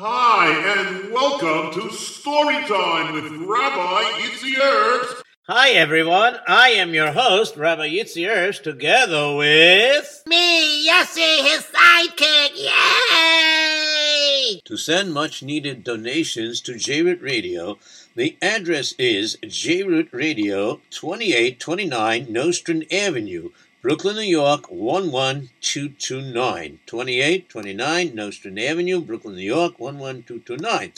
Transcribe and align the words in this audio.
Hi, 0.00 0.46
and 0.78 1.10
welcome 1.12 1.72
to 1.72 1.88
Storytime 1.88 3.14
with 3.14 3.32
Rabbi 3.32 4.02
Yitzy 4.20 4.54
Erps. 4.54 5.22
Hi, 5.48 5.70
everyone. 5.70 6.36
I 6.46 6.68
am 6.68 6.94
your 6.94 7.10
host, 7.10 7.56
Rabbi 7.56 7.88
Yitzy 7.88 8.28
Erps, 8.28 8.62
together 8.62 9.34
with... 9.34 10.22
Me, 10.28 10.88
Yossi, 10.88 11.40
his 11.48 11.64
sidekick. 11.64 12.70
Yay! 13.10 14.60
To 14.66 14.76
send 14.76 15.12
much 15.12 15.42
needed 15.42 15.82
donations 15.82 16.60
to 16.60 16.76
J-Root 16.78 17.20
Radio, 17.20 17.76
the 18.14 18.36
address 18.40 18.94
is 19.00 19.36
J-Root 19.44 20.10
Radio, 20.12 20.80
2829 20.90 22.32
Nostrand 22.32 22.86
Avenue, 22.92 23.50
Brooklyn, 23.80 24.16
New 24.16 24.22
York, 24.22 24.68
11229. 24.70 26.80
2829 26.86 28.14
Nostrand 28.14 28.58
Avenue, 28.58 29.00
Brooklyn, 29.00 29.36
New 29.36 29.42
York, 29.42 29.78
11229. 29.78 30.92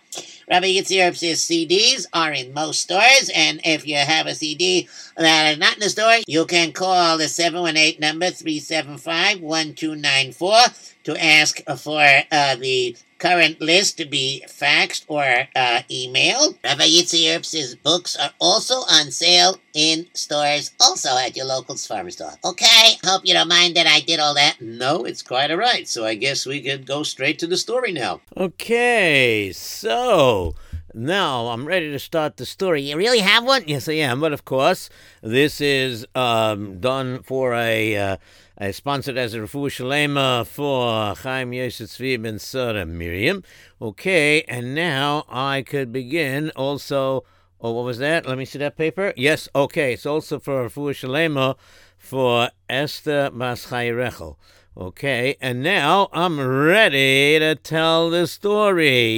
Rabbi 0.48 0.68
Yitzy 0.68 1.04
Erps's 1.04 1.42
CDs 1.42 2.06
are 2.14 2.32
in 2.32 2.54
most 2.54 2.82
stores, 2.82 3.32
and 3.34 3.60
if 3.64 3.88
you 3.88 3.96
have 3.96 4.28
a 4.28 4.36
CD 4.36 4.88
that 5.18 5.54
is 5.54 5.58
not 5.58 5.74
in 5.74 5.80
the 5.80 5.90
store, 5.90 6.18
you 6.28 6.46
can 6.46 6.72
call 6.72 7.18
the 7.18 7.28
718 7.28 8.00
number 8.00 8.28
375-1294 8.28 10.92
to 11.06 11.24
ask 11.24 11.62
for 11.78 12.06
uh, 12.32 12.56
the 12.58 12.96
current 13.18 13.62
list 13.62 13.98
to 13.98 14.06
be 14.06 14.44
faxed 14.48 15.06
or 15.08 15.24
uh, 15.56 15.82
emailed. 15.90 16.58
Rabbi 16.64 16.84
Yitzy 16.84 17.34
Erps's 17.36 17.76
books 17.76 18.16
are 18.16 18.32
also 18.40 18.76
on 18.92 19.12
sale 19.12 19.58
in 19.74 20.08
stores, 20.14 20.72
also 20.80 21.10
at 21.18 21.36
your 21.36 21.46
local 21.46 21.76
farmer 21.76 22.12
store. 22.12 22.34
Okay, 22.44 22.98
hope 23.04 23.22
you 23.26 23.34
don't 23.34 23.48
mind 23.48 23.76
that 23.76 23.88
I 23.88 24.00
did 24.02 24.20
all 24.20 24.34
that. 24.36 24.62
No, 24.62 25.06
it's 25.06 25.22
quite 25.22 25.52
all 25.52 25.58
right. 25.58 25.88
So 25.88 26.06
I 26.06 26.16
guess 26.16 26.46
we 26.46 26.62
could 26.62 26.86
go 26.86 27.04
straight 27.04 27.40
to 27.40 27.48
the 27.48 27.58
story 27.58 27.92
now. 27.92 28.22
Okay, 28.38 29.52
so 29.54 30.56
now 30.94 31.48
I'm 31.48 31.66
ready 31.66 31.92
to 31.92 32.00
start 32.00 32.38
the 32.38 32.46
story. 32.46 32.82
You 32.82 32.98
really 32.98 33.20
have 33.20 33.44
one? 33.44 33.64
Yes, 33.68 33.90
I 33.90 33.94
am. 33.94 34.22
But 34.22 34.34
of 34.34 34.46
course, 34.46 34.90
this 35.22 35.60
is 35.60 36.06
um, 36.16 36.80
done 36.80 37.22
for 37.24 37.54
a. 37.54 37.98
Uh, 37.98 38.18
I 38.58 38.72
sponsored 38.72 39.18
as 39.18 39.34
a 39.34 39.40
Refu 39.40 39.68
Shalema 39.68 40.48
for 40.48 41.14
Chaim 41.16 41.52
Yosef 41.52 41.90
Tzvi 41.90 42.22
Ben 42.22 42.40
Sora 42.40 42.86
Miriam. 42.86 43.44
Okay, 43.82 44.44
and 44.44 44.74
now 44.74 45.26
I 45.28 45.62
could 45.62 45.92
begin 45.92 46.52
also. 46.56 47.26
Oh, 47.60 47.74
what 47.74 47.84
was 47.84 47.98
that? 47.98 48.26
Let 48.26 48.38
me 48.38 48.46
see 48.46 48.60
that 48.60 48.78
paper. 48.78 49.14
Yes, 49.18 49.50
okay. 49.54 49.92
It's 49.94 50.06
also 50.06 50.40
for 50.40 50.70
Refu 50.70 50.92
Shalema 50.92 51.58
for 51.98 52.50
Esther 52.70 53.30
Bas 53.32 53.66
Chayrechel. 53.66 54.38
Okay, 54.78 55.36
and 55.42 55.62
now 55.62 56.08
I'm 56.14 56.40
ready 56.40 57.38
to 57.40 57.56
tell 57.56 58.10
the 58.10 58.26
story. 58.26 59.16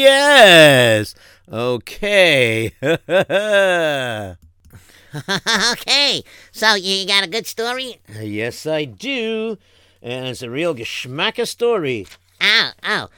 Yes! 0.00 1.14
Okay. 1.52 2.72
okay, 5.72 6.22
so 6.52 6.74
you 6.74 7.06
got 7.06 7.24
a 7.24 7.28
good 7.28 7.46
story? 7.46 8.00
yes, 8.20 8.66
I 8.66 8.84
do. 8.84 9.58
And 10.02 10.28
it's 10.28 10.42
a 10.42 10.50
real 10.50 10.74
geschmacker 10.74 11.46
story. 11.46 12.06
Ow, 12.40 12.70
ow. 12.84 13.08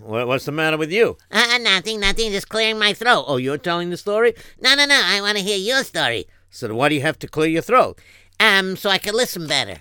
What's 0.00 0.46
the 0.46 0.52
matter 0.52 0.78
with 0.78 0.90
you? 0.90 1.18
Uh, 1.30 1.58
nothing, 1.60 2.00
nothing, 2.00 2.32
just 2.32 2.48
clearing 2.48 2.78
my 2.78 2.94
throat. 2.94 3.24
Oh, 3.26 3.36
you're 3.36 3.58
telling 3.58 3.90
the 3.90 3.98
story? 3.98 4.34
No, 4.62 4.74
no, 4.74 4.86
no, 4.86 4.98
I 5.04 5.20
want 5.20 5.36
to 5.36 5.44
hear 5.44 5.58
your 5.58 5.84
story. 5.84 6.26
So 6.48 6.74
why 6.74 6.88
do 6.88 6.94
you 6.94 7.02
have 7.02 7.18
to 7.18 7.28
clear 7.28 7.48
your 7.48 7.60
throat? 7.60 8.00
Um, 8.40 8.76
so 8.76 8.88
I 8.88 8.96
can 8.96 9.14
listen 9.14 9.46
better. 9.46 9.80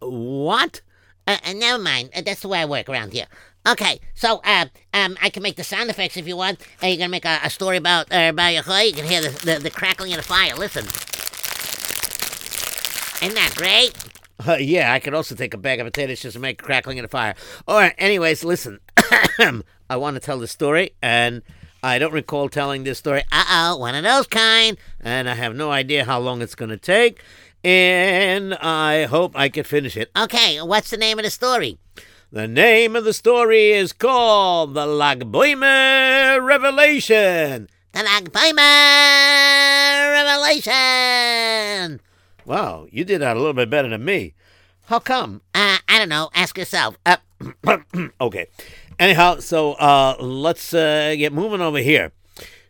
What? 0.00 0.80
Uh, 1.28 1.38
uh, 1.44 1.52
never 1.52 1.80
mind. 1.80 2.10
Uh, 2.14 2.22
that's 2.22 2.40
the 2.40 2.48
way 2.48 2.60
I 2.60 2.64
work 2.64 2.88
around 2.88 3.12
here. 3.12 3.26
Okay, 3.66 3.98
so 4.14 4.40
uh, 4.44 4.66
um, 4.94 5.16
I 5.20 5.28
can 5.28 5.42
make 5.42 5.56
the 5.56 5.64
sound 5.64 5.90
effects 5.90 6.16
if 6.16 6.28
you 6.28 6.36
want. 6.36 6.60
Uh, 6.80 6.86
you're 6.86 6.98
gonna 6.98 7.08
make 7.08 7.24
a, 7.24 7.40
a 7.42 7.50
story 7.50 7.76
about 7.76 8.12
uh, 8.12 8.28
about 8.30 8.52
your 8.52 8.62
You 8.80 8.92
can 8.92 9.04
hear 9.04 9.20
the, 9.20 9.30
the 9.44 9.58
the 9.58 9.70
crackling 9.70 10.12
of 10.12 10.18
the 10.18 10.22
fire. 10.22 10.54
Listen. 10.54 10.84
Isn't 13.22 13.34
that 13.34 13.54
great? 13.56 13.92
Uh, 14.46 14.56
yeah, 14.60 14.92
I 14.92 15.00
could 15.00 15.14
also 15.14 15.34
take 15.34 15.54
a 15.54 15.58
bag 15.58 15.80
of 15.80 15.86
potatoes 15.86 16.20
just 16.20 16.34
to 16.34 16.40
make 16.40 16.62
crackling 16.62 16.98
in 16.98 17.02
the 17.02 17.08
fire. 17.08 17.34
All 17.66 17.76
right, 17.76 17.94
anyways, 17.98 18.44
listen. 18.44 18.78
I 19.90 19.96
want 19.96 20.14
to 20.14 20.20
tell 20.20 20.38
the 20.38 20.46
story, 20.46 20.92
and 21.02 21.42
I 21.82 21.98
don't 21.98 22.12
recall 22.12 22.48
telling 22.48 22.84
this 22.84 22.98
story. 22.98 23.24
Uh 23.32 23.44
oh, 23.48 23.76
one 23.78 23.96
of 23.96 24.04
those 24.04 24.28
kind. 24.28 24.76
and 25.00 25.28
I 25.28 25.34
have 25.34 25.56
no 25.56 25.72
idea 25.72 26.04
how 26.04 26.20
long 26.20 26.40
it's 26.40 26.54
going 26.54 26.68
to 26.68 26.76
take, 26.76 27.20
and 27.64 28.54
I 28.54 29.06
hope 29.06 29.32
I 29.34 29.48
can 29.48 29.64
finish 29.64 29.96
it. 29.96 30.10
Okay, 30.16 30.60
what's 30.60 30.90
the 30.90 30.98
name 30.98 31.18
of 31.18 31.24
the 31.24 31.30
story? 31.30 31.78
The 32.32 32.48
name 32.48 32.96
of 32.96 33.04
the 33.04 33.12
story 33.12 33.70
is 33.70 33.92
called 33.92 34.74
The 34.74 34.84
Lagboimer 34.84 36.44
Revelation. 36.44 37.68
The 37.92 38.00
Lagbimer 38.00 38.56
Revelation. 40.12 42.00
Wow, 42.44 42.88
you 42.90 43.04
did 43.04 43.20
that 43.20 43.36
a 43.36 43.38
little 43.38 43.54
bit 43.54 43.70
better 43.70 43.88
than 43.88 44.04
me. 44.04 44.34
How 44.86 44.98
come? 44.98 45.40
Uh, 45.54 45.78
I 45.86 45.98
don't 46.00 46.08
know. 46.08 46.30
Ask 46.34 46.58
yourself. 46.58 46.98
Uh, 47.06 47.18
okay. 48.20 48.48
Anyhow, 48.98 49.38
so 49.38 49.74
uh, 49.74 50.16
let's 50.18 50.74
uh, 50.74 51.14
get 51.16 51.32
moving 51.32 51.60
over 51.60 51.78
here. 51.78 52.10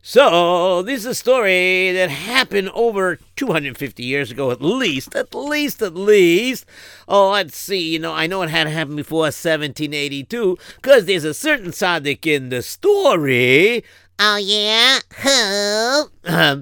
So, 0.08 0.82
this 0.82 1.00
is 1.00 1.06
a 1.06 1.14
story 1.17 1.91
that 1.91 2.11
happened 2.11 2.70
over 2.75 3.19
250 3.35 4.05
years 4.05 4.31
ago, 4.31 4.53
at 4.53 4.62
least, 4.62 5.17
at 5.17 5.35
least, 5.35 5.82
at 5.82 5.97
least. 5.97 6.64
Oh, 7.08 7.31
let's 7.31 7.56
see, 7.56 7.94
you 7.94 7.99
know, 7.99 8.12
I 8.12 8.29
know 8.29 8.43
it 8.43 8.50
had 8.50 8.69
happened 8.69 8.99
before 8.99 9.23
1782, 9.23 10.58
because 10.76 11.06
there's 11.06 11.25
a 11.25 11.35
certain 11.35 11.73
tzaddik 11.73 12.25
in 12.25 12.50
the 12.50 12.62
story, 12.62 13.82
oh 14.20 14.37
yeah. 14.37 15.00
Who? 15.25 16.55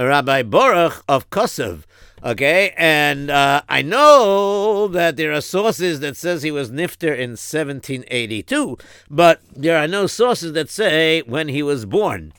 Rabbi 0.00 0.44
Baruch 0.44 1.02
of 1.08 1.28
Kosov. 1.30 1.82
Okay, 2.22 2.74
and 2.76 3.28
uh, 3.28 3.62
I 3.68 3.82
know 3.82 4.86
that 4.86 5.16
there 5.16 5.32
are 5.32 5.40
sources 5.40 5.98
that 5.98 6.16
says 6.16 6.44
he 6.44 6.52
was 6.52 6.70
nifter 6.70 7.12
in 7.12 7.30
1782, 7.30 8.78
but 9.10 9.40
there 9.52 9.78
are 9.78 9.88
no 9.88 10.06
sources 10.06 10.52
that 10.52 10.70
say 10.70 11.22
when 11.22 11.48
he 11.48 11.60
was 11.60 11.86
born. 11.86 12.32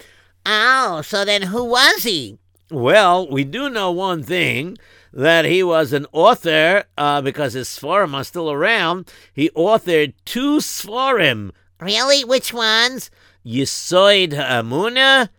Oh, 0.46 1.02
so 1.02 1.26
then 1.26 1.44
who 1.44 1.64
was 1.66 2.04
he? 2.04 2.38
Well, 2.72 3.28
we 3.30 3.44
do 3.44 3.70
know 3.70 3.92
one 3.92 4.24
thing 4.24 4.78
that 5.14 5.46
he 5.46 5.64
was 5.64 5.94
an 5.94 6.06
author 6.12 6.84
uh, 6.98 7.22
because 7.22 7.54
his 7.54 7.68
Sforim 7.70 8.14
are 8.14 8.24
still 8.24 8.52
around. 8.52 9.12
He 9.34 9.50
authored 9.52 10.14
two 10.26 10.58
Sforim, 10.58 11.52
Really? 11.80 12.24
Which 12.24 12.54
ones? 12.54 13.12
Yisoid 13.46 14.34
Ha'amuna 14.34 15.30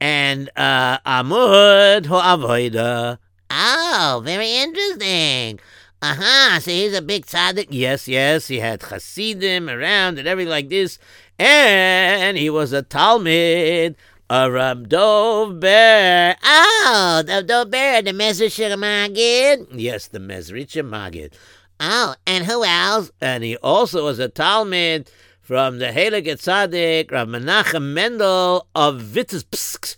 and 0.00 0.50
uh, 0.56 0.98
Amud 1.00 2.06
Ha'avoida. 2.06 3.18
Oh, 3.50 4.22
very 4.24 4.56
interesting. 4.56 5.60
Uh 6.00 6.16
huh. 6.18 6.60
So 6.60 6.70
he's 6.70 6.94
a 6.94 7.02
big 7.02 7.26
tzaddik. 7.26 7.68
Yes, 7.70 8.08
yes, 8.08 8.48
he 8.48 8.58
had 8.58 8.82
Hasidim 8.82 9.68
around 9.68 10.18
and 10.18 10.26
everything 10.26 10.50
like 10.50 10.70
this. 10.70 10.98
And 11.38 12.36
he 12.38 12.50
was 12.50 12.72
a 12.72 12.82
Talmud, 12.82 13.96
a 14.34 14.50
Rab 14.50 14.88
Dov 14.88 15.60
Ber. 15.60 16.34
Oh, 16.42 17.22
the 17.26 17.42
the 17.42 17.66
bear, 17.68 18.00
the 18.00 18.12
Mezrich 18.12 18.58
Magid. 18.78 19.66
Yes, 19.72 20.06
the 20.06 20.20
Mezritcha 20.20 20.82
Magid. 20.82 21.34
Oh, 21.78 22.14
and 22.26 22.46
who 22.46 22.64
else? 22.64 23.10
And 23.20 23.44
he 23.44 23.58
also 23.58 24.06
was 24.06 24.18
a 24.18 24.28
Talmud 24.28 25.10
from 25.42 25.80
the 25.80 25.88
Heilige 25.88 26.40
Tzaddik, 26.40 27.10
Rav 27.10 27.28
Menachem 27.28 27.92
Mendel 27.92 28.68
of 28.74 29.02
Vitebsk. 29.02 29.96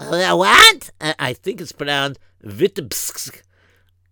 Uh, 0.00 0.34
what? 0.34 0.90
Uh, 1.00 1.14
I 1.20 1.32
think 1.32 1.60
it's 1.60 1.70
pronounced 1.70 2.18
Vitebsk. 2.44 3.40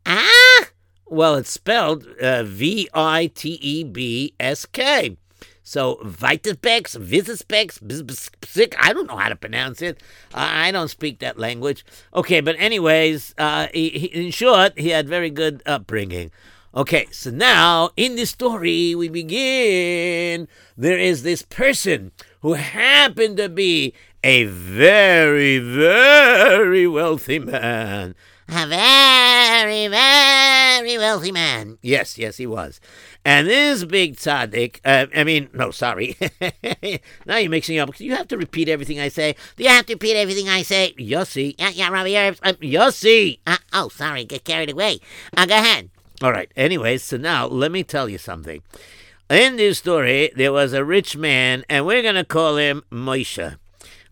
Ah? 0.07 0.69
Well, 1.07 1.35
it's 1.35 1.51
spelled 1.51 2.07
uh, 2.23 2.45
V 2.45 2.89
I 2.95 3.27
T 3.35 3.59
E 3.61 3.83
B 3.83 4.35
S 4.39 4.67
K. 4.67 5.17
So 5.69 5.97
Vitebsk, 6.03 6.97
Bzbsk, 6.97 8.75
I 8.81 8.95
don't 8.95 9.07
know 9.07 9.19
how 9.19 9.29
to 9.29 9.37
pronounce 9.37 9.83
it. 9.83 10.03
I 10.33 10.69
I 10.69 10.71
don't 10.71 10.89
speak 10.89 11.19
that 11.19 11.39
language. 11.39 11.85
Okay, 12.15 12.41
but 12.41 12.57
anyways, 12.59 13.35
uh, 13.37 13.67
he, 13.75 13.91
he, 13.91 14.07
in 14.07 14.31
short, 14.31 14.79
he 14.79 14.89
had 14.89 15.07
very 15.07 15.29
good 15.29 15.63
upbringing. 15.67 16.31
Okay, 16.75 17.07
so 17.11 17.31
now 17.31 17.91
in 17.99 18.17
this 18.17 18.31
story 18.31 18.95
we 18.95 19.11
begin. 19.11 20.49
There 20.75 20.99
is 20.99 21.23
this 21.23 21.43
person 21.43 22.13
who 22.41 22.55
happened 22.55 23.37
to 23.37 23.51
be 23.51 23.93
a 24.25 24.45
very, 24.45 25.59
very 25.59 26.87
wealthy 26.87 27.41
man. 27.41 28.15
A 28.51 28.67
very, 28.67 29.89
very 29.89 30.97
wealthy 30.97 31.31
man. 31.31 31.77
Yes, 31.83 32.17
yes, 32.17 32.39
he 32.39 32.47
was. 32.47 32.81
And 33.23 33.47
this 33.47 33.85
big 33.85 34.17
tzaddik, 34.17 34.81
uh, 34.87 35.07
I 35.15 35.23
mean, 35.25 35.51
no, 35.53 35.71
sorry. 35.71 36.17
now 37.27 37.37
you're 37.37 37.51
mixing 37.51 37.79
up. 37.79 38.01
You 38.01 38.15
have 38.17 38.29
to 38.29 38.39
repeat 38.39 38.71
everything 38.71 39.01
I 39.01 39.09
say. 39.09 39.37
Do 39.57 39.65
you 39.65 39.69
have 39.69 39.85
to 39.87 39.95
repeat 39.95 40.17
everything 40.17 40.49
I 40.49 40.63
say? 40.63 40.95
Yossi. 40.99 41.57
Yeah, 41.59 41.69
yeah, 41.71 41.91
Robbie 41.91 42.13
Erps. 42.13 42.39
Um, 42.43 42.55
Yossi. 42.55 43.41
Uh, 43.47 43.59
oh, 43.75 43.91
sorry, 43.91 44.25
get 44.25 44.45
carried 44.45 44.71
away. 44.71 45.01
Uh, 45.37 45.45
go 45.45 45.57
ahead. 45.57 45.91
All 46.23 46.33
right. 46.33 46.51
Anyways, 46.57 47.03
so 47.03 47.19
now 47.19 47.47
let 47.47 47.71
me 47.71 47.85
tell 47.85 48.09
you 48.09 48.17
something. 48.17 48.63
In 49.29 49.57
this 49.57 49.79
story, 49.79 50.33
there 50.35 50.53
was 50.53 50.73
a 50.73 50.85
rich 50.87 51.19
man, 51.19 51.65
and 51.69 51.85
we're 51.85 52.01
going 52.03 52.15
to 52.15 52.25
call 52.25 52.57
him 52.57 52.83
Moshe. 52.91 53.59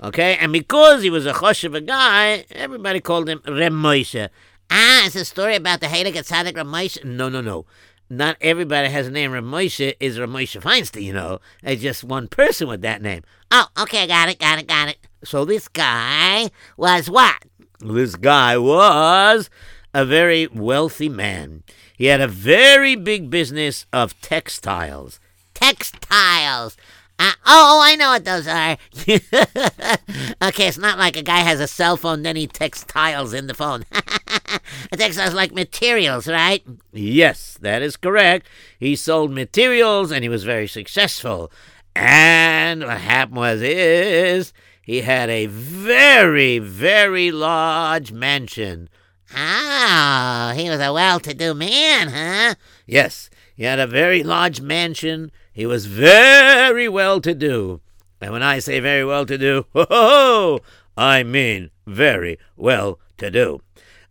Okay? 0.03 0.37
And 0.37 0.53
because 0.53 1.03
he 1.03 1.11
was 1.11 1.27
a 1.27 1.33
choshev 1.33 1.75
a 1.75 1.81
guy, 1.81 2.45
everybody 2.51 3.01
called 3.01 3.29
him 3.29 3.41
Reb 3.47 3.73
Moshe. 3.73 4.29
Ah, 4.71 5.07
it's 5.07 5.17
a 5.17 5.25
story 5.25 5.57
about 5.57 5.81
the 5.81 5.87
Heilige 5.87 6.15
Tzaddik 6.15 6.55
Ramesh. 6.55 7.05
No, 7.05 7.29
no, 7.29 7.41
no. 7.41 7.67
Not 8.09 8.37
everybody 8.41 8.89
has 8.89 9.09
a 9.09 9.11
name 9.11 9.33
Ramosha 9.33 9.95
is 9.99 10.17
Ramosha 10.17 10.63
Feinstein, 10.63 11.03
you 11.03 11.13
know. 11.13 11.41
There's 11.63 11.83
just 11.83 12.05
one 12.05 12.29
person 12.29 12.69
with 12.69 12.81
that 12.83 13.03
name. 13.03 13.23
Oh, 13.51 13.67
okay, 13.81 14.07
got 14.07 14.29
it, 14.29 14.39
got 14.39 14.61
it, 14.61 14.69
got 14.69 14.89
it. 14.89 14.99
So 15.25 15.45
this 15.45 15.67
Guy 15.67 16.51
was 16.77 17.11
what? 17.11 17.37
this 17.81 18.17
guy 18.17 18.57
was 18.57 19.51
a 19.93 20.05
very 20.05 20.47
wealthy 20.49 21.09
man. 21.09 21.63
He 21.97 22.07
had 22.07 22.21
a 22.21 22.29
very 22.29 22.97
big 22.97 23.31
business 23.31 23.87
of 23.93 24.19
textiles. 24.21 25.21
Textiles. 25.55 26.77
Uh, 27.19 27.33
oh, 27.47 27.81
I 27.83 27.97
know 27.97 28.11
what 28.11 28.25
those 28.25 28.47
are. 28.47 28.77
okay, 30.49 30.69
it's 30.69 30.79
not 30.79 30.99
like 30.99 31.17
a 31.17 31.23
guy 31.23 31.39
has 31.39 31.61
a 31.61 31.67
cell 31.67 31.97
phone, 31.97 32.23
then 32.23 32.37
he 32.37 32.47
textiles 32.47 33.33
in 33.33 33.47
the 33.47 33.55
phone. 33.55 33.85
textiles 34.93 35.33
like 35.35 35.53
materials, 35.53 36.29
right? 36.29 36.63
Yes, 36.93 37.57
that 37.63 37.83
is 37.83 37.97
correct. 37.97 38.47
He 38.79 38.97
sold 38.97 39.31
materials 39.33 40.11
and 40.13 40.23
he 40.23 40.29
was 40.29 40.45
very 40.45 40.67
successful. 40.67 41.51
And 41.95 42.85
what 42.85 42.99
happened 42.99 43.39
was 43.39 43.63
is 43.63 44.53
he 44.83 45.01
had 45.01 45.31
a 45.31 45.47
very, 45.47 46.59
very 46.59 47.31
large 47.31 48.13
mansion. 48.13 48.91
Oh, 49.35 50.53
he 50.55 50.69
was 50.69 50.81
a 50.81 50.93
well-to-do 50.93 51.55
man, 51.55 52.09
huh? 52.09 52.55
Yes, 52.87 53.31
he 53.57 53.65
had 53.65 53.79
a 53.79 53.87
very 53.87 54.23
large 54.23 54.61
mansion. 54.61 55.33
He 55.57 55.65
was 55.65 55.87
very 55.87 56.87
well 56.87 57.19
to 57.23 57.35
do. 57.35 57.81
And 58.21 58.31
when 58.31 58.43
I 58.43 58.59
say 58.59 58.79
very 58.79 59.07
well 59.07 59.25
to 59.25 59.39
do, 59.39 59.65
ho, 59.73 59.87
ho, 59.89 60.09
ho, 60.09 60.61
I 60.99 61.23
mean 61.23 61.71
very 61.87 62.39
well 62.57 63.01
to 63.17 63.31
do. 63.31 63.63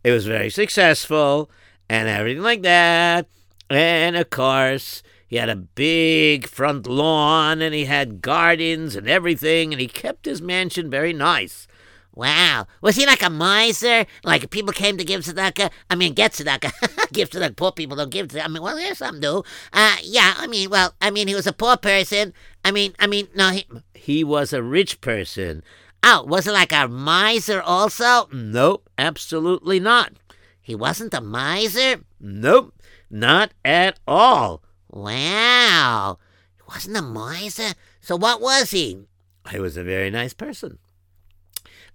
It 0.02 0.10
was 0.10 0.26
very 0.26 0.50
successful 0.50 1.48
and 1.88 2.08
everything 2.08 2.42
like 2.42 2.62
that. 2.62 3.28
And 3.70 4.16
of 4.16 4.28
course, 4.28 5.04
he 5.28 5.36
had 5.36 5.48
a 5.48 5.54
big 5.54 6.48
front 6.48 6.88
lawn 6.88 7.62
and 7.62 7.72
he 7.72 7.84
had 7.84 8.22
gardens 8.22 8.96
and 8.96 9.08
everything, 9.08 9.72
and 9.72 9.80
he 9.80 9.86
kept 9.86 10.24
his 10.24 10.42
mansion 10.42 10.90
very 10.90 11.12
nice. 11.12 11.68
Wow. 12.12 12.66
Was 12.80 12.96
he 12.96 13.06
like 13.06 13.22
a 13.22 13.30
miser? 13.30 14.04
Like 14.24 14.50
people 14.50 14.72
came 14.72 14.98
to 14.98 15.04
give 15.04 15.20
tzedakah? 15.20 15.70
I 15.88 15.94
mean, 15.94 16.12
get 16.14 16.32
tzedakah. 16.32 16.72
give 17.16 17.30
to 17.30 17.40
the 17.40 17.50
Poor 17.50 17.72
people 17.72 17.96
don't 17.96 18.10
give 18.10 18.28
tzedakah. 18.28 18.44
I 18.44 18.48
mean, 18.48 18.62
well, 18.62 18.76
there's 18.76 18.98
some 18.98 19.18
do. 19.18 19.42
Uh, 19.72 19.96
yeah, 20.02 20.34
I 20.36 20.46
mean, 20.46 20.70
well, 20.70 20.94
I 21.00 21.10
mean, 21.10 21.26
he 21.26 21.34
was 21.34 21.46
a 21.46 21.52
poor 21.52 21.76
person. 21.76 22.32
I 22.64 22.70
mean, 22.70 22.94
I 23.00 23.06
mean, 23.06 23.28
no, 23.34 23.50
he... 23.50 23.66
He 23.94 24.22
was 24.22 24.52
a 24.52 24.62
rich 24.62 25.00
person. 25.00 25.64
Oh, 26.04 26.22
was 26.24 26.46
it 26.46 26.52
like 26.52 26.72
a 26.72 26.86
miser 26.86 27.60
also? 27.60 28.28
Nope, 28.32 28.88
absolutely 28.96 29.80
not. 29.80 30.12
He 30.60 30.74
wasn't 30.74 31.14
a 31.14 31.20
miser? 31.20 32.04
Nope, 32.20 32.74
not 33.10 33.52
at 33.64 33.98
all. 34.06 34.62
Wow. 34.90 36.18
He 36.56 36.62
wasn't 36.68 36.96
a 36.96 37.02
miser? 37.02 37.74
So 38.00 38.16
what 38.16 38.40
was 38.40 38.70
he? 38.70 39.06
He 39.50 39.58
was 39.58 39.76
a 39.76 39.82
very 39.82 40.10
nice 40.10 40.34
person. 40.34 40.78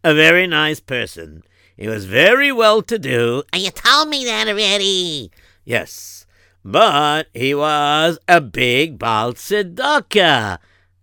A 0.03 0.13
very 0.13 0.47
nice 0.47 0.79
person. 0.79 1.43
He 1.77 1.87
was 1.87 2.05
very 2.05 2.51
well 2.51 2.81
to 2.83 2.99
do. 2.99 3.43
And 3.53 3.61
you 3.61 3.71
told 3.71 4.09
me 4.09 4.25
that 4.25 4.47
already. 4.47 5.31
Yes, 5.63 6.25
but 6.63 7.27
he 7.33 7.55
was 7.55 8.19
a 8.27 8.41
big 8.41 8.99
Baal 8.99 9.33
Tzedakah. 9.33 10.59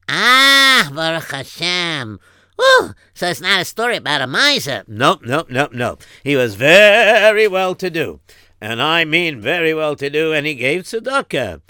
Ah, 0.08 0.90
Baruch 0.94 1.30
Hashem. 1.30 2.18
Whew. 2.56 2.94
So 3.14 3.28
it's 3.28 3.40
not 3.40 3.60
a 3.60 3.64
story 3.64 3.96
about 3.96 4.20
a 4.20 4.26
miser. 4.26 4.84
Nope, 4.86 5.22
nope, 5.24 5.48
nope, 5.50 5.72
nope. 5.72 6.02
He 6.24 6.34
was 6.34 6.54
very 6.54 7.46
well 7.46 7.74
to 7.76 7.90
do. 7.90 8.20
And 8.60 8.82
I 8.82 9.04
mean 9.04 9.40
very 9.40 9.72
well 9.72 9.94
to 9.96 10.10
do, 10.10 10.32
and 10.32 10.46
he 10.46 10.54
gave 10.54 10.82
tzedakah. 10.82 11.60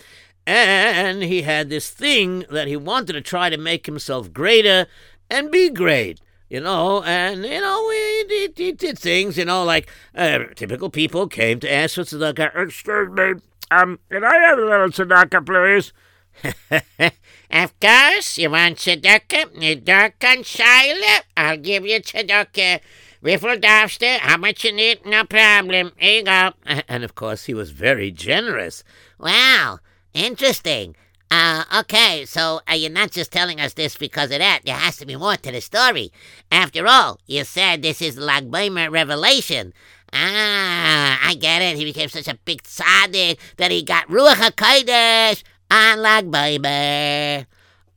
And 0.47 1.23
he 1.23 1.43
had 1.43 1.69
this 1.69 1.91
thing 1.91 2.47
that 2.51 2.69
he 2.69 2.77
wanted 2.77 3.13
to 3.13 3.21
try 3.21 3.51
to 3.51 3.59
make 3.59 3.85
himself 3.85 4.33
greater 4.33 4.87
and 5.29 5.51
be 5.51 5.69
great. 5.69 6.21
You 6.49 6.61
know, 6.61 7.03
and, 7.03 7.45
you 7.45 7.61
know, 7.61 7.91
he, 7.91 8.25
he, 8.29 8.53
he 8.57 8.73
did 8.73 8.99
things, 8.99 9.37
you 9.37 9.45
know, 9.45 9.65
like 9.65 9.89
uh, 10.15 10.39
typical 10.55 10.89
people 10.89 11.29
came 11.29 11.61
to 11.61 11.71
ask 11.71 11.97
for 11.97 12.03
tzedakah. 12.03 12.57
Excuse 12.57 13.11
me, 13.11 13.35
um, 13.71 13.99
can 14.11 14.25
I 14.25 14.35
have 14.37 14.59
a 14.59 14.63
little 14.63 14.89
tzedakah, 14.89 15.45
please? 15.45 15.93
Of 17.51 17.81
course, 17.81 18.37
you 18.37 18.51
want 18.51 18.77
tzedakah? 18.77 19.63
You 19.63 19.77
dark 19.77 20.23
on 20.23 20.43
Shiloh? 20.43 21.23
I'll 21.35 21.57
give 21.57 21.87
you 21.87 21.99
tzedakah. 21.99 22.81
Riffle 23.23 23.57
Dobster, 23.57 24.19
how 24.19 24.37
much 24.37 24.65
you 24.65 24.73
need? 24.73 25.05
No 25.07 25.25
problem. 25.25 25.93
Here 25.97 26.19
you 26.19 26.25
go. 26.25 26.53
And 26.89 27.05
of 27.05 27.15
course, 27.15 27.47
he 27.47 27.55
was 27.55 27.71
very 27.71 28.11
generous. 28.11 28.85
Wow, 29.19 29.79
interesting. 30.13 30.95
Uh, 31.31 31.65
okay, 31.81 32.25
so 32.25 32.61
uh, 32.71 32.75
you're 32.75 32.91
not 32.91 33.11
just 33.11 33.31
telling 33.31 33.61
us 33.61 33.75
this 33.75 33.97
because 33.97 34.31
of 34.31 34.39
that. 34.39 34.61
There 34.65 34.75
has 34.75 34.97
to 34.97 35.07
be 35.07 35.17
more 35.17 35.37
to 35.37 35.53
the 35.53 35.61
story. 35.61 36.11
After 36.51 36.87
all, 36.87 37.21
you 37.27 37.45
said 37.45 37.83
this 37.83 38.01
is 38.01 38.17
Lag 38.17 38.51
Baimer 38.51 38.91
revelation. 38.91 39.75
Ah, 40.13 41.19
I 41.23 41.35
get 41.35 41.61
it. 41.61 41.77
He 41.77 41.85
became 41.85 42.09
such 42.09 42.29
a 42.29 42.39
big 42.47 42.63
tzaddik 42.63 43.39
that 43.59 43.71
he 43.71 43.83
got 43.83 44.09
Ruach 44.09 44.35
HaKodesh 44.35 45.43
on 45.71 46.01
Lag 46.01 46.31
Baimer. 46.31 47.47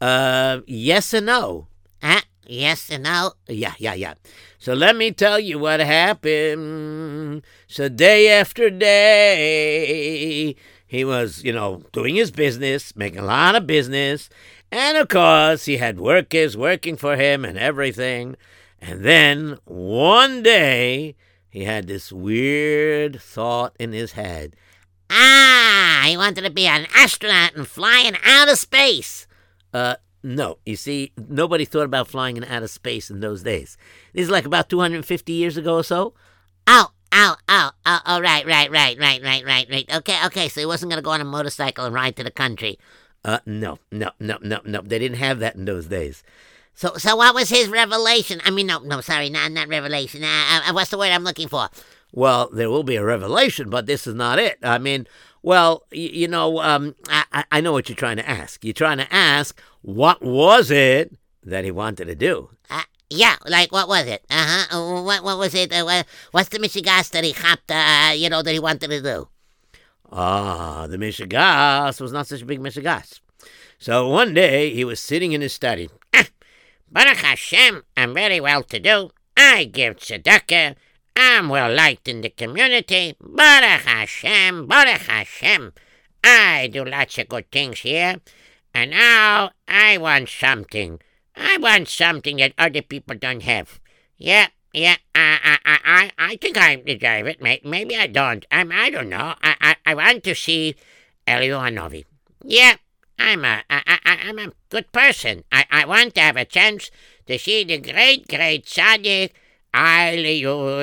Uh, 0.01 0.61
yes 0.65 1.13
and 1.13 1.27
no. 1.27 1.67
Huh? 2.03 2.21
Yes 2.45 2.89
and 2.89 3.03
no? 3.03 3.33
Yeah, 3.47 3.75
yeah, 3.77 3.93
yeah. 3.93 4.15
So 4.59 4.73
let 4.73 4.95
me 4.97 5.11
tell 5.11 5.39
you 5.39 5.57
what 5.57 5.79
happened. 5.79 7.43
So 7.67 7.87
day 7.87 8.29
after 8.29 8.69
day, 8.69 10.55
he 10.91 11.05
was, 11.05 11.41
you 11.41 11.53
know, 11.53 11.83
doing 11.93 12.15
his 12.15 12.31
business, 12.31 12.93
making 12.97 13.19
a 13.19 13.23
lot 13.23 13.55
of 13.55 13.65
business. 13.65 14.27
And 14.73 14.97
of 14.97 15.07
course, 15.07 15.63
he 15.63 15.77
had 15.77 16.01
workers 16.01 16.57
working 16.57 16.97
for 16.97 17.15
him 17.15 17.45
and 17.45 17.57
everything. 17.57 18.35
And 18.81 19.01
then 19.01 19.57
one 19.63 20.43
day 20.43 21.15
he 21.49 21.63
had 21.63 21.87
this 21.87 22.11
weird 22.11 23.21
thought 23.21 23.73
in 23.79 23.93
his 23.93 24.11
head. 24.11 24.57
Ah, 25.09 26.03
he 26.07 26.17
wanted 26.17 26.41
to 26.41 26.49
be 26.49 26.67
an 26.67 26.87
astronaut 26.93 27.55
and 27.55 27.65
fly 27.65 28.03
in 28.05 28.17
outer 28.25 28.57
space. 28.57 29.27
Uh, 29.73 29.95
no, 30.23 30.57
you 30.65 30.75
see, 30.75 31.13
nobody 31.15 31.63
thought 31.63 31.85
about 31.85 32.09
flying 32.09 32.35
in 32.35 32.43
outer 32.43 32.67
space 32.67 33.09
in 33.09 33.21
those 33.21 33.43
days. 33.43 33.77
This 34.11 34.23
is 34.23 34.29
like 34.29 34.43
about 34.43 34.67
250 34.67 35.31
years 35.31 35.55
ago 35.55 35.75
or 35.75 35.83
so. 35.85 36.15
Oh, 36.67 36.91
oh, 37.11 37.35
oh, 37.49 37.71
oh, 37.85 37.99
oh, 38.05 38.21
right, 38.21 38.45
right, 38.45 38.71
right, 38.71 38.97
right, 38.99 39.21
right, 39.23 39.45
right, 39.45 39.67
right. 39.69 39.95
Okay, 39.95 40.17
okay, 40.25 40.47
so 40.49 40.59
he 40.59 40.65
wasn't 40.65 40.91
going 40.91 41.01
to 41.01 41.05
go 41.05 41.11
on 41.11 41.21
a 41.21 41.25
motorcycle 41.25 41.85
and 41.85 41.93
ride 41.93 42.15
to 42.17 42.23
the 42.23 42.31
country. 42.31 42.79
Uh, 43.23 43.39
no, 43.45 43.79
no, 43.91 44.11
no, 44.19 44.37
no, 44.41 44.59
no. 44.65 44.81
They 44.81 44.99
didn't 44.99 45.17
have 45.17 45.39
that 45.39 45.55
in 45.55 45.65
those 45.65 45.85
days. 45.87 46.23
So, 46.73 46.95
so 46.97 47.15
what 47.15 47.35
was 47.35 47.49
his 47.49 47.67
revelation? 47.67 48.41
I 48.45 48.49
mean, 48.49 48.67
no, 48.67 48.79
no, 48.79 49.01
sorry, 49.01 49.29
not 49.29 49.51
not 49.51 49.67
revelation. 49.67 50.23
Uh, 50.23 50.61
uh, 50.67 50.73
what's 50.73 50.89
the 50.89 50.97
word 50.97 51.11
I'm 51.11 51.23
looking 51.23 51.47
for? 51.47 51.69
Well, 52.13 52.49
there 52.51 52.69
will 52.69 52.83
be 52.83 52.95
a 52.95 53.03
revelation, 53.03 53.69
but 53.69 53.85
this 53.85 54.07
is 54.07 54.15
not 54.15 54.39
it. 54.39 54.57
I 54.63 54.77
mean, 54.79 55.05
well, 55.43 55.83
y- 55.91 55.97
you 55.99 56.27
know, 56.27 56.59
um, 56.59 56.95
I, 57.09 57.23
I- 57.31 57.45
I 57.51 57.61
know 57.61 57.71
what 57.73 57.87
you're 57.89 57.95
trying 57.95 58.17
to 58.17 58.27
ask. 58.27 58.63
You're 58.65 58.73
trying 58.73 58.97
to 58.97 59.13
ask 59.13 59.61
what 59.81 60.21
was 60.21 60.71
it 60.71 61.13
that 61.43 61.63
he 61.63 61.71
wanted 61.71 62.05
to 62.05 62.15
do? 62.15 62.49
Uh, 62.69 62.81
yeah, 63.11 63.35
like 63.45 63.71
what 63.71 63.87
was 63.87 64.07
it? 64.07 64.23
Uh 64.29 64.45
huh. 64.47 64.77
Uh, 64.77 65.01
what 65.03 65.23
what 65.23 65.37
was 65.37 65.53
it? 65.53 65.71
Uh, 65.73 65.83
what, 65.83 66.05
what's 66.31 66.49
the 66.49 66.59
Michigas 66.59 67.11
that 67.11 67.23
he 67.23 67.33
hopped? 67.33 67.69
Uh, 67.69 68.13
you 68.15 68.29
know 68.29 68.41
that 68.41 68.53
he 68.53 68.59
wanted 68.59 68.89
to 68.89 69.01
do. 69.01 69.27
Ah, 70.11 70.87
the 70.87 70.97
Mishigas 70.97 71.99
was 71.99 72.11
not 72.11 72.27
such 72.27 72.41
a 72.41 72.45
big 72.45 72.59
Mishigas. 72.59 73.19
So 73.77 74.07
one 74.07 74.33
day 74.33 74.73
he 74.73 74.85
was 74.85 74.99
sitting 74.99 75.33
in 75.33 75.41
his 75.41 75.53
study. 75.53 75.89
Baruch 76.91 77.17
Hashem, 77.17 77.83
I'm 77.97 78.13
very 78.13 78.39
well 78.39 78.63
to 78.63 78.79
do. 78.79 79.11
I 79.35 79.65
give 79.65 79.97
tzedakah. 79.97 80.75
I'm 81.15 81.49
well 81.49 81.73
liked 81.73 82.07
in 82.07 82.21
the 82.21 82.29
community. 82.29 83.15
Baruch 83.19 83.81
Hashem, 83.81 84.67
Baruch 84.67 85.01
Hashem. 85.01 85.73
I 86.23 86.69
do 86.71 86.85
lots 86.85 87.17
of 87.17 87.27
good 87.27 87.51
things 87.51 87.79
here. 87.79 88.21
And 88.73 88.91
now 88.91 89.51
I 89.67 89.97
want 89.97 90.29
something. 90.29 90.99
I 91.35 91.57
want 91.57 91.87
something 91.87 92.37
that 92.37 92.53
other 92.57 92.81
people 92.81 93.15
don't 93.15 93.43
have. 93.43 93.79
Yeah, 94.17 94.47
yeah, 94.73 94.97
I, 95.15 95.57
I, 95.65 95.79
I, 95.83 96.11
I, 96.17 96.35
think 96.37 96.57
I 96.57 96.75
deserve 96.75 97.27
it. 97.27 97.41
May- 97.41 97.61
Maybe 97.63 97.95
I 97.97 98.07
don't. 98.07 98.45
I'm, 98.51 98.71
I 98.71 98.89
don't 98.89 99.09
know. 99.09 99.35
I, 99.41 99.55
I, 99.61 99.75
I 99.85 99.95
want 99.95 100.23
to 100.25 100.35
see 100.35 100.75
Elionovi. 101.27 102.05
Yeah, 102.43 102.75
I'm 103.19 103.43
a, 103.45 103.63
I, 103.69 103.99
I, 104.05 104.19
I'm 104.23 104.39
a 104.39 104.51
good 104.69 104.91
person. 104.91 105.43
I, 105.51 105.65
I 105.71 105.85
want 105.85 106.15
to 106.15 106.21
have 106.21 106.37
a 106.37 106.45
chance 106.45 106.89
to 107.27 107.37
see 107.37 107.63
the 107.63 107.77
great, 107.79 108.27
great 108.27 108.65
tzaddik, 108.65 109.31
Eliyahu 109.73 110.81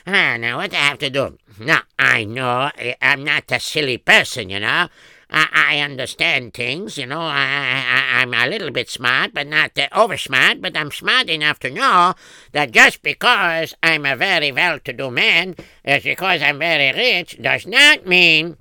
Ah, 0.08 0.38
now 0.38 0.58
what 0.58 0.74
I 0.74 0.78
have 0.78 0.98
to 1.00 1.10
do? 1.10 1.38
Now, 1.60 1.82
I 2.00 2.24
know 2.24 2.72
I'm 3.02 3.24
not 3.24 3.52
a 3.52 3.60
silly 3.60 3.98
person, 3.98 4.50
you 4.50 4.60
know. 4.60 4.88
I, 5.32 5.48
I 5.54 5.80
understand 5.80 6.54
things, 6.54 6.98
you 6.98 7.06
know. 7.06 7.22
I, 7.22 7.84
I, 7.88 8.22
I'm 8.22 8.34
a 8.34 8.48
little 8.48 8.72
bit 8.72 8.90
smart, 8.90 9.34
but 9.34 9.48
not 9.48 9.78
uh, 9.78 9.88
over 9.94 10.18
smart, 10.18 10.62
but 10.62 10.76
I'm 10.76 10.92
smart 10.92 11.30
enough 11.30 11.60
to 11.60 11.72
know 11.72 12.16
that 12.52 12.72
just 12.72 13.02
because 13.02 13.74
I'm 13.82 14.06
a 14.06 14.16
very 14.16 14.52
well 14.52 14.80
to 14.80 14.94
do 14.94 15.10
man, 15.10 15.56
just 15.86 16.04
because 16.04 16.42
I'm 16.42 16.60
very 16.60 16.92
rich, 16.92 17.42
does 17.42 17.66
not 17.66 18.06
mean 18.06 18.58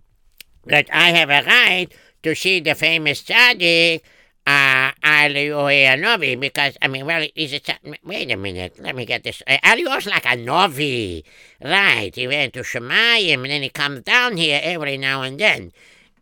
that 0.66 0.88
I 0.92 1.10
have 1.10 1.30
a 1.30 1.46
right 1.46 1.88
to 2.22 2.34
see 2.34 2.60
the 2.60 2.74
famous 2.74 3.22
tzaddik, 3.22 4.02
uh, 4.46 4.90
Ali 5.04 5.96
Novi, 5.96 6.36
because, 6.36 6.76
I 6.80 6.88
mean, 6.88 7.06
well, 7.06 7.26
is 7.34 7.52
it, 7.52 7.70
wait 8.04 8.30
a 8.30 8.36
minute, 8.36 8.78
let 8.78 8.96
me 8.96 9.04
get 9.06 9.22
this. 9.22 9.42
Uh, 9.46 9.58
Alio's 9.62 10.06
like 10.06 10.26
a 10.26 10.36
Novi, 10.36 11.24
right? 11.62 12.14
He 12.14 12.26
went 12.26 12.54
to 12.54 12.60
Shemayim, 12.60 13.42
and 13.42 13.50
then 13.50 13.62
he 13.62 13.68
comes 13.68 14.02
down 14.02 14.36
here 14.36 14.60
every 14.62 14.96
now 14.96 15.22
and 15.22 15.38
then. 15.38 15.72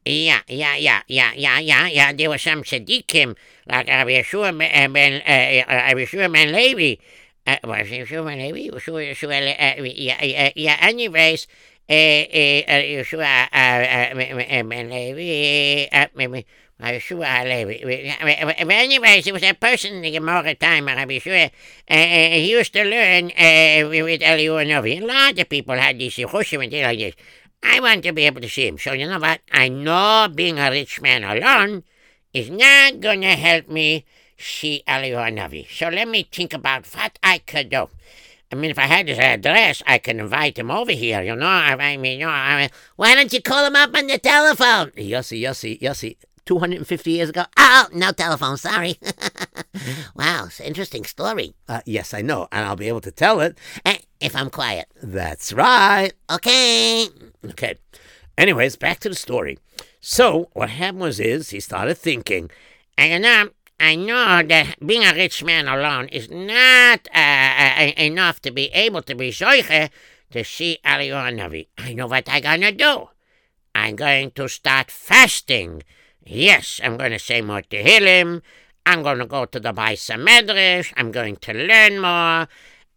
Yeah, 0.09 0.41
yeah, 0.49 0.77
yeah, 0.77 1.03
yeah, 1.07 1.33
yeah, 1.37 1.59
yeah, 1.59 1.87
yeah. 1.87 2.12
There 2.15 2.31
were 2.31 2.38
some 2.38 2.62
tzaddikim, 2.62 3.37
like 3.69 3.88
Rabbi 3.88 4.12
Yeshua 4.12 4.57
Ben, 4.57 4.91
ben 4.91 5.21
uh, 5.21 5.71
uh, 5.71 5.77
Rabbi 5.77 6.00
Yeshua 6.00 6.33
Ben 6.33 6.50
Levi. 6.50 6.97
Uh, 7.47 7.57
was 7.65 7.88
Yeshua 7.88 8.25
Ben 8.25 8.38
Levi? 8.38 8.75
Yeshua, 8.75 9.05
Yeshua, 9.05 9.37
uh, 9.37 9.83
yeah, 9.85 10.50
yeah. 10.57 10.77
Anyways, 10.81 11.47
uh, 11.91 11.93
uh, 11.93 12.81
Yeshua 12.88 13.49
uh, 13.53 14.17
uh, 14.17 14.65
Ben 14.65 14.88
Levi, 14.88 15.88
uh. 15.93 16.07
Yeshua 16.81 17.45
Levi. 17.45 18.73
Anyways, 18.73 19.27
it 19.27 19.33
was 19.35 19.43
a 19.43 19.53
person 19.53 19.97
in 19.97 20.00
the 20.00 20.11
Gemara 20.12 20.55
time, 20.55 20.87
Rabbi 20.87 21.19
Yeshua. 21.19 21.50
Uh, 21.91 21.95
uh, 21.95 22.31
he 22.33 22.50
used 22.50 22.73
to 22.73 22.83
learn 22.83 23.27
uh, 23.27 23.88
with 23.91 24.23
Eliyahu 24.23 24.67
Novi. 24.67 24.99
A 24.99 25.05
lot 25.05 25.38
of 25.38 25.49
people 25.50 25.75
had 25.75 25.99
these 25.99 26.15
yichushim 26.15 26.62
and 26.62 26.71
things 26.73 26.85
like 26.85 26.99
this. 26.99 27.15
I 27.62 27.81
want 27.81 28.03
to 28.05 28.12
be 28.12 28.25
able 28.27 28.41
to 28.41 28.49
see 28.49 28.67
him. 28.67 28.79
So 28.79 28.93
you 28.93 29.07
know 29.07 29.19
what? 29.19 29.41
I 29.53 29.69
know 29.69 30.29
being 30.33 30.59
a 30.59 30.71
rich 30.71 31.00
man 31.00 31.25
alone 31.25 31.85
is 32.33 32.50
not 32.50 33.00
going 33.00 33.23
to 33.23 33.29
help 33.29 33.69
me 33.69 34.05
see 34.37 34.83
Eliyahu 34.87 35.37
Navi. 35.37 35.67
So 35.69 35.88
let 35.88 36.09
me 36.09 36.29
think 36.31 36.53
about 36.55 36.87
what 36.87 37.19
I 37.23 37.38
could 37.38 37.71
do. 37.71 37.88
I 38.50 38.55
mean, 38.55 38.71
if 38.71 38.79
I 38.79 38.87
had 38.87 39.09
his 39.09 39.19
address, 39.19 39.83
I 39.87 39.99
could 39.99 40.17
invite 40.17 40.59
him 40.59 40.71
over 40.71 40.93
here. 40.93 41.23
You 41.23 41.37
know, 41.37 41.47
I, 41.47 41.77
I 41.79 41.97
mean, 41.99 42.21
you 42.21 42.27
know, 42.27 42.33
I 42.33 42.62
mean, 42.62 42.71
why 42.97 43.15
don't 43.15 43.33
you 43.33 43.43
call 43.43 43.67
him 43.67 43.77
up 43.77 43.95
on 43.95 44.07
the 44.07 44.19
telephone? 44.19 44.91
Yossi, 44.93 45.43
Yossi, 45.43 45.79
Yossi. 45.81 46.17
250 46.47 47.11
years 47.11 47.29
ago? 47.29 47.45
Oh, 47.59 47.88
no 47.93 48.11
telephone. 48.11 48.57
Sorry. 48.57 48.99
wow, 50.17 50.45
it's 50.47 50.61
an 50.61 50.67
interesting 50.67 51.05
story. 51.05 51.55
Uh, 51.69 51.83
yes, 51.85 52.15
I 52.15 52.23
know, 52.23 52.49
and 52.50 52.65
I'll 52.65 52.75
be 52.75 52.88
able 52.88 53.03
to 53.03 53.11
tell 53.11 53.41
it. 53.41 53.59
If 54.21 54.35
I'm 54.35 54.51
quiet. 54.51 54.89
That's 55.03 55.53
right. 55.53 56.13
Okay. 56.31 57.09
Okay. 57.45 57.75
Anyways, 58.37 58.77
back 58.77 59.01
to 59.01 59.09
the 59.09 59.15
story. 59.15 59.59
So 60.01 60.49
what 60.53 60.71
happened 60.71 61.03
was 61.03 61.21
is 61.21 61.51
he 61.51 61.61
started 61.61 61.97
thinking, 61.99 62.51
And 62.97 63.13
you 63.13 63.19
know, 63.19 63.51
I 63.81 63.95
know 63.95 64.43
that 64.43 64.77
being 64.85 65.05
a 65.05 65.15
rich 65.15 65.45
man 65.45 65.69
alone 65.69 66.09
is 66.09 66.31
not 66.31 67.09
uh, 67.15 67.19
uh, 67.19 67.93
enough 67.97 68.41
to 68.43 68.51
be 68.51 68.67
able 68.67 69.03
to 69.03 69.15
be 69.15 69.31
zoiche 69.31 69.91
to 70.31 70.45
see 70.45 70.79
Eliyahu 70.85 71.35
Navi. 71.39 71.69
I 71.79 71.95
know 71.95 72.07
what 72.07 72.29
I'm 72.29 72.43
gonna 72.43 72.73
do. 72.73 73.09
I'm 73.75 73.97
going 73.97 74.33
to 74.33 74.49
start 74.49 74.91
fasting. 74.91 75.83
Yes, 76.25 76.81
I'm 76.83 76.97
going 76.97 77.13
to 77.13 77.19
say 77.19 77.41
more 77.41 77.63
to 77.63 77.69
Tehillim. 77.69 78.43
I'm 78.85 79.03
going 79.03 79.19
to 79.19 79.27
go 79.27 79.45
to 79.45 79.61
the 79.61 79.73
Baisa 79.73 80.17
Medrash. 80.19 80.93
I'm 80.97 81.13
going 81.13 81.37
to 81.37 81.53
learn 81.53 82.01
more. 82.01 82.49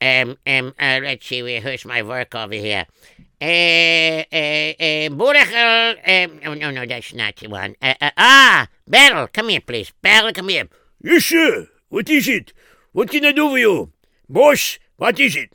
Um, 0.02 0.38
um, 0.48 0.74
uh, 0.80 1.00
let's 1.04 1.28
see, 1.28 1.44
where- 1.44 1.62
here's 1.62 1.86
my 1.86 2.02
work 2.02 2.34
over 2.34 2.54
here. 2.56 2.88
Uh, 3.40 4.24
uh, 4.32 4.74
uh, 4.80 5.10
Burechel, 5.10 5.98
um, 6.08 6.40
oh, 6.46 6.54
no, 6.54 6.72
no, 6.72 6.86
that's 6.86 7.14
not 7.14 7.36
the 7.38 7.48
one. 7.48 7.76
Uh, 7.82 7.94
uh, 8.02 8.12
ah, 8.18 8.68
Beryl, 8.88 9.28
come 9.28 9.50
here, 9.50 9.62
please. 9.62 9.92
Beryl, 10.02 10.34
come 10.34 10.50
here. 10.50 10.68
Yes, 11.04 11.26
sir. 11.26 11.68
What 11.90 12.10
is 12.10 12.28
it? 12.28 12.54
What 12.94 13.10
can 13.10 13.26
I 13.26 13.32
do 13.32 13.50
for 13.50 13.58
you? 13.58 13.92
Boss, 14.30 14.80
what 14.98 15.20
is 15.20 15.36
it? 15.36 15.54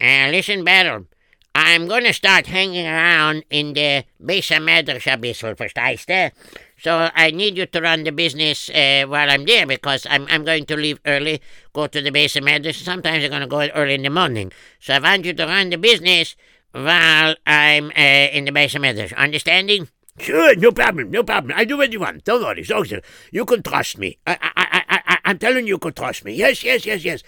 Uh, 0.00 0.28
listen, 0.30 0.64
Beryl, 0.64 1.06
I'm 1.54 1.86
going 1.86 2.04
to 2.04 2.12
start 2.12 2.46
hanging 2.46 2.86
around 2.86 3.44
in 3.50 3.72
the 3.72 4.04
Besa 4.24 4.54
Medrash 4.54 5.12
a 5.12 5.16
bissel, 5.16 5.54
verstehst 5.54 6.06
du? 6.06 6.30
So 6.78 7.10
I 7.14 7.30
need 7.30 7.56
you 7.56 7.66
to 7.66 7.80
run 7.80 8.04
the 8.04 8.12
business 8.12 8.68
uh, 8.70 9.04
while 9.08 9.30
I'm 9.30 9.44
there 9.46 9.66
because 9.66 10.06
I'm, 10.08 10.26
I'm 10.28 10.44
going 10.44 10.66
to 10.66 10.76
leave 10.76 11.00
early, 11.06 11.40
go 11.72 11.86
to 11.86 12.00
the 12.02 12.10
Medrash. 12.10 12.82
Sometimes 12.82 13.24
I'm 13.24 13.30
going 13.30 13.40
to 13.42 13.46
go 13.46 13.60
early 13.74 13.94
in 13.94 14.02
the 14.02 14.10
morning. 14.10 14.52
So 14.80 14.94
I 14.94 14.98
want 14.98 15.24
you 15.24 15.32
to 15.32 15.46
run 15.46 15.70
the 15.70 15.78
business 15.78 16.36
while 16.72 17.34
I'm 17.46 17.88
uh, 17.96 18.28
in 18.36 18.44
the 18.44 18.52
Medrash. 18.52 19.16
Understanding? 19.16 19.88
Sure, 20.18 20.56
no 20.56 20.72
problem, 20.72 21.10
no 21.10 21.22
problem. 21.22 21.52
I 21.56 21.64
do 21.66 21.76
what 21.76 21.92
you 21.92 22.00
want. 22.00 22.24
Don't 22.24 22.42
worry, 22.42 22.64
so 22.64 22.82
sir. 22.84 23.02
You 23.32 23.44
can 23.44 23.62
trust 23.62 23.98
me. 23.98 24.16
I, 24.26 24.32
I, 24.40 24.50
I, 24.56 24.82
I, 24.88 25.02
I- 25.08 25.18
I'm 25.26 25.38
telling 25.38 25.66
you, 25.66 25.74
you 25.74 25.78
can 25.78 25.92
trust 25.92 26.24
me. 26.24 26.32
Yes, 26.34 26.62
yes, 26.64 26.86
yes, 26.86 27.04
yes. 27.04 27.22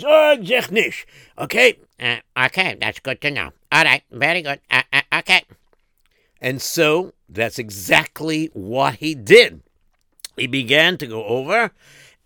Sorg 0.00 0.46
sich 0.46 0.70
nicht. 0.70 1.06
Okay? 1.38 1.78
Uh, 2.00 2.18
okay, 2.46 2.76
that's 2.80 3.00
good 3.00 3.20
to 3.20 3.30
know. 3.30 3.50
All 3.72 3.84
right, 3.84 4.02
very 4.10 4.42
good. 4.42 4.60
Uh, 4.70 4.82
uh, 4.92 5.02
okay. 5.18 5.42
And 6.40 6.60
so 6.60 7.14
that's 7.28 7.58
exactly 7.58 8.50
what 8.52 8.96
he 8.96 9.14
did. 9.14 9.62
He 10.36 10.46
began 10.46 10.98
to 10.98 11.06
go 11.06 11.24
over 11.24 11.70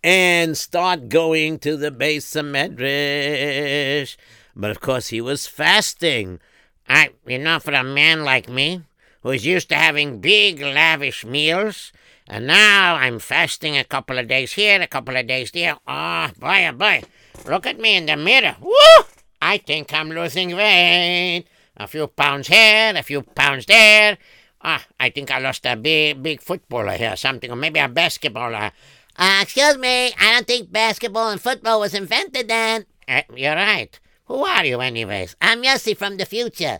and 0.03 0.57
start 0.57 1.09
going 1.09 1.59
to 1.59 1.77
the 1.77 1.91
base 1.91 2.35
of 2.35 2.45
Medrash. 2.45 4.17
But 4.55 4.71
of 4.71 4.79
course, 4.79 5.07
he 5.09 5.21
was 5.21 5.47
fasting. 5.47 6.39
I, 6.87 7.11
you 7.25 7.37
know, 7.37 7.59
for 7.59 7.71
a 7.71 7.83
man 7.83 8.23
like 8.23 8.49
me, 8.49 8.81
who's 9.21 9.45
used 9.45 9.69
to 9.69 9.75
having 9.75 10.19
big, 10.19 10.59
lavish 10.61 11.23
meals, 11.25 11.91
And 12.27 12.45
now 12.45 12.95
I'm 12.95 13.17
fasting 13.17 13.75
a 13.75 13.83
couple 13.83 14.19
of 14.19 14.27
days 14.27 14.53
here, 14.53 14.79
a 14.79 14.87
couple 14.87 15.17
of 15.17 15.25
days 15.25 15.49
there. 15.51 15.77
Oh, 15.87 16.29
boy, 16.37 16.67
oh 16.67 16.73
boy. 16.73 17.01
Look 17.47 17.65
at 17.65 17.79
me 17.79 17.97
in 17.97 18.05
the 18.05 18.15
mirror. 18.15 18.55
Woo! 18.61 19.03
I 19.41 19.57
think 19.57 19.91
I'm 19.93 20.09
losing 20.09 20.55
weight. 20.55 21.45
A 21.79 21.87
few 21.87 22.07
pounds 22.07 22.49
here, 22.49 22.93
a 22.95 23.03
few 23.03 23.21
pounds 23.21 23.65
there. 23.65 24.17
Ah, 24.61 24.85
I 24.99 25.09
think 25.09 25.31
I 25.31 25.39
lost 25.39 25.65
a 25.65 25.77
big, 25.77 26.21
big 26.21 26.41
footballer 26.41 26.97
here, 26.97 27.15
something, 27.15 27.49
or 27.49 27.55
maybe 27.55 27.79
a 27.79 27.87
basketballer. 27.87 28.71
Uh, 29.17 29.39
excuse 29.41 29.77
me, 29.77 30.13
I 30.19 30.33
don't 30.33 30.45
think 30.47 30.71
basketball 30.71 31.29
and 31.29 31.41
football 31.41 31.79
was 31.79 31.93
invented 31.93 32.49
then. 32.49 32.85
Uh, 33.07 33.21
you're 33.33 33.55
right. 33.55 33.97
Who 34.25 34.45
are 34.45 34.65
you, 34.65 34.81
anyways? 34.81 35.35
I'm 35.41 35.63
Yossi 35.63 35.97
from 35.97 36.17
the 36.17 36.25
future. 36.25 36.79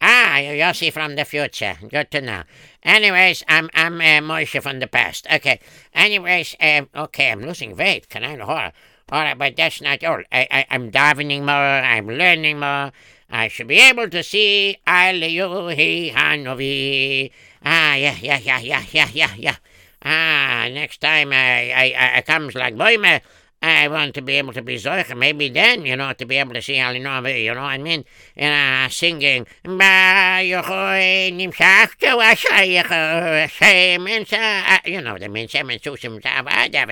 Ah, 0.00 0.38
you're 0.38 0.54
Yossi 0.54 0.92
from 0.92 1.16
the 1.16 1.24
future. 1.24 1.76
Good 1.88 2.10
to 2.12 2.20
know. 2.20 2.42
Anyways, 2.82 3.42
I'm 3.48 3.68
I'm 3.74 4.00
uh, 4.00 4.22
Moshe 4.22 4.62
from 4.62 4.78
the 4.78 4.86
past. 4.86 5.26
Okay. 5.32 5.58
Anyways, 5.92 6.54
um, 6.60 6.88
okay, 6.94 7.32
I'm 7.32 7.40
losing 7.42 7.76
weight. 7.76 8.08
Can 8.08 8.22
I 8.22 8.36
horror? 8.36 8.72
All 9.10 9.22
right, 9.22 9.38
but 9.38 9.56
that's 9.56 9.80
not 9.80 10.04
all. 10.04 10.22
I, 10.30 10.46
I 10.50 10.66
I'm 10.70 10.90
davening 10.90 11.40
more. 11.40 11.54
I'm 11.54 12.08
learning 12.08 12.60
more. 12.60 12.92
I 13.30 13.48
should 13.48 13.66
be 13.66 13.78
able 13.78 14.08
to 14.10 14.22
see 14.22 14.78
Aliyuhi 14.86 16.12
Hanovi. 16.12 17.30
Ah, 17.64 17.94
yeah, 17.94 18.16
yeah, 18.20 18.38
yeah, 18.38 18.60
yeah, 18.60 18.84
yeah, 18.92 19.08
yeah, 19.12 19.34
yeah. 19.36 19.56
Ah, 20.04 20.68
next 20.70 21.00
time 21.00 21.32
I 21.32 21.72
I, 21.72 22.18
I 22.18 22.22
comes 22.22 22.54
like 22.54 22.76
Boime, 22.76 23.20
I 23.62 23.88
want 23.88 24.14
to 24.14 24.22
be 24.22 24.34
able 24.34 24.52
to 24.52 24.62
be 24.62 24.76
Zoicha. 24.76 25.16
Maybe 25.16 25.48
then, 25.48 25.86
you 25.86 25.96
know, 25.96 26.12
to 26.12 26.24
be 26.24 26.36
able 26.36 26.54
to 26.54 26.62
see 26.62 26.74
Alinovi, 26.74 27.44
you 27.44 27.54
know 27.54 27.62
what 27.62 27.70
I 27.70 27.78
mean? 27.78 28.04
And 28.36 28.86
uh, 28.86 28.88
singing, 28.92 29.46
Ba 29.64 30.42
Yochoi 30.44 31.32
Nimshachta 31.32 32.14
Washayecha 32.14 33.48
Shemen 33.48 34.26
Sa, 34.28 34.78
you 34.88 35.00
know, 35.00 35.18
the 35.18 35.28
mean 35.28 35.48
Shemen 35.48 35.80
Susim 35.80 36.20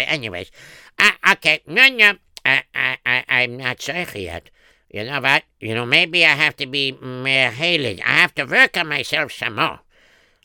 anyways. 0.08 0.50
Uh, 0.98 1.10
okay, 1.32 1.60
no, 1.66 1.88
no, 1.88 2.14
I, 2.44 2.62
I, 2.74 2.98
I, 3.06 3.24
I'm 3.28 3.56
not 3.58 3.78
Zoicha 3.78 4.22
yet. 4.22 4.50
You 4.94 5.02
know 5.02 5.20
what? 5.20 5.42
You 5.58 5.74
know, 5.74 5.84
maybe 5.84 6.24
I 6.24 6.34
have 6.34 6.54
to 6.54 6.66
be 6.66 6.92
more 6.92 7.24
Mehalig. 7.24 8.00
I 8.06 8.10
have 8.10 8.32
to 8.36 8.44
work 8.44 8.76
on 8.76 8.86
myself 8.86 9.32
some 9.32 9.56
more. 9.56 9.80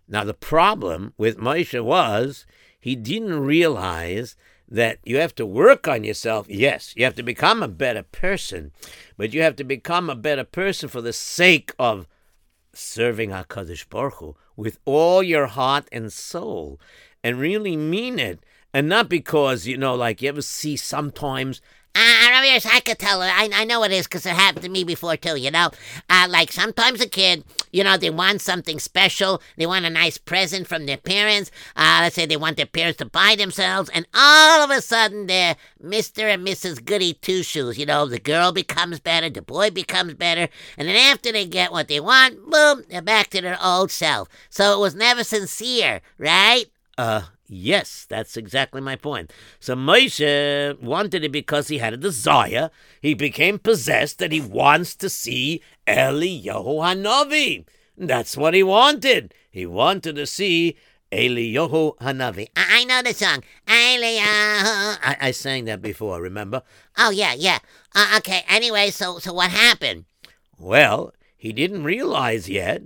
Now, 0.08 0.24
the 0.24 0.34
problem 0.34 1.14
with 1.20 1.38
Moshe 1.38 1.80
was 1.84 2.48
he 2.80 2.96
didn't 2.96 3.42
realize 3.42 4.36
that 4.68 4.98
you 5.04 5.18
have 5.18 5.36
to 5.36 5.46
work 5.46 5.88
on 5.88 6.04
yourself. 6.04 6.48
Yes, 6.50 6.96
you 6.98 7.04
have 7.04 7.14
to 7.18 7.22
become 7.22 7.62
a 7.62 7.68
better 7.68 8.02
person, 8.02 8.72
but 9.18 9.36
you 9.36 9.44
have 9.44 9.56
to 9.58 9.64
become 9.64 10.10
a 10.10 10.16
better 10.16 10.44
person 10.44 10.90
for 10.90 11.02
the 11.02 11.14
sake 11.14 11.72
of 11.78 12.08
serving 12.74 13.30
HaKadosh 13.30 13.88
Baruch 13.88 14.16
Hu 14.16 14.36
with 14.56 14.80
all 14.84 15.22
your 15.22 15.46
heart 15.46 15.88
and 15.92 16.12
soul 16.12 16.80
and 17.24 17.40
really 17.40 17.78
mean 17.78 18.18
it. 18.18 18.40
And 18.74 18.88
not 18.88 19.10
because, 19.10 19.66
you 19.66 19.78
know, 19.78 19.96
like 19.96 20.22
you 20.22 20.30
ever 20.30 20.42
see 20.42 20.76
sometimes 20.76 21.62
uh, 21.96 22.02
I 22.02 22.82
could 22.86 23.00
tell. 23.00 23.22
I, 23.22 23.50
I 23.54 23.66
know 23.66 23.84
it 23.84 23.92
is 23.92 24.08
because 24.08 24.26
it 24.26 24.34
happened 24.34 24.64
to 24.64 24.70
me 24.70 24.84
before, 24.84 25.18
too, 25.18 25.36
you 25.36 25.52
know? 25.52 25.72
Uh, 26.10 26.28
like 26.30 26.52
sometimes 26.52 27.02
a 27.02 27.08
kid, 27.08 27.44
you 27.72 27.84
know, 27.84 27.98
they 27.98 28.10
want 28.10 28.42
something 28.42 28.80
special. 28.80 29.42
They 29.58 29.66
want 29.66 29.86
a 29.86 29.90
nice 29.90 30.18
present 30.18 30.68
from 30.68 30.86
their 30.86 30.98
parents. 30.98 31.52
Uh, 31.76 32.00
let's 32.02 32.16
say 32.16 32.26
they 32.26 32.38
want 32.38 32.58
their 32.58 32.66
parents 32.66 32.98
to 32.98 33.06
buy 33.06 33.36
themselves. 33.38 33.90
And 33.94 34.08
all 34.14 34.64
of 34.64 34.70
a 34.70 34.82
sudden, 34.82 35.28
they're 35.28 35.56
Mr. 35.84 36.34
and 36.34 36.46
Mrs. 36.46 36.84
Goody 36.84 37.14
Two 37.14 37.44
Shoes. 37.44 37.78
You 37.78 37.86
know, 37.86 38.06
the 38.06 38.20
girl 38.20 38.52
becomes 38.52 39.00
better, 39.00 39.30
the 39.30 39.42
boy 39.42 39.70
becomes 39.72 40.14
better. 40.14 40.48
And 40.78 40.88
then 40.88 40.96
after 40.96 41.32
they 41.32 41.46
get 41.46 41.72
what 41.72 41.88
they 41.88 42.00
want, 42.00 42.50
boom, 42.50 42.84
they're 42.90 43.02
back 43.02 43.30
to 43.32 43.42
their 43.42 43.58
old 43.64 43.92
self. 43.92 44.30
So 44.50 44.78
it 44.78 44.80
was 44.80 44.96
never 44.96 45.24
sincere, 45.24 46.02
right? 46.18 46.66
Uh, 46.98 47.24
Yes, 47.52 48.06
that's 48.08 48.38
exactly 48.38 48.80
my 48.80 48.96
point. 48.96 49.34
So 49.60 49.76
Moshe 49.76 50.80
wanted 50.82 51.24
it 51.24 51.32
because 51.32 51.68
he 51.68 51.80
had 51.80 51.94
a 51.94 51.98
desire. 51.98 52.70
He 53.02 53.16
became 53.16 53.58
possessed 53.58 54.20
that 54.20 54.32
he 54.32 54.40
wants 54.40 54.96
to 54.98 55.10
see 55.10 55.64
Eliyahu 55.88 56.64
Hanavi. 56.64 57.66
That's 57.98 58.38
what 58.38 58.54
he 58.54 58.62
wanted. 58.62 59.34
He 59.50 59.66
wanted 59.66 60.16
to 60.18 60.28
see 60.28 60.78
Eliyahu 61.12 61.98
Hanavi. 61.98 62.50
I, 62.56 62.82
I 62.82 62.84
know 62.86 63.02
the 63.02 63.16
song. 63.16 63.44
Eliyahu. 63.66 65.00
I, 65.02 65.18
I 65.20 65.32
sang 65.32 65.66
that 65.66 65.82
before, 65.82 66.22
remember? 66.22 66.62
Oh, 67.00 67.10
yeah, 67.10 67.34
yeah. 67.34 67.58
Uh, 67.96 68.16
okay, 68.18 68.44
anyway, 68.48 68.92
so, 68.92 69.18
so 69.18 69.34
what 69.34 69.50
happened? 69.50 70.06
Well, 70.60 71.14
he 71.36 71.52
didn't 71.52 71.84
realize 71.84 72.48
yet, 72.48 72.84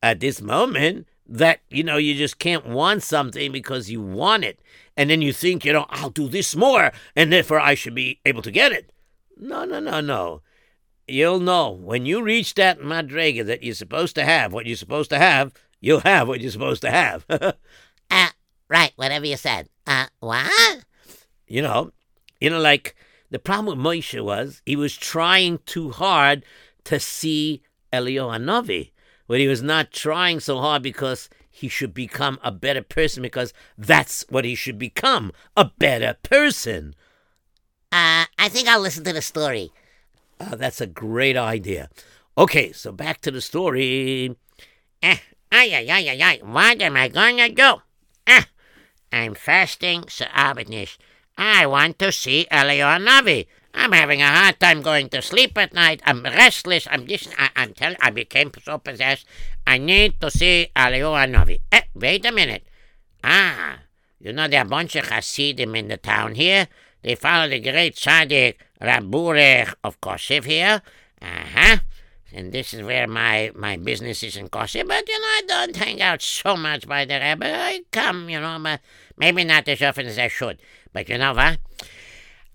at 0.00 0.20
this 0.20 0.40
moment, 0.40 1.08
that 1.26 1.60
you 1.70 1.82
know 1.82 1.96
you 1.96 2.14
just 2.14 2.38
can't 2.38 2.66
want 2.66 3.02
something 3.02 3.52
because 3.52 3.90
you 3.90 4.00
want 4.00 4.44
it. 4.44 4.60
And 4.96 5.10
then 5.10 5.22
you 5.22 5.32
think 5.32 5.64
you 5.64 5.72
know 5.72 5.86
i'll 5.90 6.10
do 6.10 6.28
this 6.28 6.54
more 6.54 6.92
and 7.16 7.32
therefore 7.32 7.58
i 7.58 7.74
should 7.74 7.94
be 7.94 8.20
able 8.24 8.42
to 8.42 8.50
get 8.50 8.72
it. 8.72 8.92
No 9.36 9.64
no 9.64 9.80
no 9.80 10.00
no. 10.00 10.42
You'll 11.06 11.40
know 11.40 11.70
when 11.70 12.06
you 12.06 12.22
reach 12.22 12.54
that 12.54 12.80
madrega 12.80 13.44
that 13.46 13.62
you're 13.62 13.74
supposed 13.74 14.14
to 14.16 14.24
have 14.24 14.52
what 14.52 14.66
you're 14.66 14.76
supposed 14.76 15.10
to 15.10 15.18
have 15.18 15.52
you'll 15.80 16.00
have 16.00 16.28
what 16.28 16.40
you're 16.40 16.50
supposed 16.50 16.82
to 16.82 16.90
have. 16.90 17.26
Uh 18.10 18.28
right 18.68 18.92
whatever 18.96 19.26
you 19.26 19.36
said. 19.36 19.68
Uh 19.86 20.06
what? 20.20 20.84
You 21.46 21.62
know 21.62 21.92
you 22.40 22.50
know 22.50 22.60
like 22.60 22.94
the 23.30 23.38
problem 23.38 23.78
with 23.78 23.84
Moshe 23.84 24.22
was 24.22 24.62
he 24.66 24.76
was 24.76 24.94
trying 24.94 25.58
too 25.64 25.90
hard 25.90 26.44
to 26.84 27.00
see 27.00 27.62
Elio 27.92 28.28
Hanavi 28.28 28.90
but 29.26 29.40
he 29.40 29.48
was 29.48 29.62
not 29.62 29.92
trying 29.92 30.40
so 30.40 30.58
hard 30.58 30.82
because 30.82 31.28
he 31.50 31.68
should 31.68 31.94
become 31.94 32.38
a 32.42 32.50
better 32.50 32.82
person 32.82 33.22
because 33.22 33.52
that's 33.78 34.24
what 34.28 34.44
he 34.44 34.54
should 34.54 34.78
become 34.78 35.32
a 35.56 35.66
better 35.78 36.16
person. 36.22 36.94
Uh, 37.92 38.26
I 38.38 38.48
think 38.48 38.68
I'll 38.68 38.80
listen 38.80 39.04
to 39.04 39.12
the 39.12 39.22
story. 39.22 39.72
Uh, 40.40 40.56
that's 40.56 40.80
a 40.80 40.86
great 40.86 41.36
idea. 41.36 41.88
Okay, 42.36 42.72
so 42.72 42.90
back 42.90 43.20
to 43.20 43.30
the 43.30 43.40
story. 43.40 44.36
Eh, 45.00 45.18
ay, 45.52 45.74
ay, 45.74 45.86
ay, 45.88 46.08
ay, 46.10 46.22
ay. 46.22 46.40
What 46.42 46.82
am 46.82 46.96
I 46.96 47.06
going 47.06 47.36
to 47.36 47.48
do? 47.50 47.82
Eh, 48.26 48.42
I'm 49.12 49.34
fasting, 49.34 50.06
Sir 50.08 50.26
Abednish. 50.34 50.98
I 51.38 51.66
want 51.66 52.00
to 52.00 52.10
see 52.10 52.48
Eliyahu 52.50 53.06
Navi. 53.06 53.46
I'm 53.74 53.92
having 53.92 54.22
a 54.22 54.26
hard 54.26 54.60
time 54.60 54.82
going 54.82 55.08
to 55.10 55.20
sleep 55.20 55.58
at 55.58 55.74
night. 55.74 56.00
I'm 56.06 56.22
restless. 56.22 56.86
I'm 56.90 57.06
just, 57.06 57.28
I, 57.36 57.50
am 57.56 57.74
telling, 57.74 57.96
I 58.00 58.10
became 58.10 58.52
so 58.62 58.78
possessed. 58.78 59.26
I 59.66 59.78
need 59.78 60.20
to 60.20 60.30
see 60.30 60.70
Eliyahu 60.76 61.30
Novi. 61.30 61.58
Eh, 61.72 61.82
wait 61.94 62.24
a 62.24 62.32
minute. 62.32 62.64
Ah, 63.24 63.80
you 64.20 64.32
know 64.32 64.46
there 64.46 64.60
are 64.60 64.66
a 64.66 64.68
bunch 64.68 64.94
of 64.96 65.08
Hasidim 65.08 65.74
in 65.74 65.88
the 65.88 65.96
town 65.96 66.36
here. 66.36 66.68
They 67.02 67.16
follow 67.16 67.48
the 67.48 67.60
great 67.60 67.96
tzaddik 67.96 68.54
Raburech 68.80 69.74
of 69.82 70.00
Koshev 70.00 70.44
here. 70.44 70.80
Uh-huh. 71.20 71.78
And 72.32 72.52
this 72.52 72.74
is 72.74 72.82
where 72.82 73.06
my, 73.06 73.52
my 73.54 73.76
business 73.76 74.22
is 74.22 74.36
in 74.36 74.48
Koshev. 74.48 74.88
But, 74.88 75.08
you 75.08 75.20
know, 75.20 75.26
I 75.26 75.42
don't 75.46 75.76
hang 75.76 76.00
out 76.00 76.22
so 76.22 76.56
much 76.56 76.86
by 76.88 77.04
the 77.04 77.14
Rebbe. 77.14 77.46
I 77.46 77.82
come, 77.92 78.28
you 78.28 78.40
know, 78.40 78.78
maybe 79.16 79.44
not 79.44 79.68
as 79.68 79.82
often 79.82 80.06
as 80.06 80.18
I 80.18 80.28
should. 80.28 80.60
But 80.92 81.08
you 81.08 81.18
know 81.18 81.34
what? 81.34 81.58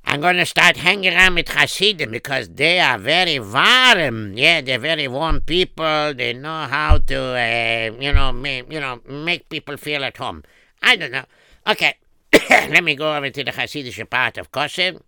I'm 0.05 0.21
going 0.21 0.37
to 0.37 0.45
start 0.45 0.77
hanging 0.77 1.13
around 1.13 1.35
with 1.35 1.49
Hasidim 1.49 2.11
because 2.11 2.49
they 2.49 2.79
are 2.79 2.97
very 2.97 3.39
warm. 3.39 4.33
Yeah, 4.37 4.61
they're 4.61 4.79
very 4.79 5.07
warm 5.07 5.41
people. 5.41 6.13
They 6.13 6.33
know 6.33 6.67
how 6.67 6.97
to, 6.97 7.19
uh, 7.19 7.91
you 7.99 8.13
know, 8.13 8.31
make, 8.31 8.71
you 8.71 8.79
know, 8.79 9.01
make 9.07 9.49
people 9.49 9.77
feel 9.77 10.03
at 10.03 10.17
home. 10.17 10.43
I 10.81 10.95
don't 10.95 11.11
know. 11.11 11.25
Okay, 11.67 11.95
let 12.49 12.83
me 12.83 12.95
go 12.95 13.15
over 13.15 13.29
to 13.29 13.43
the 13.43 13.51
Hasidic 13.51 14.09
part 14.09 14.37
of 14.37 14.51
Kosev. 14.51 15.01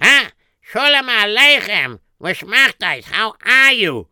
Huh? 0.00 0.30
Shalom 0.60 1.06
Aleichem. 1.06 2.00
Wishmachtais. 2.20 3.04
How 3.04 3.34
are 3.44 3.72
you? 3.72 4.08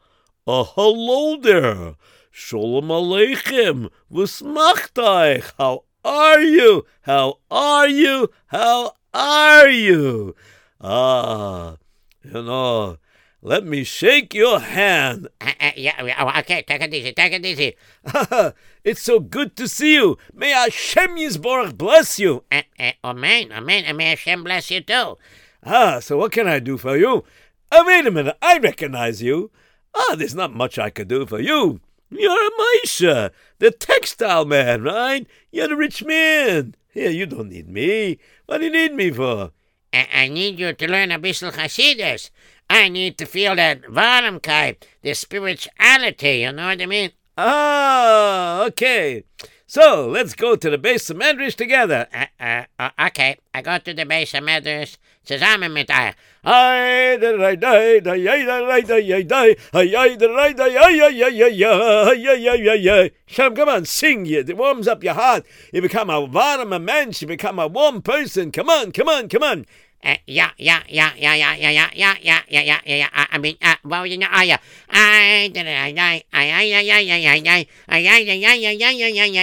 Uh, 0.46 0.64
hello 0.64 1.36
there. 1.40 1.94
Shalom 2.30 2.88
Aleichem. 2.88 3.90
Wishmachtais. 4.12 5.52
How 5.58 5.84
are 6.04 6.40
you? 6.40 6.86
How 7.02 7.38
are 7.50 7.88
you? 7.88 8.30
How 8.46 8.95
are 9.16 9.68
you? 9.68 10.36
Ah, 10.80 11.76
you 12.22 12.42
know, 12.42 12.98
let 13.40 13.64
me 13.64 13.82
shake 13.82 14.34
your 14.34 14.60
hand. 14.60 15.28
Uh, 15.40 15.52
uh, 15.58 15.70
yeah, 15.76 16.34
okay, 16.40 16.62
take 16.62 16.82
it 16.82 16.92
easy, 16.92 17.12
take 17.12 17.32
it 17.32 17.44
easy. 17.46 17.76
it's 18.84 19.02
so 19.02 19.18
good 19.20 19.56
to 19.56 19.66
see 19.66 19.94
you. 19.94 20.18
May 20.34 20.50
Hashem 20.50 21.16
Yisborach 21.16 21.78
bless 21.78 22.18
you. 22.18 22.44
Uh, 22.52 22.62
uh, 22.78 22.92
amen, 23.04 23.52
amen, 23.52 23.84
and 23.84 23.96
may 23.96 24.10
Hashem 24.10 24.44
bless 24.44 24.70
you 24.70 24.82
too. 24.82 25.16
Ah, 25.64 25.98
so 26.00 26.18
what 26.18 26.32
can 26.32 26.46
I 26.46 26.58
do 26.58 26.76
for 26.76 26.96
you? 26.96 27.24
Oh, 27.72 27.84
wait 27.86 28.06
a 28.06 28.10
minute, 28.10 28.36
I 28.42 28.58
recognize 28.58 29.22
you. 29.22 29.50
Ah, 29.94 30.14
there's 30.14 30.34
not 30.34 30.54
much 30.54 30.78
I 30.78 30.90
could 30.90 31.08
do 31.08 31.24
for 31.24 31.40
you. 31.40 31.80
You're 32.10 32.46
a 32.46 32.50
Maisha, 32.50 33.30
the 33.58 33.70
textile 33.70 34.44
man, 34.44 34.82
right? 34.82 35.26
You're 35.50 35.68
the 35.68 35.76
rich 35.76 36.04
man. 36.04 36.74
Here, 36.92 37.10
you 37.10 37.26
don't 37.26 37.50
need 37.50 37.68
me. 37.68 38.18
What 38.46 38.58
do 38.58 38.64
you 38.64 38.72
need 38.72 38.94
me 38.94 39.10
for? 39.10 39.50
I, 39.92 40.08
I 40.12 40.28
need 40.28 40.58
you 40.58 40.72
to 40.72 40.90
learn 40.90 41.10
a 41.10 41.18
bisschen 41.18 41.52
Hasidus. 41.52 42.30
I 42.70 42.88
need 42.88 43.18
to 43.18 43.26
feel 43.26 43.56
that 43.56 43.82
Warmkeit, 43.82 44.82
the 45.02 45.14
spirituality, 45.14 46.40
you 46.40 46.52
know 46.52 46.66
what 46.66 46.82
I 46.82 46.86
mean? 46.86 47.10
Ah, 47.36 48.64
okay. 48.64 49.24
So 49.66 50.08
let's 50.08 50.34
go 50.34 50.56
to 50.56 50.70
the 50.70 50.78
base 50.78 51.10
of 51.10 51.16
Medrash 51.16 51.54
together. 51.54 52.06
Uh, 52.14 52.26
uh, 52.40 52.64
uh, 52.78 52.90
okay, 53.08 53.36
I 53.52 53.62
go 53.62 53.78
to 53.78 53.92
the 53.92 54.06
base 54.06 54.32
of 54.34 54.44
Medrash. 54.44 54.96
Zusammen 55.26 55.72
mit 55.72 55.90
euch. 55.90 56.14
Ay, 56.44 57.18
da 57.18 57.32
da 57.36 57.54
da 57.56 58.00
da 58.00 58.14
ya 58.14 58.36
da 58.46 58.60
da 58.60 58.80
da 58.80 58.96
ya 58.96 59.22
da 59.22 59.42
ay 59.74 60.16
da 60.16 60.26
da 60.28 60.52
da 60.52 60.66
ya 60.66 60.88
ya 60.88 61.08
ya 61.08 61.28
ya 61.28 61.48
ya 61.48 62.12
ya 62.12 62.32
ya 62.34 62.54
ya 62.54 62.74
ya. 62.74 63.08
Shem, 63.26 63.54
come 63.56 63.68
on, 63.68 63.84
sing 63.84 64.24
you. 64.26 64.40
It 64.40 64.56
warms 64.56 64.86
up 64.86 65.02
your 65.02 65.14
heart. 65.14 65.44
You 65.72 65.82
become 65.82 66.10
a 66.10 66.20
warm 66.20 66.72
a 66.72 66.78
mensch. 66.78 67.22
You 67.22 67.28
become 67.28 67.58
a 67.58 67.66
warm 67.66 68.02
person. 68.02 68.52
Come 68.52 68.70
on, 68.70 68.92
come 68.92 69.08
on, 69.08 69.28
come 69.28 69.42
on. 69.42 69.66
Uh, 70.04 70.14
yeah, 70.28 70.50
yeah, 70.58 70.82
yeah, 70.88 71.10
yeah, 71.16 71.34
yeah, 71.34 71.54
yeah, 71.56 71.72
yeah, 71.72 71.90
yeah, 71.92 72.14
yeah, 72.22 72.42
yeah, 72.48 72.62
yeah, 72.62 72.80
yeah, 72.86 72.96
yeah. 72.96 73.08
I, 73.12 73.26
I 73.32 73.38
mean, 73.38 73.56
uh, 73.60 73.74
what 73.82 74.02
was 74.02 74.12
it? 74.12 74.22
Oh, 74.22 74.42
yeah. 74.42 74.58
I, 74.90 75.50
da, 75.52 75.64
da, 75.64 75.90
da, 75.90 76.00
I, 76.00 76.22
I, 76.22 76.22
I, 76.32 76.44
I, 76.44 76.62
I, 76.62 76.74
I, 76.74 76.78
I, 76.78 77.02
I, 77.08 77.32
I, 77.32 77.66
I, 77.88 77.88
I, 77.88 77.96
I, 77.96 78.30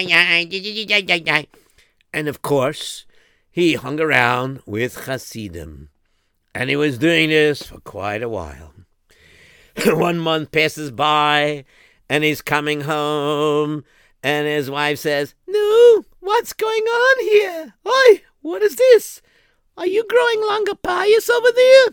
I, 0.05 0.47
I, 1.03 1.23
I, 1.27 1.39
I, 1.39 1.47
And 2.13 2.27
of 2.27 2.43
course, 2.43 3.05
he 3.53 3.75
hung 3.75 4.01
around 4.01 4.59
with 4.65 5.05
Hasidim. 5.05 5.89
And 6.55 6.71
he 6.71 6.75
was 6.75 6.97
doing 6.97 7.29
this 7.29 7.61
for 7.61 7.79
quite 7.81 8.23
a 8.23 8.27
while. 8.27 8.73
One 9.85 10.17
month 10.17 10.51
passes 10.51 10.89
by, 10.89 11.63
and 12.09 12.23
he's 12.23 12.41
coming 12.41 12.81
home, 12.81 13.85
and 14.23 14.47
his 14.47 14.71
wife 14.71 14.97
says, 14.97 15.35
No, 15.47 16.03
what's 16.19 16.51
going 16.53 16.81
on 16.81 17.23
here? 17.25 17.73
Oi, 17.87 18.23
what 18.41 18.63
is 18.63 18.75
this? 18.75 19.21
Are 19.77 19.87
you 19.87 20.03
growing 20.07 20.41
longer 20.41 20.75
pious 20.75 21.29
over 21.29 21.51
there? 21.55 21.87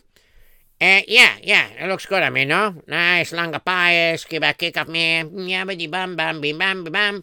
Uh, 0.80 1.02
yeah, 1.06 1.36
yeah, 1.42 1.68
it 1.78 1.88
looks 1.88 2.06
good 2.06 2.22
on 2.22 2.32
me, 2.32 2.46
no? 2.46 2.74
Nice, 2.86 3.34
longer 3.34 3.58
pious, 3.58 4.24
give 4.24 4.42
a 4.42 4.54
kick 4.54 4.78
of 4.78 4.88
me, 4.88 5.22
yabbity 5.22 5.90
bum 5.90 6.16
bim 6.16 6.40
bam 6.40 6.84
bim 6.84 6.92
bam. 6.92 7.22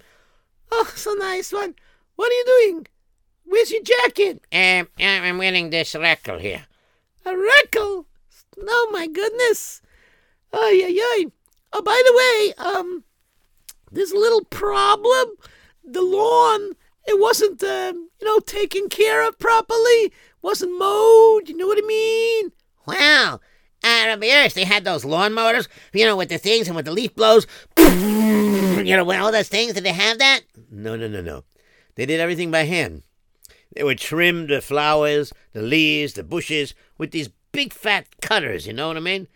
Oh, 0.71 0.91
so 0.95 1.13
nice 1.13 1.51
one. 1.51 1.73
What 2.15 2.31
are 2.31 2.35
you 2.35 2.45
doing? 2.45 2.87
Where's 3.47 3.71
your 3.71 3.81
jacket? 3.81 4.43
Um, 4.51 4.89
I'm 4.99 5.37
wearing 5.37 5.69
this 5.69 5.95
reckle 5.95 6.37
here. 6.37 6.65
A 7.25 7.35
reckle? 7.35 8.05
Oh 8.59 8.89
my 8.91 9.07
goodness. 9.07 9.81
Ay, 10.53 10.83
ay, 10.85 10.99
ay. 10.99 11.25
Oh, 11.73 11.81
by 11.81 12.01
the 12.05 12.13
way, 12.17 12.53
um, 12.75 13.03
there's 13.91 14.11
a 14.11 14.17
little 14.17 14.43
problem. 14.45 15.29
The 15.83 16.01
lawn, 16.01 16.71
it 17.05 17.19
wasn't, 17.19 17.63
um, 17.63 18.09
you 18.19 18.27
know, 18.27 18.39
taken 18.39 18.89
care 18.89 19.27
of 19.27 19.39
properly. 19.39 20.11
Wasn't 20.41 20.77
mowed. 20.77 21.47
You 21.47 21.55
know 21.55 21.67
what 21.67 21.81
I 21.81 21.87
mean? 21.87 22.51
Wow. 22.85 23.39
Uh, 23.83 24.03
Rabbi 24.07 24.27
Erps, 24.27 24.53
they 24.53 24.63
had 24.65 24.83
those 24.83 25.05
lawn 25.05 25.33
motors, 25.33 25.69
you 25.93 26.05
know, 26.05 26.17
with 26.17 26.29
the 26.29 26.37
things 26.37 26.67
and 26.67 26.75
with 26.75 26.85
the 26.85 26.91
leaf 26.91 27.15
blows. 27.15 27.47
You 28.77 28.95
know, 28.95 29.03
with 29.03 29.17
all 29.17 29.33
those 29.33 29.49
things. 29.49 29.73
Did 29.73 29.83
they 29.83 29.91
have 29.91 30.19
that? 30.19 30.41
No, 30.71 30.95
no, 30.95 31.09
no, 31.09 31.19
no. 31.19 31.43
They 31.95 32.05
did 32.05 32.21
everything 32.21 32.51
by 32.51 32.63
hand. 32.63 33.03
They 33.73 33.83
would 33.83 33.99
trim 33.99 34.47
the 34.47 34.61
flowers, 34.61 35.33
the 35.53 35.61
leaves, 35.61 36.13
the 36.13 36.23
bushes 36.23 36.73
with 36.97 37.11
these 37.11 37.29
big 37.51 37.73
fat 37.73 38.07
cutters, 38.21 38.67
you 38.67 38.73
know 38.73 38.87
what 38.87 38.97
I 38.97 39.01
mean? 39.01 39.27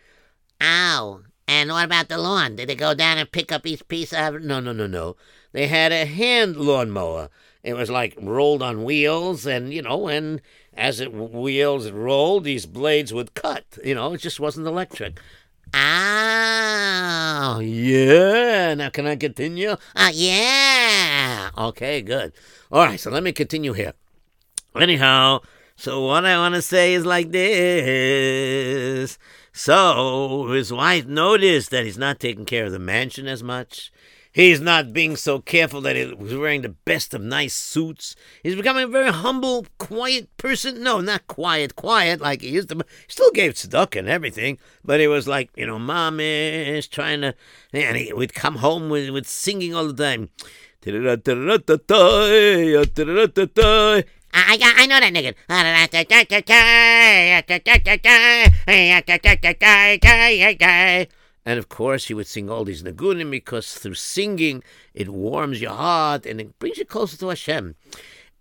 Ow. 0.60 1.22
And 1.48 1.70
what 1.70 1.84
about 1.84 2.08
the 2.08 2.18
lawn? 2.18 2.56
Did 2.56 2.68
they 2.68 2.74
go 2.74 2.94
down 2.94 3.18
and 3.18 3.30
pick 3.30 3.52
up 3.52 3.66
each 3.66 3.86
piece 3.88 4.12
of 4.12 4.40
No, 4.42 4.60
no, 4.60 4.72
no, 4.72 4.86
no. 4.86 5.16
They 5.52 5.66
had 5.66 5.92
a 5.92 6.06
hand 6.06 6.56
lawnmower. 6.56 7.28
It 7.62 7.74
was 7.74 7.90
like 7.90 8.16
rolled 8.20 8.62
on 8.62 8.84
wheels, 8.84 9.46
and, 9.46 9.72
you 9.72 9.82
know, 9.82 10.08
and 10.08 10.40
as 10.74 10.98
it 10.98 11.12
wheels 11.12 11.90
rolled, 11.90 12.44
these 12.44 12.66
blades 12.66 13.12
would 13.12 13.34
cut. 13.34 13.78
You 13.84 13.94
know, 13.94 14.14
it 14.14 14.18
just 14.18 14.40
wasn't 14.40 14.66
electric. 14.66 15.20
Ow. 15.74 17.60
Yeah. 17.60 18.74
Now, 18.74 18.90
can 18.90 19.06
I 19.06 19.16
continue? 19.16 19.76
Uh, 19.94 20.10
yeah. 20.12 21.50
Okay, 21.56 22.02
good. 22.02 22.32
All 22.70 22.84
right, 22.84 22.98
so 22.98 23.10
let 23.10 23.22
me 23.22 23.32
continue 23.32 23.72
here. 23.72 23.92
Anyhow, 24.74 25.40
so 25.76 26.06
what 26.06 26.24
I 26.24 26.36
want 26.38 26.54
to 26.54 26.62
say 26.62 26.94
is 26.94 27.04
like 27.04 27.30
this. 27.30 29.18
So 29.52 30.48
his 30.50 30.72
wife 30.72 31.06
noticed 31.06 31.70
that 31.70 31.84
he's 31.84 31.98
not 31.98 32.20
taking 32.20 32.46
care 32.46 32.64
of 32.64 32.72
the 32.72 32.78
mansion 32.78 33.26
as 33.26 33.42
much. 33.42 33.92
He's 34.34 34.62
not 34.62 34.94
being 34.94 35.16
so 35.16 35.40
careful 35.40 35.82
that 35.82 35.94
he's 35.94 36.34
wearing 36.34 36.62
the 36.62 36.70
best 36.70 37.12
of 37.12 37.20
nice 37.20 37.52
suits. 37.52 38.16
He's 38.42 38.56
becoming 38.56 38.84
a 38.84 38.88
very 38.88 39.10
humble, 39.12 39.66
quiet 39.76 40.34
person. 40.38 40.82
No, 40.82 41.02
not 41.02 41.26
quiet, 41.26 41.76
quiet 41.76 42.22
like 42.22 42.40
he 42.40 42.48
used 42.48 42.70
to. 42.70 42.82
Still 43.08 43.30
gave 43.32 43.52
tzedakah 43.52 43.98
and 43.98 44.08
everything, 44.08 44.56
but 44.82 45.00
he 45.00 45.06
was 45.06 45.28
like, 45.28 45.50
you 45.54 45.66
know, 45.66 45.78
mom 45.78 46.18
is 46.18 46.88
trying 46.88 47.20
to, 47.20 47.34
and 47.74 47.98
he 47.98 48.10
would 48.10 48.32
come 48.32 48.56
home 48.56 48.88
with, 48.88 49.10
with 49.10 49.28
singing 49.28 49.74
all 49.74 49.92
the 49.92 50.02
time. 50.02 50.30
I, 54.32 54.58
I, 54.60 54.82
I 54.82 54.86
know 54.86 55.00
that 55.00 55.12
nigun. 55.12 55.34
And 61.44 61.58
of 61.58 61.68
course, 61.68 62.06
he 62.06 62.14
would 62.14 62.26
sing 62.26 62.48
all 62.48 62.64
these 62.64 62.82
nagunim 62.82 63.30
because 63.30 63.74
through 63.74 63.94
singing, 63.94 64.62
it 64.94 65.08
warms 65.08 65.60
your 65.60 65.72
heart 65.72 66.24
and 66.24 66.40
it 66.40 66.58
brings 66.58 66.78
you 66.78 66.84
closer 66.84 67.16
to 67.18 67.28
Hashem. 67.28 67.74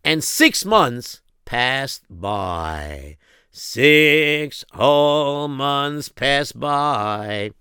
And 0.04 0.24
six 0.24 0.64
months 0.66 1.22
passed 1.46 2.04
by. 2.10 3.18
Six 3.52 4.64
whole 4.72 5.48
months 5.48 6.10
passed 6.10 6.60
by. 6.60 7.52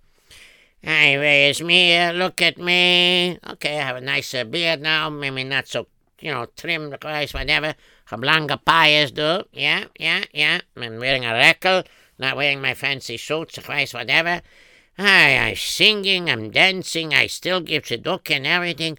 Hey, 0.82 1.18
where's 1.18 1.60
me? 1.60 2.12
Look 2.12 2.40
at 2.40 2.56
me. 2.56 3.38
Okay, 3.50 3.78
I 3.78 3.82
have 3.82 3.96
a 3.96 4.00
nice 4.00 4.34
uh, 4.34 4.44
beard 4.44 4.80
now. 4.80 5.10
Maybe 5.10 5.44
not 5.44 5.68
so, 5.68 5.88
you 6.20 6.30
know, 6.30 6.46
trim, 6.56 6.94
nice, 7.02 7.34
whatever. 7.34 7.74
Longer 8.12 8.57
pies, 8.57 9.12
do. 9.12 9.44
Yeah, 9.53 9.85
yeah, 9.99 10.25
yeah. 10.33 10.61
I'm 10.77 10.99
wearing 10.99 11.25
a 11.25 11.33
reckle, 11.33 11.85
not 12.18 12.37
wearing 12.37 12.61
my 12.61 12.75
fancy 12.75 13.16
suits, 13.16 13.59
Christ, 13.59 13.94
whatever. 13.94 14.42
I, 14.99 15.38
I'm 15.38 15.57
singing, 15.57 16.29
I'm 16.29 16.51
dancing, 16.51 17.14
I 17.14 17.27
still 17.27 17.61
give 17.61 17.85
tzedukah 17.85 18.37
and 18.37 18.46
everything, 18.46 18.99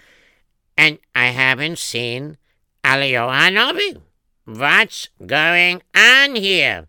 and 0.78 0.98
I 1.14 1.28
haven't 1.28 1.78
seen 1.78 2.38
Eliyahu 2.84 4.02
What's 4.46 5.10
going 5.24 5.82
on 5.96 6.36
here? 6.36 6.88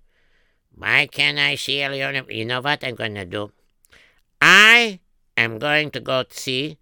Why 0.75 1.07
can't 1.07 1.39
I 1.39 1.57
see 1.57 1.79
Eliyahu 1.79 2.35
You 2.35 2.45
know 2.47 2.61
what 2.61 2.83
I'm 2.83 2.95
going 2.95 3.15
to 3.17 3.27
do? 3.27 3.53
I 4.41 5.01
am 5.37 5.59
going 5.59 5.91
to 5.91 6.01
go 6.01 6.25
see 6.31 6.79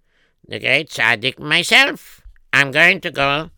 the 0.47 0.61
great 0.61 0.91
tzaddik 0.91 1.39
myself. 1.39 2.23
I'm 2.53 2.71
going 2.71 3.01
to 3.01 3.11
go 3.11 3.51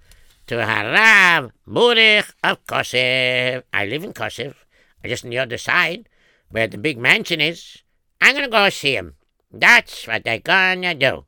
to 0.52 0.60
Harav 0.60 1.48
Murich 1.64 2.28
of 2.44 2.60
Kosev. 2.68 3.64
I 3.72 3.88
live 3.88 4.04
in 4.04 4.12
Kosev, 4.12 4.52
just 5.00 5.24
on 5.24 5.32
the 5.32 5.40
other 5.40 5.56
side 5.56 6.12
where 6.52 6.68
the 6.68 6.76
big 6.76 7.00
mansion 7.00 7.40
is. 7.40 7.80
I'm 8.20 8.36
going 8.36 8.44
to 8.44 8.52
go 8.52 8.68
see 8.68 8.92
him. 8.92 9.16
That's 9.48 10.04
what 10.06 10.28
I'm 10.28 10.44
going 10.44 10.82
to 10.82 10.92
do. 10.92 11.24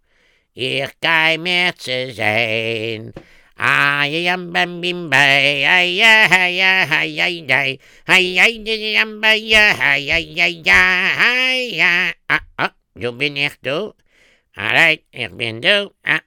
Ich 0.52 0.92
gehe 1.00 1.40
mir 1.40 1.72
zu 1.72 2.12
sehen. 2.12 3.16
Ayam 3.56 4.52
bam 4.52 4.82
bim 4.82 5.08
bay, 5.08 5.64
ayah, 5.64 6.28
ayah, 6.28 6.84
ayah, 6.92 7.46
day, 7.48 7.80
ayah, 8.04 8.48
yam 8.52 9.22
bay, 9.22 9.40
ayah, 9.56 10.20
ayah, 10.36 11.00
ayah, 11.16 12.12
ah, 12.28 12.74
du 12.92 13.12
bin 13.12 13.38
ich 13.38 13.56
du? 13.62 13.94
All 14.58 14.74
right, 14.74 15.02
ich 15.12 15.32
bin 15.32 15.62
du. 15.62 15.94
Ah, 16.04 16.20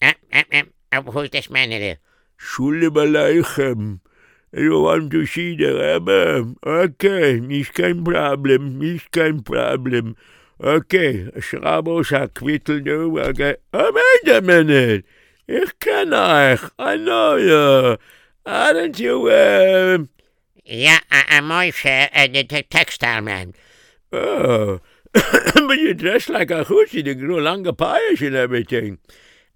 ah, 0.00 0.14
ah, 0.32 0.64
ah, 0.92 1.02
who's 1.02 1.30
this 1.30 1.50
man 1.50 1.72
here? 1.72 2.03
Shulim 2.44 2.94
Aleichem. 2.94 4.00
You 4.52 4.82
want 4.82 5.10
to 5.12 5.24
see 5.24 5.56
the 5.56 5.72
Rebbe? 5.72 6.54
Okay, 6.64 7.40
nicht 7.40 7.74
kein 7.74 8.04
Problem, 8.04 8.78
nicht 8.78 9.10
kein 9.12 9.42
Problem. 9.42 10.14
Okay, 10.60 11.30
schraub 11.40 11.88
aus 11.88 12.12
a 12.12 12.28
Quittel, 12.28 12.82
du, 12.84 13.18
okay. 13.18 13.56
Oh, 13.72 13.90
wait 13.92 14.36
a 14.36 14.40
minute. 14.42 15.04
Ich 15.48 15.78
kenn 15.80 16.12
euch. 16.12 16.70
I 16.78 16.96
know 16.96 17.36
you. 17.36 17.96
Aren't 18.46 19.00
you, 19.00 19.26
uh... 19.26 20.04
Yeah, 20.64 21.00
I, 21.10 21.24
I'm 21.30 21.48
Moshe, 21.48 22.08
uh, 22.14 22.28
the 22.28 22.44
te- 22.44 22.62
textile 22.62 23.22
man. 23.22 23.54
Oh, 24.12 24.80
but 25.12 25.78
you 25.78 25.94
dress 25.94 26.28
like 26.28 26.50
a 26.50 26.64
hussy, 26.64 27.02
you 27.02 27.14
grow 27.14 27.38
longer 27.38 27.72
pious 27.72 28.20
and 28.20 28.36
everything. 28.36 28.98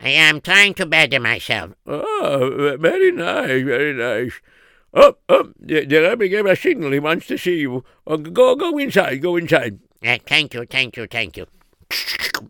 I 0.01 0.11
am 0.11 0.41
trying 0.41 0.75
to 0.75 0.87
better 0.87 1.19
myself. 1.19 1.73
Oh, 1.87 2.77
very 2.79 3.11
nice, 3.11 3.65
very 3.65 3.93
nice. 3.95 4.41
Oh, 4.95 5.17
oh, 5.29 5.53
the, 5.59 5.85
the 5.85 6.01
Rebbe 6.01 6.29
gave 6.29 6.47
a 6.47 6.57
signal. 6.57 6.93
He 6.93 6.99
wants 6.99 7.27
to 7.27 7.37
see 7.37 7.61
you. 7.61 7.85
Oh, 8.07 8.17
go, 8.17 8.55
go 8.55 8.79
inside. 8.79 9.21
Go 9.21 9.37
inside. 9.37 9.81
Uh, 10.05 10.19
thank 10.27 10.55
you, 10.55 10.65
thank 10.67 10.97
you, 10.97 11.07
thank 11.07 11.37
you. 11.37 11.47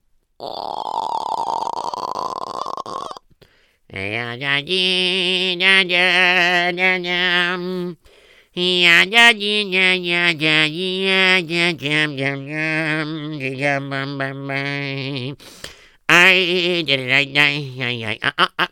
I 16.08 16.82
did 16.86 17.00
it 17.00 17.12
I 17.12 17.26
I 17.36 18.18
I 18.22 18.48
I. 18.58 18.68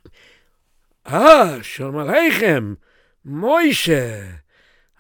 Ah, 1.05 1.61
Shalom 1.63 1.95
Aleichem. 1.95 2.79
Moishe. 3.27 4.41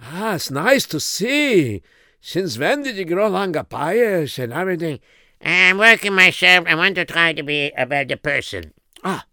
Ah, 0.00 0.34
it's 0.34 0.50
nice 0.50 0.86
to 0.86 1.00
see. 1.00 1.82
Since 2.20 2.58
when 2.58 2.82
did 2.82 2.96
you 2.96 3.04
grow 3.04 3.28
longer 3.28 3.62
pious 3.62 4.38
and 4.38 4.52
everything? 4.52 5.00
I'm 5.40 5.78
working 5.78 6.12
myself. 6.14 6.66
I 6.66 6.74
want 6.74 6.96
to 6.96 7.04
try 7.04 7.32
to 7.32 7.42
be 7.42 7.72
a 7.76 7.86
better 7.86 8.16
person. 8.16 8.72
Ah, 9.04 9.26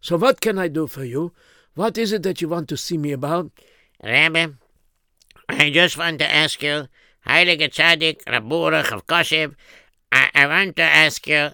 so 0.00 0.16
what 0.16 0.40
can 0.40 0.58
I 0.58 0.68
do 0.68 0.86
for 0.86 1.04
you? 1.04 1.32
What 1.74 1.98
is 1.98 2.12
it 2.12 2.22
that 2.24 2.40
you 2.40 2.48
want 2.48 2.68
to 2.70 2.76
see 2.76 2.98
me 2.98 3.12
about? 3.12 3.52
Rabbi, 4.02 4.46
I 5.48 5.70
just 5.70 5.96
want 5.96 6.18
to 6.20 6.30
ask 6.30 6.62
you, 6.62 6.88
Heilige 7.26 7.68
Tzaddik, 7.68 8.24
Raburach 8.24 8.92
of 8.92 9.06
Koshev, 9.06 9.54
I, 10.10 10.30
I 10.34 10.46
want 10.46 10.76
to 10.76 10.82
ask 10.82 11.26
you, 11.26 11.50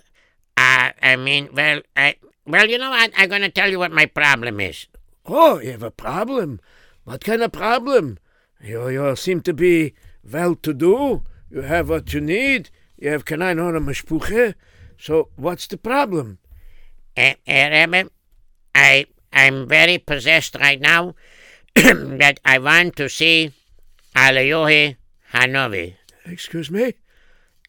uh, 0.56 0.90
I 1.02 1.16
mean, 1.16 1.48
well, 1.52 1.80
I, 1.96 2.16
well, 2.46 2.68
you 2.68 2.78
know 2.78 2.90
what? 2.90 3.12
I'm 3.16 3.28
going 3.28 3.42
to 3.42 3.50
tell 3.50 3.70
you 3.70 3.78
what 3.78 3.92
my 3.92 4.06
problem 4.06 4.60
is. 4.60 4.86
Oh, 5.26 5.58
you 5.60 5.72
have 5.72 5.82
a 5.82 5.90
problem? 5.90 6.60
What 7.04 7.24
kind 7.24 7.42
of 7.42 7.52
problem? 7.52 8.18
You, 8.60 8.88
you 8.88 9.16
seem 9.16 9.40
to 9.42 9.54
be 9.54 9.94
well 10.22 10.54
to 10.56 10.72
do. 10.72 11.22
You 11.50 11.62
have 11.62 11.88
what 11.88 12.12
you 12.12 12.20
need. 12.20 12.70
You 12.98 13.10
have 13.10 13.28
Hora 13.28 13.80
Mashpuche. 13.80 14.54
So 14.98 15.28
what's 15.36 15.66
the 15.66 15.76
problem? 15.76 16.38
Uh, 17.16 17.34
uh, 17.46 18.04
I, 18.74 19.06
I'm 19.32 19.68
very 19.68 19.98
possessed 19.98 20.56
right 20.56 20.80
now 20.80 21.14
that 21.74 22.40
I 22.44 22.58
want 22.58 22.96
to 22.96 23.08
see 23.08 23.52
Alayohi 24.16 24.96
Hanovi. 25.32 25.94
Excuse 26.24 26.70
me? 26.70 26.94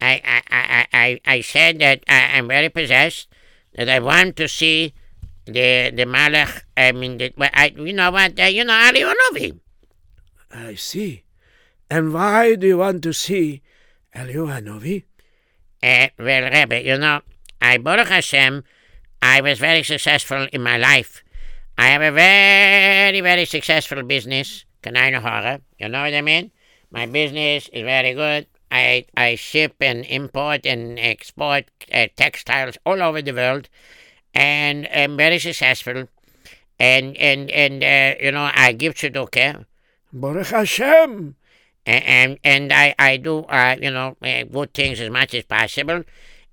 I, 0.02 0.22
I, 0.24 0.42
I, 0.52 0.88
I, 0.94 1.20
I 1.26 1.42
said 1.42 1.80
that 1.80 2.04
I, 2.08 2.38
I'm 2.38 2.48
very 2.48 2.70
possessed, 2.70 3.28
that 3.76 3.90
I 3.90 4.00
want 4.00 4.36
to 4.38 4.48
see 4.48 4.94
the 5.46 5.92
the 5.94 6.06
Malach. 6.06 6.64
I 6.76 6.92
mean, 6.92 7.18
the, 7.18 7.34
I, 7.40 7.74
you 7.76 7.94
know 7.94 8.12
what? 8.12 8.40
Uh, 8.40 8.44
you 8.44 8.64
know 8.64 8.74
Ali 8.74 9.02
Hanovi. 9.02 9.60
I 10.52 10.76
see. 10.76 11.24
And 11.90 12.14
why 12.14 12.56
do 12.56 12.68
you 12.68 12.78
want 12.78 13.04
to 13.04 13.14
see 13.14 13.62
Eliyahu 14.16 15.04
Uh, 15.84 16.08
well, 16.18 16.52
Rebbe, 16.52 16.84
you 16.84 16.98
know, 16.98 17.22
I, 17.62 17.78
Baruch 17.78 18.08
Hashem, 18.08 18.64
I 19.22 19.42
was 19.42 19.60
very 19.60 19.84
successful 19.84 20.48
in 20.52 20.64
my 20.64 20.78
life. 20.78 21.24
I 21.78 21.88
have 21.88 22.02
a 22.02 22.12
very, 22.12 23.22
very 23.22 23.46
successful 23.46 24.02
business, 24.04 24.66
Kanai 24.82 25.14
Horror. 25.20 25.60
You 25.78 25.90
know 25.90 26.02
what 26.02 26.14
I 26.14 26.22
mean? 26.22 26.52
My 26.90 27.06
business 27.06 27.70
is 27.74 27.84
very 27.84 28.14
good. 28.14 28.48
I, 28.72 29.06
I 29.16 29.36
ship 29.36 29.76
and 29.80 30.06
import 30.06 30.66
and 30.66 31.00
export 31.00 31.66
uh, 31.92 32.08
textiles 32.16 32.78
all 32.86 33.02
over 33.02 33.22
the 33.22 33.34
world, 33.34 33.70
and 34.34 34.88
I'm 34.94 35.18
very 35.18 35.40
successful. 35.40 36.10
And, 36.78 37.16
and, 37.18 37.50
and 37.52 37.84
uh, 37.84 38.24
you 38.24 38.32
know, 38.32 38.52
I 38.54 38.74
give 38.74 38.96
tzedukah, 38.96 39.66
Baruch 40.12 40.48
Hashem. 40.48 41.36
and 41.86 42.40
and 42.44 42.74
I 42.74 42.96
I 42.98 43.18
do 43.18 43.40
uh, 43.44 43.76
you 43.82 43.92
know 43.92 44.18
uh, 44.22 44.44
good 44.44 44.74
things 44.74 45.00
as 45.00 45.10
much 45.10 45.34
as 45.34 45.44
possible, 45.44 46.04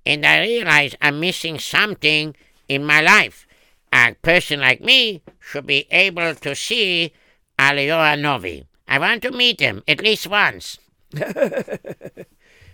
and 0.05 0.25
I 0.25 0.41
realize 0.41 0.95
I'm 1.01 1.19
missing 1.19 1.59
something 1.59 2.35
in 2.67 2.85
my 2.85 3.01
life. 3.01 3.47
A 3.91 4.15
person 4.21 4.59
like 4.59 4.81
me 4.81 5.21
should 5.39 5.65
be 5.67 5.87
able 5.91 6.35
to 6.35 6.55
see 6.55 7.13
Aliora 7.57 8.19
Novi. 8.19 8.65
I 8.87 8.99
want 8.99 9.21
to 9.23 9.31
meet 9.31 9.59
him 9.59 9.83
at 9.87 10.01
least 10.01 10.27
once. 10.27 10.77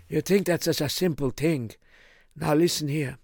You 0.09 0.21
think 0.21 0.47
that's 0.47 0.65
such 0.65 0.81
a 0.81 0.89
simple 0.89 1.29
thing. 1.29 1.71
Now 2.35 2.55
listen 2.55 2.87
here. 2.87 3.19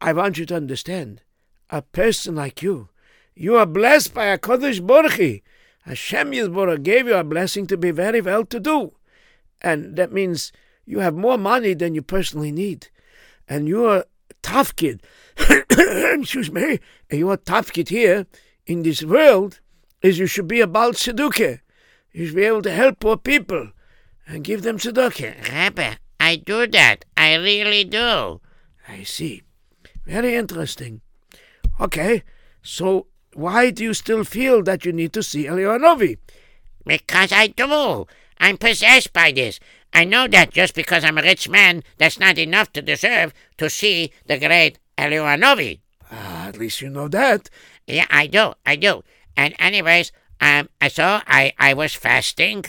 I 0.00 0.12
want 0.12 0.36
you 0.36 0.44
to 0.46 0.56
understand. 0.56 1.22
A 1.70 1.80
person 1.80 2.34
like 2.34 2.62
you, 2.62 2.90
you 3.34 3.56
are 3.56 3.64
blessed 3.64 4.12
by 4.12 4.26
a 4.26 4.36
Kodesh 4.36 4.86
Baruch 4.86 5.42
Hashem 5.84 6.32
Yisborah 6.32 6.82
gave 6.82 7.06
you 7.06 7.14
a 7.14 7.24
blessing 7.24 7.66
to 7.66 7.78
be 7.78 7.90
very 7.90 8.20
well 8.20 8.44
to 8.44 8.60
do. 8.60 8.92
And 9.62 9.96
that 9.96 10.12
means 10.12 10.52
you 10.84 10.98
have 10.98 11.14
more 11.14 11.38
money 11.38 11.72
than 11.72 11.94
you 11.94 12.02
personally 12.02 12.52
need. 12.52 12.88
And 13.48 13.66
you're 13.66 13.96
a 13.96 14.04
tafkid. 14.42 15.00
Excuse 16.20 16.52
me. 16.52 16.78
And 17.10 17.18
you're 17.18 17.32
a 17.32 17.38
tafkid 17.38 17.88
here 17.88 18.26
in 18.66 18.82
this 18.82 19.02
world 19.02 19.60
is 20.02 20.18
you 20.18 20.26
should 20.26 20.46
be 20.46 20.60
a 20.60 20.66
Baal 20.66 20.92
Tzedukah. 20.92 21.60
You 22.12 22.26
should 22.26 22.36
be 22.36 22.44
able 22.44 22.62
to 22.62 22.70
help 22.70 23.00
poor 23.00 23.16
people 23.16 23.70
and 24.32 24.42
give 24.42 24.62
them 24.62 24.78
tzedakah. 24.78 25.52
Rebbe, 25.52 25.98
I 26.18 26.36
do 26.36 26.66
that. 26.68 27.04
I 27.16 27.34
really 27.34 27.84
do. 27.84 28.40
I 28.88 29.02
see. 29.02 29.42
Very 30.06 30.34
interesting. 30.34 31.02
Okay, 31.78 32.22
so 32.62 33.06
why 33.34 33.70
do 33.70 33.84
you 33.84 33.94
still 33.94 34.24
feel 34.24 34.62
that 34.62 34.84
you 34.84 34.92
need 34.92 35.12
to 35.12 35.22
see 35.22 35.44
Elianovi? 35.44 36.16
Because 36.84 37.30
I 37.30 37.48
do. 37.48 38.06
I'm 38.38 38.56
possessed 38.56 39.12
by 39.12 39.32
this. 39.32 39.60
I 39.92 40.04
know 40.04 40.26
that 40.26 40.50
just 40.50 40.74
because 40.74 41.04
I'm 41.04 41.18
a 41.18 41.22
rich 41.22 41.48
man, 41.48 41.82
that's 41.98 42.18
not 42.18 42.38
enough 42.38 42.72
to 42.72 42.82
deserve 42.82 43.34
to 43.58 43.68
see 43.68 44.12
the 44.26 44.38
great 44.38 44.78
Elianovi. 44.96 45.80
Ah, 46.10 46.48
at 46.48 46.58
least 46.58 46.80
you 46.80 46.88
know 46.88 47.08
that. 47.08 47.50
Yeah, 47.86 48.06
I 48.10 48.26
do. 48.26 48.54
I 48.64 48.76
do. 48.76 49.04
And 49.36 49.54
anyways, 49.58 50.10
um, 50.40 50.68
so 50.88 51.20
I, 51.26 51.52
I 51.58 51.74
was 51.74 51.94
fasting. 51.94 52.64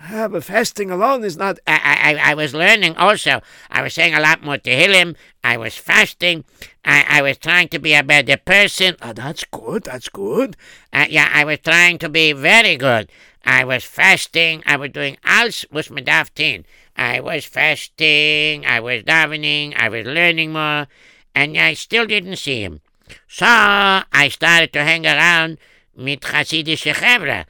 Ah, 0.00 0.28
but 0.28 0.44
fasting 0.44 0.90
alone 0.90 1.24
is 1.24 1.36
not. 1.36 1.58
I, 1.66 2.14
I, 2.22 2.30
I 2.30 2.34
was 2.34 2.54
learning 2.54 2.96
also. 2.96 3.42
I 3.68 3.82
was 3.82 3.94
saying 3.94 4.14
a 4.14 4.20
lot 4.20 4.44
more 4.44 4.58
to 4.58 4.70
him. 4.70 5.16
I 5.42 5.56
was 5.56 5.74
fasting. 5.76 6.44
I, 6.84 7.04
I 7.08 7.22
was 7.22 7.36
trying 7.38 7.68
to 7.68 7.78
be 7.80 7.94
a 7.94 8.04
better 8.04 8.36
person. 8.36 8.94
Ah, 9.02 9.12
that's 9.12 9.44
good. 9.44 9.84
That's 9.84 10.08
good. 10.08 10.56
Uh, 10.92 11.06
yeah, 11.10 11.28
I 11.34 11.44
was 11.44 11.58
trying 11.58 11.98
to 11.98 12.08
be 12.08 12.32
very 12.32 12.76
good. 12.76 13.10
I 13.44 13.64
was 13.64 13.84
fasting. 13.84 14.62
I 14.66 14.76
was 14.76 14.90
doing 14.90 15.16
alles 15.24 15.66
was 15.72 15.88
medaftin. 15.88 16.64
I 16.96 17.18
was 17.20 17.44
fasting. 17.44 18.66
I 18.66 18.78
was 18.78 19.02
davening. 19.02 19.74
I 19.76 19.88
was 19.88 20.06
learning 20.06 20.52
more, 20.52 20.86
and 21.34 21.58
I 21.58 21.74
still 21.74 22.06
didn't 22.06 22.36
see 22.36 22.62
him. 22.62 22.80
So 23.26 23.46
I 23.46 24.28
started 24.30 24.72
to 24.74 24.84
hang 24.84 25.06
around 25.06 25.58
mit 25.96 26.20
Hasidische 26.20 26.94
Chevra. 26.94 27.46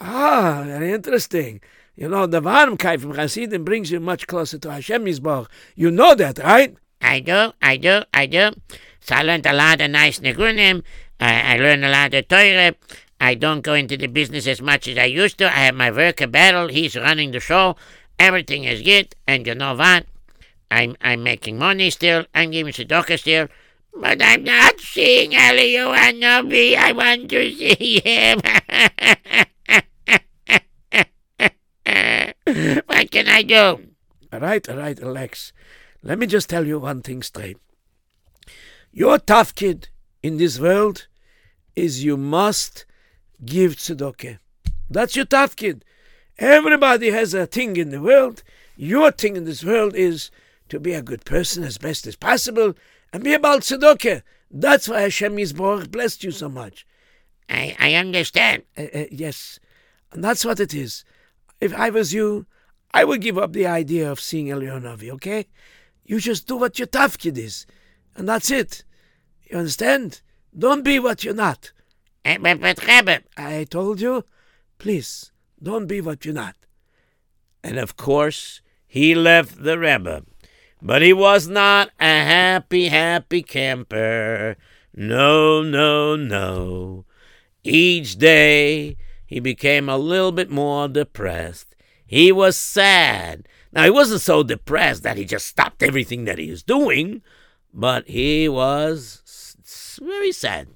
Ah, 0.00 0.64
very 0.66 0.92
interesting. 0.92 1.60
You 1.94 2.08
know, 2.08 2.26
the 2.26 2.40
Varmkeit 2.40 3.00
from 3.00 3.14
Hasidim 3.14 3.64
brings 3.64 3.90
you 3.90 4.00
much 4.00 4.26
closer 4.26 4.58
to 4.58 4.70
Hashem 4.72 5.04
Yisborach. 5.04 5.48
You 5.74 5.90
know 5.90 6.14
that, 6.14 6.38
right? 6.38 6.74
I 7.02 7.20
do, 7.20 7.52
I 7.60 7.76
do, 7.76 8.02
I 8.14 8.26
do. 8.26 8.52
So 9.00 9.16
I 9.16 9.22
learned 9.22 9.46
a 9.46 9.52
lot 9.52 9.80
of 9.80 9.90
nice 9.90 10.20
nigunim. 10.20 10.84
I, 11.20 11.54
I 11.54 11.56
learned 11.58 11.84
a 11.84 11.90
lot 11.90 12.14
of 12.14 12.28
Torah. 12.28 12.74
I 13.20 13.34
don't 13.34 13.60
go 13.60 13.74
into 13.74 13.96
the 13.96 14.06
business 14.06 14.46
as 14.46 14.62
much 14.62 14.88
as 14.88 14.96
I 14.96 15.04
used 15.04 15.38
to. 15.38 15.46
I 15.46 15.66
have 15.66 15.74
my 15.74 15.90
worker 15.90 16.26
battle. 16.26 16.68
He's 16.68 16.96
running 16.96 17.32
the 17.32 17.40
show. 17.40 17.76
Everything 18.18 18.64
is 18.64 18.82
good. 18.82 19.14
And 19.28 19.46
you 19.46 19.54
know 19.54 19.74
what? 19.74 20.06
I'm 20.70 20.96
I'm 21.02 21.22
making 21.22 21.58
money 21.58 21.90
still. 21.90 22.24
I'm 22.34 22.50
giving 22.50 22.72
tzedakah 22.72 23.18
still. 23.18 23.48
But 23.94 24.22
I'm 24.22 24.44
not 24.44 24.80
seeing 24.80 25.32
Eliyahu 25.32 25.94
Hanavi. 25.94 26.76
I 26.76 26.92
want 26.92 27.28
to 27.28 27.54
see 27.54 28.00
him. 28.00 28.40
what 32.86 33.10
can 33.10 33.28
I 33.28 33.42
do? 33.42 33.88
All 34.32 34.40
right, 34.40 34.68
all 34.68 34.76
right, 34.76 35.00
Alex. 35.00 35.52
Let 36.02 36.18
me 36.18 36.26
just 36.26 36.48
tell 36.48 36.66
you 36.66 36.78
one 36.78 37.02
thing 37.02 37.22
straight. 37.22 37.58
Your 38.92 39.18
tafkid 39.18 39.86
in 40.22 40.36
this 40.36 40.58
world 40.58 41.06
is 41.76 42.04
you 42.04 42.16
must 42.16 42.84
give 43.44 43.76
tzedakah. 43.76 44.38
That's 44.90 45.16
your 45.16 45.26
tafkid. 45.26 45.82
Everybody 46.38 47.10
has 47.10 47.34
a 47.34 47.46
thing 47.46 47.76
in 47.76 47.90
the 47.90 48.00
world. 48.00 48.42
Your 48.76 49.10
thing 49.10 49.36
in 49.36 49.44
this 49.44 49.64
world 49.64 49.94
is 49.94 50.30
to 50.68 50.80
be 50.80 50.92
a 50.92 51.02
good 51.02 51.24
person 51.24 51.62
as 51.64 51.78
best 51.78 52.06
as 52.06 52.16
possible 52.16 52.74
and 53.12 53.22
be 53.22 53.34
about 53.34 53.60
tzedakah. 53.60 54.22
That's 54.50 54.88
why 54.88 55.02
Hashem 55.02 55.36
Yisborach 55.36 55.90
blessed 55.90 56.24
you 56.24 56.30
so 56.30 56.48
much. 56.48 56.86
I, 57.48 57.76
I 57.78 57.94
understand. 57.94 58.64
Uh, 58.76 58.86
uh, 58.94 59.04
yes, 59.10 59.58
and 60.12 60.22
that's 60.22 60.44
what 60.44 60.60
it 60.60 60.74
is. 60.74 61.04
If 61.62 61.72
I 61.74 61.90
was 61.90 62.12
you, 62.12 62.46
I 62.92 63.04
would 63.04 63.20
give 63.20 63.38
up 63.38 63.52
the 63.52 63.68
idea 63.68 64.10
of 64.10 64.18
seeing 64.18 64.48
Elyonavi, 64.48 65.10
okay? 65.10 65.46
You 66.04 66.18
just 66.18 66.48
do 66.48 66.56
what 66.56 66.76
your 66.80 66.88
tafkid 66.88 67.38
is, 67.38 67.66
and 68.16 68.28
that's 68.28 68.50
it. 68.50 68.82
You 69.48 69.58
understand? 69.58 70.22
Don't 70.58 70.82
be 70.82 70.98
what 70.98 71.22
you're 71.22 71.34
not. 71.34 71.70
I 72.24 73.64
told 73.70 74.00
you, 74.00 74.24
please, 74.78 75.30
don't 75.62 75.86
be 75.86 76.00
what 76.00 76.24
you're 76.24 76.34
not. 76.34 76.56
And 77.62 77.78
of 77.78 77.96
course, 77.96 78.60
he 78.84 79.14
left 79.14 79.62
the 79.62 79.78
Rebbe. 79.78 80.24
But 80.82 81.02
he 81.02 81.12
was 81.12 81.46
not 81.46 81.90
a 82.00 82.24
happy, 82.24 82.88
happy 82.88 83.44
camper. 83.44 84.56
No, 84.96 85.62
no, 85.62 86.16
no. 86.16 87.04
Each 87.62 88.18
day 88.18 88.96
he 89.32 89.40
became 89.40 89.88
a 89.88 89.96
little 89.96 90.30
bit 90.30 90.50
more 90.50 90.88
depressed. 90.88 91.74
He 92.04 92.30
was 92.30 92.54
sad. 92.54 93.48
Now, 93.72 93.84
he 93.84 93.90
wasn't 93.90 94.20
so 94.20 94.42
depressed 94.42 95.04
that 95.04 95.16
he 95.16 95.24
just 95.24 95.46
stopped 95.46 95.82
everything 95.82 96.26
that 96.26 96.36
he 96.36 96.50
was 96.50 96.62
doing, 96.62 97.22
but 97.72 98.06
he 98.06 98.46
was 98.46 99.56
very 100.02 100.32
sad. 100.32 100.68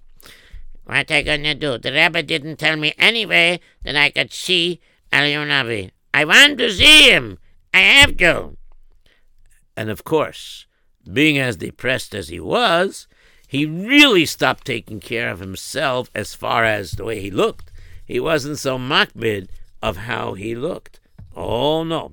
What 0.85 1.11
I 1.11 1.21
gonna 1.21 1.55
do? 1.55 1.77
The 1.77 1.93
Rebbe 1.93 2.23
didn't 2.23 2.57
tell 2.57 2.79
me 2.79 2.95
anyway 2.97 3.61
that 3.83 3.95
I 3.95 4.09
could 4.09 4.33
see 4.33 4.81
Elionavi. 5.13 5.91
I 6.15 6.25
want 6.25 6.57
to 6.57 6.73
see 6.73 7.11
him. 7.11 7.39
I 7.75 7.81
have 7.81 8.17
to. 8.17 8.57
And 9.77 9.91
of 9.91 10.05
course, 10.05 10.65
being 11.13 11.37
as 11.37 11.59
depressed 11.59 12.15
as 12.15 12.29
he 12.29 12.41
was, 12.41 13.07
he 13.47 13.67
really 13.67 14.25
stopped 14.25 14.65
taking 14.65 15.01
care 15.01 15.29
of 15.29 15.41
himself 15.41 16.11
as 16.15 16.35
far 16.35 16.65
as 16.65 16.93
the 16.93 17.05
way 17.05 17.21
he 17.21 17.31
looked. 17.31 17.71
He 18.07 18.21
wasn't 18.21 18.59
so 18.59 18.79
makbid 18.79 19.49
of 19.83 19.97
how 19.99 20.35
he 20.35 20.55
looked. 20.55 21.01
Oh, 21.35 21.85
no. 21.85 22.13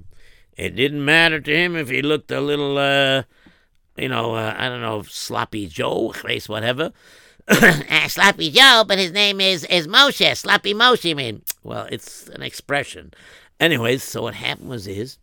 It 0.58 0.76
didn't 0.76 1.06
matter 1.06 1.40
to 1.40 1.56
him 1.56 1.76
if 1.76 1.90
he 1.90 2.02
looked 2.02 2.32
a 2.32 2.42
little, 2.42 2.78
uh, 2.78 3.24
you 3.98 4.10
know, 4.10 4.36
uh, 4.36 4.56
I 4.58 4.70
don't 4.70 4.82
know, 4.82 5.04
sloppy 5.04 5.68
Joe, 5.68 6.12
face, 6.12 6.50
whatever. 6.50 6.92
Ah, 7.50 8.06
Sloppy 8.10 8.52
Joe, 8.52 8.84
but 8.88 9.00
his 9.00 9.12
name 9.12 9.42
is, 9.42 9.66
is 9.66 9.88
Moshe. 9.88 10.36
Sloppy 10.38 10.74
Moshe, 10.74 11.12
I 11.12 11.14
mean. 11.14 11.42
Well, 11.64 11.88
it's 11.92 12.28
an 12.30 12.42
expression. 12.42 13.14
Anyways, 13.60 14.04
so 14.04 14.24
what 14.24 14.36
happened 14.36 14.70
was 14.70 14.88
is 14.88 15.18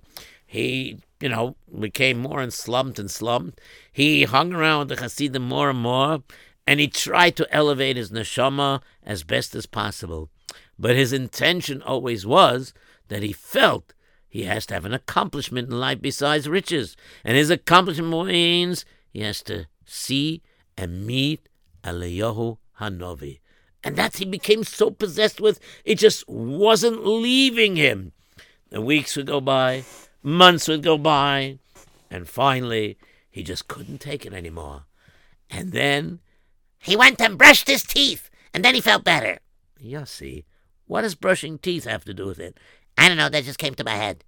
he, 0.47 0.99
you 1.21 1.29
know, 1.29 1.57
became 1.79 2.19
more 2.19 2.41
and 2.41 2.53
slumped 2.53 2.99
and 2.99 3.11
slumped. 3.11 3.61
He 3.93 4.25
hung 4.25 4.53
around 4.53 4.81
with 4.81 4.99
the 4.99 5.03
Hasidim 5.03 5.43
more 5.43 5.71
and 5.71 5.79
more, 5.79 6.23
and 6.67 6.81
he 6.81 6.89
tried 6.89 7.37
to 7.37 7.55
elevate 7.55 7.97
his 7.97 8.11
neshama 8.11 8.83
as 9.05 9.25
best 9.25 9.55
as 9.55 9.67
possible. 9.67 10.29
But 10.81 10.97
his 10.97 11.13
intention 11.13 11.83
always 11.83 12.25
was 12.25 12.73
that 13.09 13.23
he 13.23 13.35
felt 13.35 13.93
he 14.27 14.45
has 14.45 14.65
to 14.67 14.75
have 14.75 14.87
an 14.87 14.95
accomplishment 14.95 15.69
in 15.69 15.79
life 15.79 16.01
besides 16.01 16.49
riches. 16.49 16.97
And 17.23 17.37
his 17.37 17.51
accomplishment 17.51 18.29
means 18.29 18.87
he 19.11 19.21
has 19.21 19.43
to 19.43 19.67
see 19.85 20.43
and 20.79 21.07
meet 21.07 21.51
Eliyahu 21.85 22.57
Hanovi. 22.81 23.41
And 23.85 23.97
that 23.97 24.17
he 24.17 24.25
became 24.25 24.65
so 24.65 24.91
possessed 24.91 25.39
with, 25.39 25.61
it 25.85 25.99
just 25.99 26.27
wasn't 26.27 27.07
leaving 27.07 27.77
him. 27.77 28.13
The 28.71 28.81
weeks 28.81 29.17
would 29.17 29.27
go 29.27 29.43
by, 29.43 29.85
months 30.23 30.67
would 30.67 30.83
go 30.83 30.97
by, 30.97 31.59
and 32.11 32.27
finally 32.27 32.97
he 33.31 33.43
just 33.43 33.69
couldn't 33.69 34.01
take 34.01 34.25
it 34.25 34.33
anymore. 34.33 34.85
And 35.51 35.73
then, 35.73 36.21
He 36.79 36.97
went 36.97 37.21
and 37.21 37.37
brushed 37.37 37.69
his 37.69 37.83
teeth, 37.83 38.31
and 38.55 38.65
then 38.65 38.75
he 38.75 38.81
felt 38.81 39.05
better. 39.05 39.41
Yossi, 39.83 40.45
what 40.91 41.03
does 41.03 41.15
brushing 41.15 41.57
teeth 41.57 41.85
have 41.85 42.05
to 42.05 42.13
do 42.13 42.27
with 42.27 42.41
it? 42.41 42.59
I 42.99 43.07
don't 43.07 43.17
know, 43.17 43.29
that 43.29 43.45
just 43.45 43.61
came 43.61 43.77
to 43.77 43.85
my 43.85 43.95
head. 43.95 44.25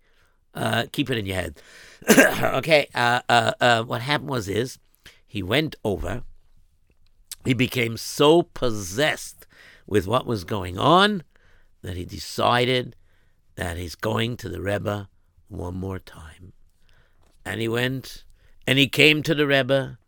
Uh, 0.54 0.84
keep 0.92 1.10
it 1.10 1.18
in 1.18 1.26
your 1.26 1.34
head. 1.34 1.60
okay. 2.56 2.86
Uh, 2.94 3.20
uh, 3.28 3.52
uh, 3.60 3.82
what 3.82 4.00
happened 4.00 4.30
was 4.30 4.48
is 4.48 4.78
he 5.26 5.42
went 5.42 5.74
over. 5.84 6.22
He 7.44 7.52
became 7.52 7.96
so 7.96 8.42
possessed 8.42 9.44
with 9.88 10.06
what 10.06 10.24
was 10.24 10.44
going 10.44 10.78
on 10.78 11.24
that 11.82 11.96
he 11.96 12.04
decided 12.04 12.94
that 13.56 13.76
he's 13.76 13.96
going 13.96 14.36
to 14.36 14.48
the 14.48 14.62
Rebbe 14.62 15.08
one 15.48 15.74
more 15.74 15.98
time. 15.98 16.52
And 17.44 17.60
he 17.60 17.66
went, 17.66 18.22
and 18.68 18.78
he 18.78 18.86
came 18.86 19.24
to 19.24 19.34
the 19.34 19.48
Rebbe, 19.48 19.98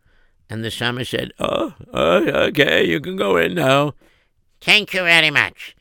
and 0.48 0.62
the 0.62 0.70
Shamash 0.70 1.10
said, 1.10 1.32
"Oh, 1.40 1.74
oh, 1.92 2.28
okay, 2.46 2.84
you 2.84 3.00
can 3.00 3.16
go 3.16 3.36
in 3.36 3.54
now." 3.54 3.94
Thank 4.60 4.94
you 4.94 5.02
very 5.02 5.30
much. 5.30 5.74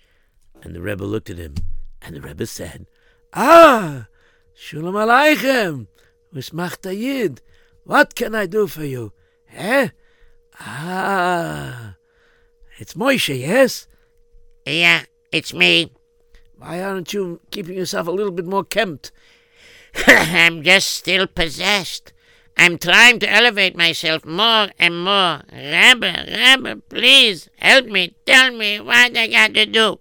And 0.64 0.74
the 0.74 0.82
Rebbe 0.82 1.04
looked 1.04 1.30
at 1.30 1.38
him, 1.38 1.56
and 2.02 2.16
the 2.16 2.22
Rebbe 2.22 2.46
said, 2.46 2.88
Ah, 3.34 4.08
Shulam 4.58 4.96
Aleichem. 4.96 5.88
Usmachta 6.34 6.98
Yid. 6.98 7.42
What 7.84 8.16
can 8.16 8.34
I 8.34 8.46
do 8.46 8.66
for 8.68 8.86
you? 8.86 9.12
Eh? 9.54 9.90
Ah, 10.60 11.96
it's 12.80 12.94
Moshe, 12.94 13.38
yes? 13.38 13.88
Yeah, 14.66 15.04
it's 15.32 15.54
me. 15.54 15.92
Why 16.58 16.82
aren't 16.82 17.14
you 17.14 17.42
keeping 17.52 17.76
yourself 17.76 18.08
a 18.08 18.12
little 18.12 18.32
bit 18.32 18.46
more 18.46 18.64
kempt? 18.64 19.12
I'm 20.08 20.64
just 20.64 20.88
still 20.92 21.28
possessed. 21.28 22.14
I'm 22.56 22.78
trying 22.78 23.20
to 23.20 23.30
elevate 23.30 23.76
myself 23.76 24.26
more 24.26 24.70
and 24.80 25.04
more. 25.04 25.42
Rabbi, 25.52 26.26
Rabbi, 26.32 26.76
please 26.88 27.50
help 27.58 27.88
me. 27.88 28.16
Tell 28.26 28.52
me 28.52 28.80
what 28.80 29.18
I 29.18 29.28
got 29.28 29.54
to 29.56 29.66
do. 29.66 30.00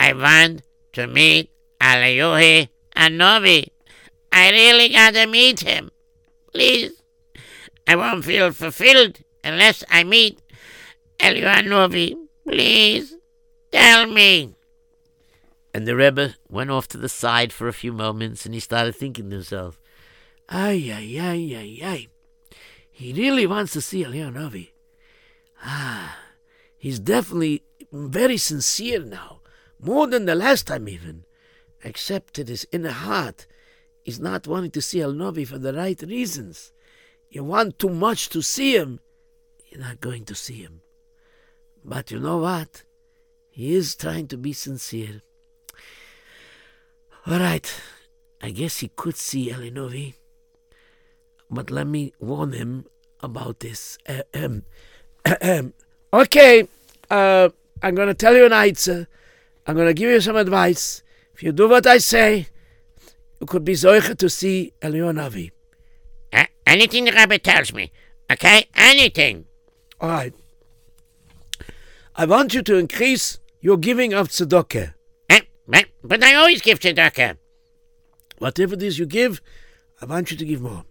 I 0.00 0.14
want 0.14 0.62
to 0.94 1.06
meet 1.06 1.50
Eliyahu 1.78 2.68
Hanovi. 2.96 3.68
I 4.32 4.50
really 4.50 4.88
got 4.88 5.12
to 5.12 5.26
meet 5.26 5.60
him. 5.60 5.90
Please. 6.50 7.02
I 7.86 7.96
won't 7.96 8.24
feel 8.24 8.50
fulfilled 8.52 9.18
unless 9.44 9.84
I 9.90 10.04
meet 10.04 10.40
Elianovi. 11.18 12.14
Please. 12.48 13.14
Tell 13.70 14.06
me. 14.06 14.54
And 15.74 15.86
the 15.86 15.94
Rebbe 15.94 16.34
went 16.48 16.70
off 16.70 16.88
to 16.88 16.96
the 16.96 17.10
side 17.10 17.52
for 17.52 17.68
a 17.68 17.72
few 17.74 17.92
moments 17.92 18.46
and 18.46 18.54
he 18.54 18.60
started 18.60 18.96
thinking 18.96 19.28
to 19.28 19.36
himself, 19.36 19.78
Ay, 20.48 20.90
ay, 20.90 21.18
ay, 21.20 21.56
ay, 21.56 21.78
ay. 21.84 22.08
He 22.90 23.12
really 23.12 23.46
wants 23.46 23.74
to 23.74 23.82
see 23.82 24.04
Leonovi. 24.04 24.70
Ah, 25.62 26.16
he's 26.78 26.98
definitely 26.98 27.64
very 27.92 28.38
sincere 28.38 29.04
now, 29.04 29.39
more 29.80 30.06
than 30.06 30.26
the 30.26 30.34
last 30.34 30.66
time 30.66 30.88
even. 30.88 31.24
Except 31.82 32.34
that 32.34 32.48
his 32.48 32.66
inner 32.72 32.90
heart 32.90 33.46
is 34.04 34.20
not 34.20 34.46
wanting 34.46 34.70
to 34.72 34.82
see 34.82 34.98
Elnovi 34.98 35.46
for 35.46 35.58
the 35.58 35.72
right 35.72 36.00
reasons. 36.02 36.72
You 37.30 37.44
want 37.44 37.78
too 37.78 37.88
much 37.88 38.28
to 38.30 38.42
see 38.42 38.76
him, 38.76 39.00
you're 39.68 39.80
not 39.80 40.00
going 40.00 40.24
to 40.26 40.34
see 40.34 40.62
him. 40.62 40.82
But 41.84 42.10
you 42.10 42.18
know 42.18 42.38
what? 42.38 42.82
He 43.50 43.74
is 43.74 43.94
trying 43.94 44.28
to 44.28 44.36
be 44.36 44.52
sincere. 44.52 45.22
All 47.26 47.38
right, 47.38 47.80
I 48.42 48.50
guess 48.50 48.78
he 48.78 48.88
could 48.88 49.16
see 49.16 49.50
Elinovi. 49.50 50.14
But 51.50 51.70
let 51.70 51.86
me 51.86 52.12
warn 52.18 52.52
him 52.52 52.86
about 53.20 53.60
this. 53.60 53.98
Uh, 54.08 54.22
um, 54.34 54.64
okay, 56.12 56.68
uh, 57.10 57.48
I'm 57.82 57.94
going 57.94 58.08
to 58.08 58.14
tell 58.14 58.34
you 58.34 58.46
an 58.46 58.52
answer. 58.52 59.08
I'm 59.70 59.76
going 59.76 59.86
to 59.86 59.94
give 59.94 60.10
you 60.10 60.20
some 60.20 60.34
advice. 60.34 61.04
If 61.32 61.44
you 61.44 61.52
do 61.52 61.68
what 61.68 61.86
I 61.86 61.98
say, 61.98 62.48
you 63.38 63.46
could 63.46 63.64
be 63.64 63.74
zoicha 63.74 64.18
to 64.18 64.28
see 64.28 64.72
Elionavi. 64.82 65.52
Uh, 66.32 66.46
anything 66.66 67.04
the 67.04 67.12
Rabbi 67.12 67.36
tells 67.36 67.72
me. 67.72 67.92
Okay? 68.28 68.66
Anything. 68.74 69.44
All 70.00 70.08
right. 70.08 70.34
I 72.16 72.26
want 72.26 72.52
you 72.52 72.62
to 72.62 72.78
increase 72.78 73.38
your 73.60 73.76
giving 73.76 74.12
of 74.12 74.30
tzedakah. 74.30 74.94
Uh, 75.30 75.40
but, 75.68 75.86
but 76.02 76.24
I 76.24 76.34
always 76.34 76.62
give 76.62 76.80
tzedakah. 76.80 77.36
Whatever 78.38 78.74
it 78.74 78.82
is 78.82 78.98
you 78.98 79.06
give, 79.06 79.40
I 80.02 80.06
want 80.06 80.32
you 80.32 80.36
to 80.36 80.44
give 80.44 80.62
more. 80.62 80.84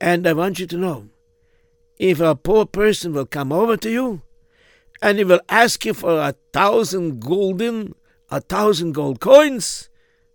And 0.00 0.26
I 0.26 0.32
want 0.32 0.58
you 0.58 0.66
to 0.66 0.76
know 0.76 1.10
if 1.96 2.18
a 2.18 2.34
poor 2.34 2.66
person 2.66 3.12
will 3.12 3.26
come 3.26 3.52
over 3.52 3.76
to 3.76 3.88
you 3.88 4.22
and 5.00 5.18
he 5.18 5.24
will 5.24 5.40
ask 5.48 5.84
you 5.84 5.94
for 5.94 6.20
a 6.20 6.34
thousand 6.52 7.20
golden, 7.20 7.94
a 8.30 8.40
thousand 8.40 8.92
gold 8.92 9.20
coins, 9.20 9.88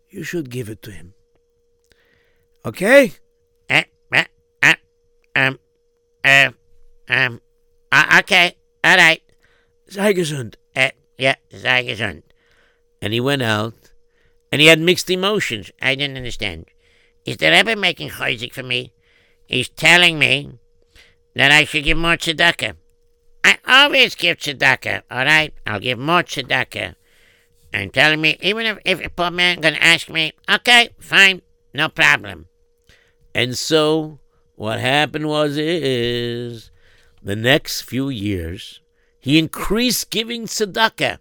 you 0.10 0.24
should 0.24 0.50
give 0.50 0.70
it 0.70 0.82
to 0.84 0.92
him. 0.92 1.14
Okay? 2.66 3.14
Uh, 3.70 3.84
uh, 4.14 4.24
uh, 4.62 4.76
um, 5.36 5.60
uh, 6.24 6.50
um, 7.10 7.42
uh, 7.92 8.20
okay. 8.20 8.56
All 8.84 8.98
right. 8.98 9.22
Sei 9.88 10.14
gesund. 10.14 10.56
Yeah, 11.18 11.36
sei 11.52 11.86
gesund. 11.86 12.24
and 13.04 13.12
he 13.12 13.20
went 13.20 13.42
out, 13.42 13.74
and 14.50 14.62
he 14.62 14.68
had 14.68 14.80
mixed 14.80 15.10
emotions. 15.10 15.70
I 15.82 15.94
didn't 15.96 16.16
understand. 16.16 16.68
Is 17.26 17.36
the 17.36 17.52
Rebbe 17.52 17.76
making 17.76 18.12
chayzik 18.12 18.54
for 18.54 18.64
me? 18.64 18.94
He's 19.46 19.68
telling 19.68 20.18
me 20.18 20.58
that 21.36 21.52
I 21.52 21.66
should 21.66 21.84
give 21.84 21.98
more 21.98 22.16
tzedakah. 22.16 22.78
I 23.44 23.58
always 23.68 24.16
give 24.16 24.38
tzedakah, 24.38 25.04
all 25.12 25.26
right? 25.26 25.54
I'll 25.66 25.80
give 25.80 26.00
more 26.00 26.24
tzedakah. 26.24 26.96
And 27.74 27.94
telling 27.94 28.22
me, 28.22 28.38
even 28.42 28.66
if, 28.66 28.78
if 28.86 29.06
a 29.06 29.10
poor 29.10 29.32
man 29.32 29.60
gonna 29.60 29.78
ask 29.80 30.10
me, 30.10 30.34
okay, 30.50 30.90
fine, 31.00 31.42
no 31.74 31.90
problem. 31.90 32.48
And 33.34 33.58
so 33.58 34.20
what 34.56 34.80
happened 34.80 35.28
was 35.28 35.58
is 35.58 36.72
the 37.22 37.36
next 37.36 37.82
few 37.82 38.10
years 38.10 38.82
he 39.20 39.40
increased 39.40 40.10
giving 40.10 40.46
tzedakah. 40.46 41.20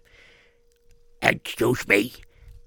Excuse 1.21 1.87
me, 1.87 2.13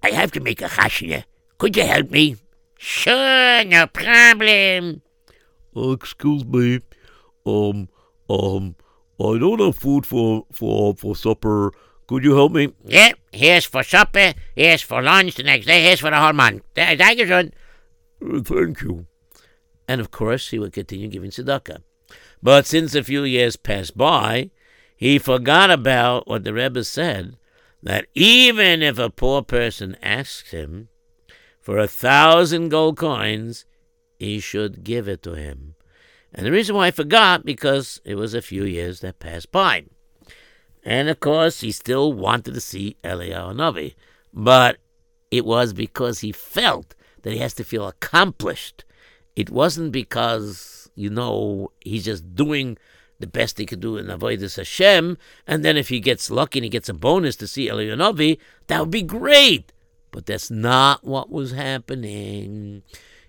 I 0.03 0.11
have 0.11 0.33
to 0.33 0.41
make 0.41 0.63
a 0.63 0.65
chashna. 0.65 1.25
Could 1.59 1.77
you 1.77 1.85
help 1.85 2.11
me? 2.11 2.37
Sure, 2.79 3.65
no 3.65 3.87
problem. 3.87 5.03
Uh, 5.77 5.91
excuse 5.91 6.45
me. 6.45 6.81
Um, 7.45 7.89
um, 8.29 8.77
I 9.19 9.39
don't 9.39 9.61
have 9.61 9.77
food 9.77 10.05
for, 10.05 10.47
for, 10.53 10.95
for 10.95 11.17
supper. 11.17 11.73
Could 12.07 12.23
you 12.23 12.37
help 12.37 12.53
me? 12.53 12.73
Yeah, 12.85 13.13
here's 13.33 13.65
for 13.65 13.83
supper, 13.83 14.35
here's 14.55 14.83
for 14.83 15.03
lunch 15.03 15.35
the 15.35 15.43
next 15.43 15.67
day, 15.67 15.83
here's 15.83 16.01
for 16.01 16.11
the 16.11 16.19
whole 16.19 16.33
month. 16.33 16.63
Thank 16.75 17.19
you, 17.19 17.27
son. 17.27 17.53
Uh, 18.23 18.41
thank 18.43 18.83
you. 18.83 19.07
And 19.89 20.01
of 20.01 20.11
course, 20.11 20.51
he 20.51 20.59
would 20.59 20.73
continue 20.73 21.09
giving 21.09 21.31
tzedakah. 21.31 21.83
But 22.43 22.67
since 22.67 22.95
a 22.95 23.03
few 23.03 23.25
years 23.25 23.57
passed 23.57 23.97
by, 23.97 24.51
he 24.97 25.19
forgot 25.19 25.71
about 25.71 26.29
what 26.29 26.45
the 26.45 26.53
Rebbe 26.53 26.85
said 26.85 27.37
that 27.83 28.07
even 28.15 28.83
if 28.83 28.99
a 28.99 29.11
poor 29.11 29.43
person 29.43 29.97
asks 30.03 30.51
him 30.51 30.89
for 31.61 31.79
a 31.79 31.87
thousand 31.89 32.69
gold 32.69 32.97
coins, 32.97 33.65
he 34.19 34.41
should 34.41 34.83
give 34.83 35.09
it 35.09 35.23
to 35.23 35.35
him. 35.35 35.76
And 36.37 36.45
the 36.45 36.53
reason 36.53 36.77
why 36.77 36.89
I 36.89 36.91
forgot 36.91 37.47
because 37.47 38.01
it 38.05 38.15
was 38.15 38.35
a 38.35 38.43
few 38.43 38.65
years 38.65 39.01
that 39.01 39.19
passed 39.19 39.51
by. 39.51 39.87
And 40.85 41.09
of 41.09 41.19
course, 41.19 41.63
he 41.63 41.73
still 41.73 42.13
wanted 42.13 42.53
to 42.53 42.61
see 42.61 42.99
Eliyahu 43.03 43.55
Navi, 43.55 43.95
but 44.35 44.77
it 45.31 45.47
was 45.47 45.73
because 45.73 46.21
he 46.21 46.33
felt 46.33 46.95
that 47.23 47.33
he 47.33 47.39
has 47.39 47.55
to 47.55 47.65
feel 47.65 47.89
accomplished. 47.89 48.85
It 49.35 49.49
wasn't 49.49 49.93
because 49.93 50.91
you 50.95 51.09
know 51.09 51.73
he's 51.81 52.05
just 52.05 52.35
doing 52.35 52.77
the 53.19 53.27
best 53.27 53.59
he 53.59 53.65
could 53.65 53.81
do 53.81 53.97
in 53.97 54.07
Avodah 54.07 54.55
Hashem, 54.55 55.17
and 55.47 55.65
then 55.65 55.79
if 55.79 55.89
he 55.89 56.01
gets 56.01 56.31
lucky 56.31 56.59
and 56.59 56.65
he 56.65 56.71
gets 56.71 56.91
a 56.91 56.95
bonus 56.95 57.35
to 57.37 57.49
see 57.49 57.69
Eliyahu 57.69 58.39
that 58.67 58.81
would 58.81 58.91
be 58.91 59.03
great. 59.03 59.73
But 60.11 60.27
that's 60.27 60.51
not 60.51 61.03
what 61.03 61.31
was 61.31 61.53
happening. 61.53 62.83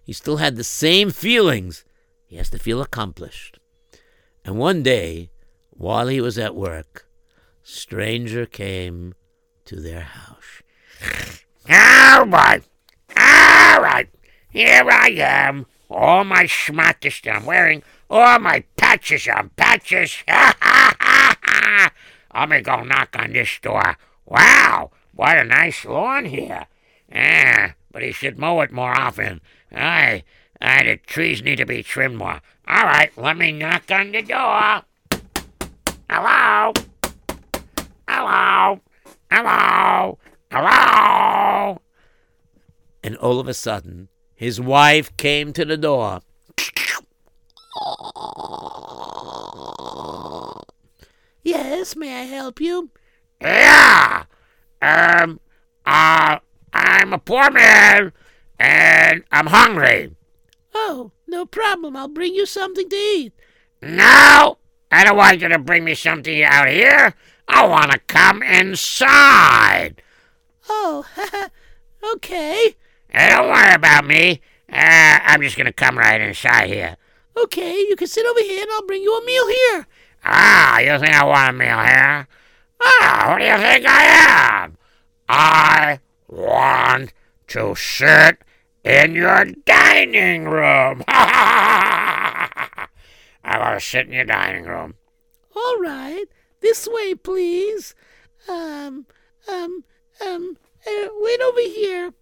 He 0.03 0.13
still 0.13 0.37
had 0.37 0.57
the 0.57 0.63
same 0.63 1.09
feelings. 1.09 1.85
He 2.27 2.35
has 2.35 2.49
to 2.51 2.59
feel 2.59 2.81
accomplished. 2.81 3.59
And 4.45 4.59
one 4.59 4.83
day, 4.83 5.31
while 5.71 6.07
he 6.07 6.21
was 6.21 6.37
at 6.37 6.55
work, 6.55 7.07
stranger 7.63 8.45
came 8.45 9.15
to 9.65 9.79
their 9.79 10.01
house. 10.01 10.61
All 11.69 12.25
right. 12.27 12.63
All 13.17 13.81
right. 13.81 14.07
Here 14.51 14.87
I 14.89 15.09
am. 15.17 15.65
All 15.89 16.23
my 16.23 16.43
schmattest 16.43 17.33
I'm 17.33 17.45
wearing. 17.45 17.81
All 18.09 18.39
my 18.39 18.63
patches 18.75 19.27
on 19.27 19.49
patches. 19.55 20.23
Ha 20.27 20.55
ha 20.61 20.95
ha 20.99 21.35
ha. 21.43 21.91
I'm 22.31 22.49
gonna 22.49 22.61
go 22.61 22.83
knock 22.83 23.15
on 23.17 23.33
this 23.33 23.59
door. 23.61 23.97
Wow, 24.25 24.91
what 25.13 25.37
a 25.37 25.43
nice 25.43 25.85
lawn 25.85 26.25
here. 26.25 26.67
Yeah, 27.09 27.73
but 27.91 28.03
he 28.03 28.11
should 28.11 28.37
mow 28.37 28.61
it 28.61 28.71
more 28.71 28.91
often. 28.91 29.41
Aye, 29.73 30.23
aye, 30.61 30.83
the 30.83 30.97
trees 30.97 31.41
need 31.41 31.57
to 31.57 31.65
be 31.65 31.83
trimmed 31.83 32.17
more. 32.17 32.41
All 32.67 32.83
right, 32.83 33.11
let 33.17 33.37
me 33.37 33.51
knock 33.51 33.91
on 33.91 34.11
the 34.11 34.21
door. 34.21 34.81
Hello? 36.09 36.73
Hello? 38.07 38.81
Hello? 39.31 40.17
Hello? 40.51 41.81
And 43.03 43.15
all 43.17 43.39
of 43.39 43.47
a 43.47 43.53
sudden, 43.53 44.09
his 44.35 44.59
wife 44.59 45.15
came 45.17 45.53
to 45.53 45.65
the 45.65 45.77
door. 45.77 46.21
Yes, 51.43 51.95
may 51.95 52.21
I 52.21 52.23
help 52.23 52.59
you? 52.59 52.89
Yeah. 53.39 54.25
Um, 54.81 55.39
uh, 55.85 56.39
I'm 56.73 57.13
a 57.13 57.17
poor 57.17 57.49
man 57.51 58.11
and 58.59 59.23
I'm 59.31 59.47
hungry. 59.47 60.16
Oh, 60.79 61.11
no 61.25 61.45
problem. 61.47 61.95
I'll 61.95 62.07
bring 62.07 62.35
you 62.35 62.45
something 62.45 62.87
to 62.87 62.95
eat. 62.95 63.33
No, 63.81 64.59
I 64.91 65.03
don't 65.03 65.17
want 65.17 65.41
you 65.41 65.49
to 65.49 65.57
bring 65.57 65.83
me 65.83 65.95
something 65.95 66.43
out 66.43 66.67
here. 66.67 67.15
I 67.47 67.65
want 67.65 67.91
to 67.91 67.99
come 67.99 68.43
inside. 68.43 70.03
Oh, 70.69 71.03
okay. 72.13 72.75
Hey, 73.09 73.29
don't 73.29 73.47
worry 73.47 73.73
about 73.73 74.05
me. 74.05 74.39
Uh, 74.71 75.19
I'm 75.23 75.41
just 75.41 75.57
going 75.57 75.65
to 75.65 75.73
come 75.73 75.97
right 75.97 76.21
inside 76.21 76.69
here. 76.69 76.95
Okay, 77.35 77.75
you 77.89 77.95
can 77.95 78.07
sit 78.07 78.27
over 78.27 78.41
here 78.41 78.61
and 78.61 78.71
I'll 78.73 78.85
bring 78.85 79.01
you 79.01 79.17
a 79.17 79.25
meal 79.25 79.47
here. 79.47 79.87
Ah, 80.23 80.77
you 80.79 80.99
think 80.99 81.13
I 81.13 81.23
want 81.23 81.49
a 81.49 81.53
meal 81.53 81.79
here? 81.79 82.27
Ah, 82.83 83.29
who 83.31 83.39
do 83.39 83.45
you 83.45 83.57
think 83.57 83.85
I 83.87 84.63
am? 84.63 84.77
I 85.27 85.99
want 86.27 87.13
to 87.47 87.73
sit 87.75 88.43
in 88.87 89.13
your 89.15 89.43
dining 89.65 90.45
room. 90.45 91.03
I 91.07 92.87
want 93.45 93.79
to 93.79 93.85
sit 93.85 94.07
in 94.07 94.13
your 94.13 94.23
dining 94.23 94.63
room. 94.63 94.93
All 95.53 95.77
right, 95.79 96.23
this 96.61 96.87
way, 96.89 97.13
please. 97.15 97.93
Um, 98.47 99.05
um, 99.51 99.83
um, 100.25 100.57
uh, 100.87 101.07
wait 101.19 101.41
over 101.41 101.59
here. 101.59 102.13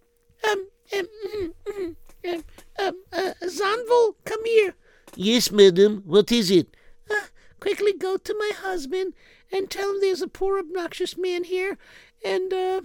Um, 0.50 0.66
um, 0.96 1.06
mm, 1.28 1.52
mm, 1.66 1.94
um, 2.28 2.44
um, 2.80 2.94
uh, 3.12 3.32
Zanvil, 3.44 4.14
come 4.24 4.44
here. 4.44 4.74
Yes, 5.14 5.52
madam. 5.52 6.02
What 6.04 6.32
is 6.32 6.50
it? 6.50 6.76
Uh, 7.08 7.26
quickly 7.60 7.92
go 7.92 8.16
to 8.16 8.34
my 8.38 8.50
husband 8.60 9.14
and 9.52 9.70
tell 9.70 9.90
him 9.90 10.00
there's 10.00 10.22
a 10.22 10.26
poor 10.28 10.58
obnoxious 10.58 11.16
man 11.16 11.44
here, 11.44 11.78
and 12.24 12.52
uh, 12.52 12.80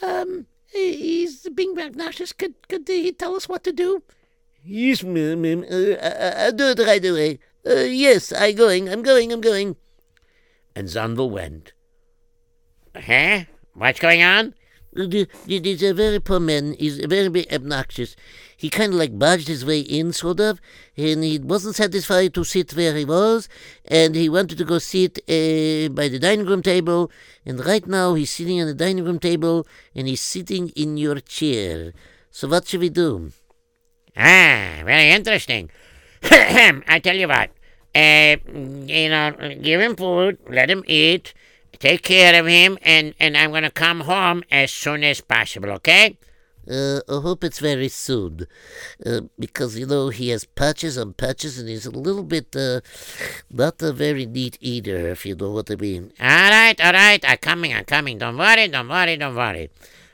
um, 0.00 0.46
he's 0.76 1.48
being 1.54 1.78
obnoxious. 1.78 2.32
Could 2.32 2.54
could 2.68 2.86
he 2.88 3.12
tell 3.12 3.34
us 3.36 3.48
what 3.48 3.64
to 3.64 3.72
do? 3.72 4.02
Yes, 4.64 5.02
ma'am. 5.02 5.42
ma'am. 5.42 5.64
Uh, 5.70 5.94
I, 6.02 6.44
I'll 6.46 6.52
do 6.52 6.66
it 6.74 6.78
right 6.80 7.04
away. 7.04 7.38
Uh, 7.66 7.86
yes, 7.86 8.32
I'm 8.32 8.54
going. 8.54 8.88
I'm 8.88 9.02
going. 9.02 9.32
I'm 9.32 9.40
going. 9.40 9.76
And 10.74 10.88
Zandel 10.88 11.30
went. 11.30 11.72
Huh? 12.94 13.44
What's 13.74 14.00
going 14.00 14.22
on? 14.22 14.54
Uh, 14.96 15.06
the- 15.06 15.28
the- 15.46 15.58
There's 15.60 15.82
a 15.82 15.92
very 15.92 16.20
poor 16.20 16.40
man. 16.40 16.74
He's 16.78 16.98
very 16.98 17.28
bit 17.28 17.52
obnoxious. 17.52 18.16
He 18.56 18.70
kind 18.70 18.94
of 18.94 18.98
like 18.98 19.18
barged 19.18 19.48
his 19.48 19.64
way 19.64 19.80
in, 19.80 20.12
sort 20.12 20.40
of, 20.40 20.60
and 20.96 21.22
he 21.22 21.38
wasn't 21.38 21.76
satisfied 21.76 22.32
to 22.34 22.44
sit 22.44 22.74
where 22.74 22.96
he 22.96 23.04
was, 23.04 23.48
and 23.84 24.14
he 24.14 24.28
wanted 24.30 24.56
to 24.58 24.64
go 24.64 24.78
sit 24.78 25.18
uh, 25.28 25.90
by 25.90 26.08
the 26.08 26.18
dining 26.18 26.46
room 26.46 26.62
table. 26.62 27.10
And 27.44 27.64
right 27.64 27.86
now 27.86 28.14
he's 28.14 28.30
sitting 28.30 28.60
on 28.60 28.66
the 28.66 28.74
dining 28.74 29.04
room 29.04 29.18
table, 29.18 29.66
and 29.94 30.08
he's 30.08 30.22
sitting 30.22 30.70
in 30.70 30.96
your 30.96 31.20
chair. 31.20 31.92
So 32.30 32.48
what 32.48 32.66
should 32.66 32.80
we 32.80 32.88
do? 32.88 33.32
Ah, 34.16 34.80
very 34.84 35.10
interesting. 35.10 35.70
I 36.22 37.00
tell 37.02 37.16
you 37.16 37.28
what, 37.28 37.50
uh, 37.94 38.36
you 38.46 39.10
know, 39.10 39.34
give 39.60 39.80
him 39.82 39.96
food, 39.96 40.38
let 40.48 40.70
him 40.70 40.82
eat, 40.86 41.34
take 41.78 42.02
care 42.02 42.40
of 42.40 42.46
him, 42.46 42.78
and, 42.82 43.14
and 43.20 43.36
I'm 43.36 43.50
going 43.50 43.64
to 43.64 43.70
come 43.70 44.00
home 44.00 44.42
as 44.50 44.70
soon 44.70 45.04
as 45.04 45.20
possible, 45.20 45.70
okay? 45.72 46.16
Uh, 46.68 47.00
I 47.08 47.20
hope 47.20 47.44
it's 47.44 47.60
very 47.60 47.88
soon, 47.88 48.46
uh, 49.04 49.20
because 49.38 49.78
you 49.78 49.86
know 49.86 50.08
he 50.08 50.30
has 50.30 50.44
patches 50.44 50.98
on 50.98 51.12
patches, 51.14 51.58
and 51.58 51.68
he's 51.68 51.86
a 51.86 51.90
little 51.90 52.24
bit 52.24 52.54
uh, 52.56 52.80
not 53.50 53.80
a 53.82 53.92
very 53.92 54.26
neat 54.26 54.58
eater, 54.60 55.08
if 55.08 55.24
you 55.24 55.36
know 55.36 55.52
what 55.52 55.70
I 55.70 55.76
mean. 55.76 56.12
All 56.20 56.50
right, 56.50 56.78
all 56.80 56.92
right, 56.92 57.24
I'm 57.24 57.38
coming, 57.38 57.72
I'm 57.72 57.84
coming. 57.84 58.18
Don't 58.18 58.36
worry, 58.36 58.68
don't 58.68 58.88
worry, 58.88 59.16
don't 59.16 59.36
worry. 59.36 59.70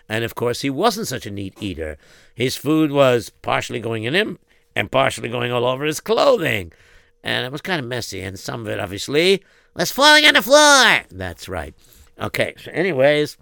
And 0.09 0.25
of 0.25 0.35
course, 0.35 0.61
he 0.61 0.69
wasn't 0.71 1.09
such 1.09 1.25
a 1.25 1.31
neat 1.31 1.55
eater. 1.61 1.97
His 2.35 2.57
food 2.57 2.93
was 2.93 3.31
partially 3.31 3.81
going 3.81 4.05
in 4.05 4.15
him 4.15 4.39
and 4.77 4.91
partially 4.91 5.29
going 5.29 5.53
all 5.53 5.65
over 5.65 5.85
his 5.85 6.01
clothing. 6.01 6.73
And 7.25 7.47
it 7.47 7.53
was 7.53 7.63
kind 7.63 7.81
of 7.81 7.87
messy, 7.87 8.21
and 8.21 8.39
some 8.39 8.63
of 8.63 8.69
it, 8.69 8.81
obviously, 8.81 9.43
Was 9.75 9.91
falling 9.91 10.27
on 10.27 10.35
the 10.35 10.43
floor. 10.43 11.03
That's 11.11 11.49
right. 11.49 11.75
Okay, 12.19 12.55
so, 12.59 12.71
anyways, 12.73 13.39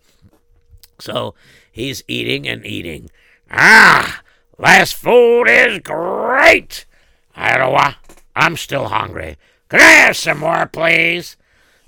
so 1.00 1.34
he's 1.70 2.02
eating 2.08 2.46
and 2.48 2.64
eating. 2.64 3.10
Ah, 3.50 4.22
this 4.58 4.92
food 4.92 5.44
is 5.44 5.78
great. 5.80 6.86
I 7.34 7.50
don't 7.50 7.60
know 7.60 7.70
what. 7.70 7.96
I'm 8.36 8.56
still 8.56 8.88
hungry. 8.88 9.36
Can 9.68 9.80
I 9.80 10.06
have 10.06 10.16
some 10.16 10.38
more, 10.38 10.66
please? 10.66 11.36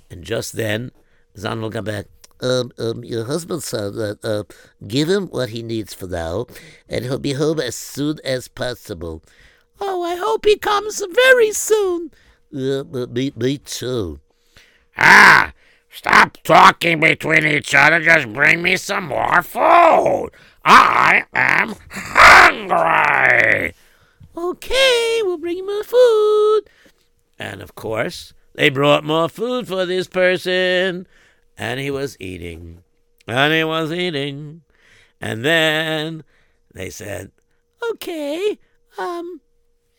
And 0.09 0.23
just 0.23 0.53
then, 0.53 0.91
Zandel 1.35 1.71
got 1.71 1.85
back. 1.85 2.05
Um, 2.41 2.71
um, 2.77 3.03
your 3.03 3.25
husband 3.25 3.63
said 3.63 3.93
that 3.93 4.19
uh, 4.23 4.43
give 4.85 5.07
him 5.07 5.27
what 5.27 5.49
he 5.49 5.63
needs 5.63 5.93
for 5.93 6.07
now, 6.07 6.45
and 6.89 7.05
he'll 7.05 7.19
be 7.19 7.33
home 7.33 7.59
as 7.59 7.75
soon 7.75 8.19
as 8.25 8.47
possible. 8.47 9.23
Oh, 9.79 10.03
I 10.03 10.15
hope 10.15 10.45
he 10.45 10.57
comes 10.57 11.03
very 11.13 11.51
soon. 11.51 12.11
Uh, 12.53 12.83
me, 13.09 13.31
me 13.35 13.57
too. 13.57 14.19
Ah, 14.97 15.53
stop 15.93 16.37
talking 16.43 16.99
between 16.99 17.45
each 17.45 17.73
other. 17.73 18.01
Just 18.01 18.31
bring 18.33 18.61
me 18.61 18.75
some 18.77 19.07
more 19.07 19.41
food. 19.41 20.31
I 20.65 21.23
am 21.33 21.75
hungry. 21.91 23.73
Okay, 24.35 25.21
we'll 25.23 25.37
bring 25.37 25.57
you 25.57 25.65
more 25.65 25.83
food. 25.83 26.61
And 27.37 27.61
of 27.61 27.75
course, 27.75 28.33
they 28.55 28.69
brought 28.69 29.03
more 29.03 29.29
food 29.29 29.67
for 29.67 29.85
this 29.85 30.07
person. 30.07 31.07
And 31.57 31.79
he 31.79 31.91
was 31.91 32.17
eating. 32.19 32.83
And 33.27 33.53
he 33.53 33.63
was 33.63 33.91
eating. 33.91 34.63
And 35.21 35.45
then 35.45 36.23
they 36.73 36.89
said, 36.89 37.31
Okay, 37.91 38.59
um, 38.97 39.41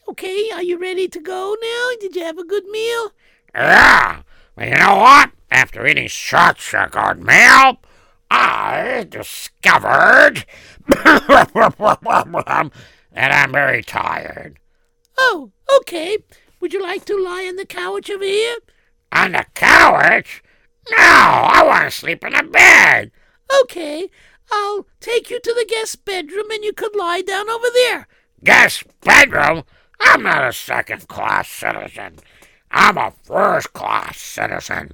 okay, 0.09 0.51
are 0.53 0.63
you 0.63 0.79
ready 0.79 1.07
to 1.09 1.21
go 1.21 1.57
now? 1.61 1.91
Did 2.01 2.17
you 2.17 2.25
have 2.25 2.39
a 2.39 2.45
good 2.45 2.65
meal? 2.67 3.13
Yeah, 3.55 4.23
but 4.57 4.69
you 4.69 4.77
know 4.77 4.97
what? 4.97 5.31
After 5.51 5.87
eating 5.87 6.09
such 6.09 6.75
a 6.75 6.89
good 6.91 7.25
meal, 7.25 7.79
I 8.31 9.07
discovered 9.09 10.45
that 10.87 12.71
I'm 13.15 13.53
very 13.53 13.83
tired. 13.83 14.59
Oh, 15.19 15.53
okay. 15.81 16.19
Would 16.61 16.73
you 16.73 16.83
like 16.83 17.05
to 17.07 17.17
lie 17.17 17.47
on 17.49 17.57
the 17.57 17.67
couch 17.67 18.11
over 18.11 18.25
here? 18.25 18.57
On 19.13 19.33
the 19.33 19.45
couch? 19.55 20.43
No, 20.91 20.97
I 20.99 21.63
want 21.65 21.85
to 21.85 21.91
sleep 21.91 22.25
in 22.25 22.35
a 22.35 22.43
bed. 22.43 23.11
Okay, 23.63 24.11
I'll 24.51 24.87
take 25.01 25.31
you 25.31 25.41
to 25.41 25.55
the 25.55 25.67
guest 25.69 26.05
bedroom 26.05 26.51
and 26.51 26.65
you 26.65 26.73
could 26.73 26.97
lie 26.97 27.23
down 27.23 27.49
over 27.49 27.69
there. 27.73 28.09
Guest 28.43 28.85
bedroom? 29.01 29.65
I'm 30.01 30.23
not 30.23 30.49
a 30.49 30.53
second 30.53 31.09
class 31.09 31.49
citizen. 31.49 32.19
I'm 32.75 32.99
a 32.99 33.13
first 33.23 33.73
class 33.73 34.19
citizen. 34.19 34.91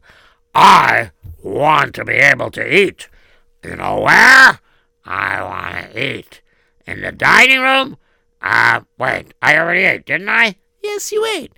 I 0.54 1.12
want 1.42 1.94
to 1.94 2.04
be 2.04 2.12
able 2.12 2.50
to 2.50 2.76
eat. 2.76 3.08
You 3.64 3.76
know 3.76 4.00
where? 4.00 4.60
I 5.06 5.42
want 5.42 5.92
to 5.92 6.18
eat. 6.18 6.42
In 6.86 7.00
the 7.00 7.10
dining 7.10 7.60
room? 7.60 7.96
Uh, 8.42 8.80
wait, 8.98 9.32
I 9.40 9.56
already 9.56 9.84
ate, 9.84 10.04
didn't 10.04 10.28
I? 10.28 10.56
Yes, 10.82 11.10
you 11.10 11.24
ate. 11.24 11.52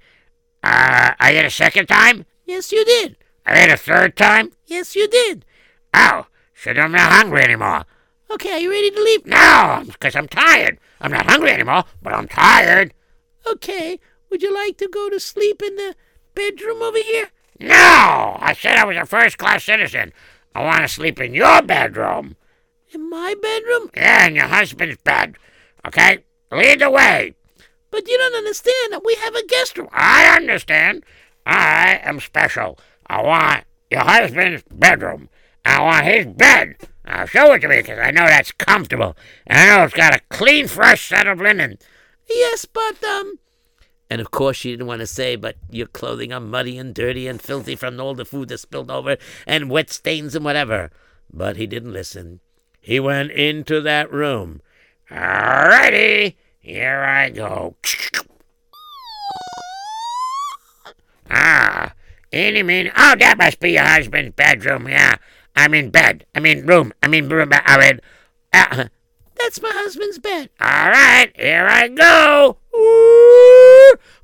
Uh, 0.63 1.11
I 1.19 1.33
ate 1.33 1.45
a 1.45 1.51
second 1.51 1.87
time? 1.87 2.25
Yes, 2.47 2.71
you 2.71 2.85
did. 2.85 3.17
I 3.45 3.65
ate 3.65 3.73
a 3.73 3.77
third 3.77 4.17
time? 4.17 4.53
Yes, 4.67 4.95
you 4.95 5.09
did. 5.09 5.45
Oh, 5.93 6.27
so 6.55 6.71
I'm 6.71 6.93
not 6.93 7.11
hungry 7.11 7.43
anymore. 7.43 7.85
Okay, 8.31 8.53
are 8.53 8.59
you 8.59 8.71
ready 8.71 8.93
to 8.93 9.03
leave? 9.03 9.27
No, 9.27 9.83
because 9.87 10.15
I'm 10.15 10.29
tired. 10.29 10.79
I'm 11.01 11.11
not 11.11 11.27
hungry 11.27 11.51
anymore, 11.51 11.85
but 12.01 12.13
I'm 12.13 12.29
tired. 12.29 12.95
Okay, 13.51 13.99
would 14.31 14.41
you 14.41 14.55
like 14.55 14.79
to 14.79 14.89
go 14.89 15.11
to 15.11 15.19
sleep 15.19 15.61
in 15.61 15.75
the 15.75 15.97
bedroom 16.35 16.83
over 16.83 16.99
here? 16.99 17.29
No, 17.61 18.37
I 18.41 18.55
said 18.59 18.77
I 18.77 18.85
was 18.85 18.97
a 18.97 19.07
first 19.07 19.39
class 19.39 19.65
citizen. 19.65 20.13
I 20.55 20.65
want 20.65 20.83
to 20.83 20.89
sleep 20.89 21.21
in 21.21 21.35
your 21.35 21.63
bedroom. 21.63 22.37
In 22.93 23.09
my 23.09 23.35
bedroom? 23.41 23.91
Yeah, 23.95 24.27
in 24.27 24.35
your 24.35 24.47
husband's 24.47 24.99
bed. 24.99 25.37
Okay? 25.87 26.19
Lead 26.51 26.81
the 26.81 26.91
way. 26.91 27.35
But 27.91 28.09
you 28.09 28.19
don't 28.19 28.35
understand 28.35 28.93
that 28.93 29.05
we 29.05 29.15
have 29.17 29.35
a 29.35 29.47
guest 29.47 29.79
room. 29.79 29.89
I 29.93 30.35
understand. 30.37 31.05
I 31.47 32.01
am 32.03 32.21
special. 32.21 32.79
I 33.07 33.23
want 33.23 33.65
your 33.91 34.01
husband's 34.01 34.63
bedroom. 34.71 35.29
I 35.65 35.81
want 35.81 36.07
his 36.07 36.27
bed. 36.27 36.77
Now 37.05 37.27
show 37.27 37.53
it 37.53 37.61
to 37.61 37.69
me 37.69 37.77
because 37.77 37.99
I 37.99 38.11
know 38.11 38.27
that's 38.27 38.53
comfortable. 38.53 39.17
And 39.47 39.59
I 39.59 39.67
know 39.67 39.85
it's 39.85 39.95
got 39.95 40.15
a 40.15 40.21
clean, 40.31 40.69
fresh 40.69 41.09
set 41.09 41.27
of 41.27 41.41
linen. 41.41 41.79
Yes, 42.29 42.65
but, 42.65 43.03
um, 43.05 43.39
And 44.13 44.21
of 44.21 44.31
course, 44.31 44.59
she 44.59 44.73
didn't 44.73 44.89
want 44.89 45.01
to 45.01 45.07
say, 45.07 45.37
but 45.37 45.57
your 45.71 45.87
clothing 45.87 46.35
are 46.35 46.39
muddy 46.39 46.77
and 46.77 46.95
dirty 46.95 47.27
and 47.27 47.41
filthy 47.41 47.75
from 47.75 47.99
all 47.99 48.15
the 48.15 48.27
food 48.27 48.51
that's 48.51 48.61
spilled 48.61 48.91
over 48.91 49.17
and 49.47 49.71
wet 49.71 49.89
stains 49.89 50.35
and 50.35 50.45
whatever. 50.45 50.91
But 51.33 51.57
he 51.57 51.67
didn't 51.67 51.95
listen. 51.95 52.41
He 52.79 53.01
went 53.01 53.31
into 53.31 53.81
that 53.81 54.13
room. 54.13 54.61
Alrighty, 55.11 56.35
here 56.61 57.01
I 57.03 57.31
go. 57.31 57.77
Ah, 61.31 61.95
any 62.31 62.63
mean? 62.63 62.93
Oh, 62.95 63.15
that 63.19 63.39
must 63.39 63.61
be 63.61 63.73
your 63.73 63.85
husband's 63.85 64.37
bedroom. 64.37 64.91
Yeah, 64.91 65.17
I'm 65.57 65.73
in 65.73 65.89
bed. 65.89 66.27
I 66.35 66.41
mean 66.41 66.67
room. 66.67 66.93
I 67.03 67.09
mean 67.09 67.31
room. 67.31 67.49
I 67.51 67.79
mean. 67.81 68.01
Uh, 68.53 68.89
that's 69.41 69.63
my 69.63 69.73
husband's 69.73 70.19
bed. 70.19 70.51
all 70.61 70.91
right, 70.91 71.33
here 71.35 71.67
I 71.67 71.89
go. 71.89 72.59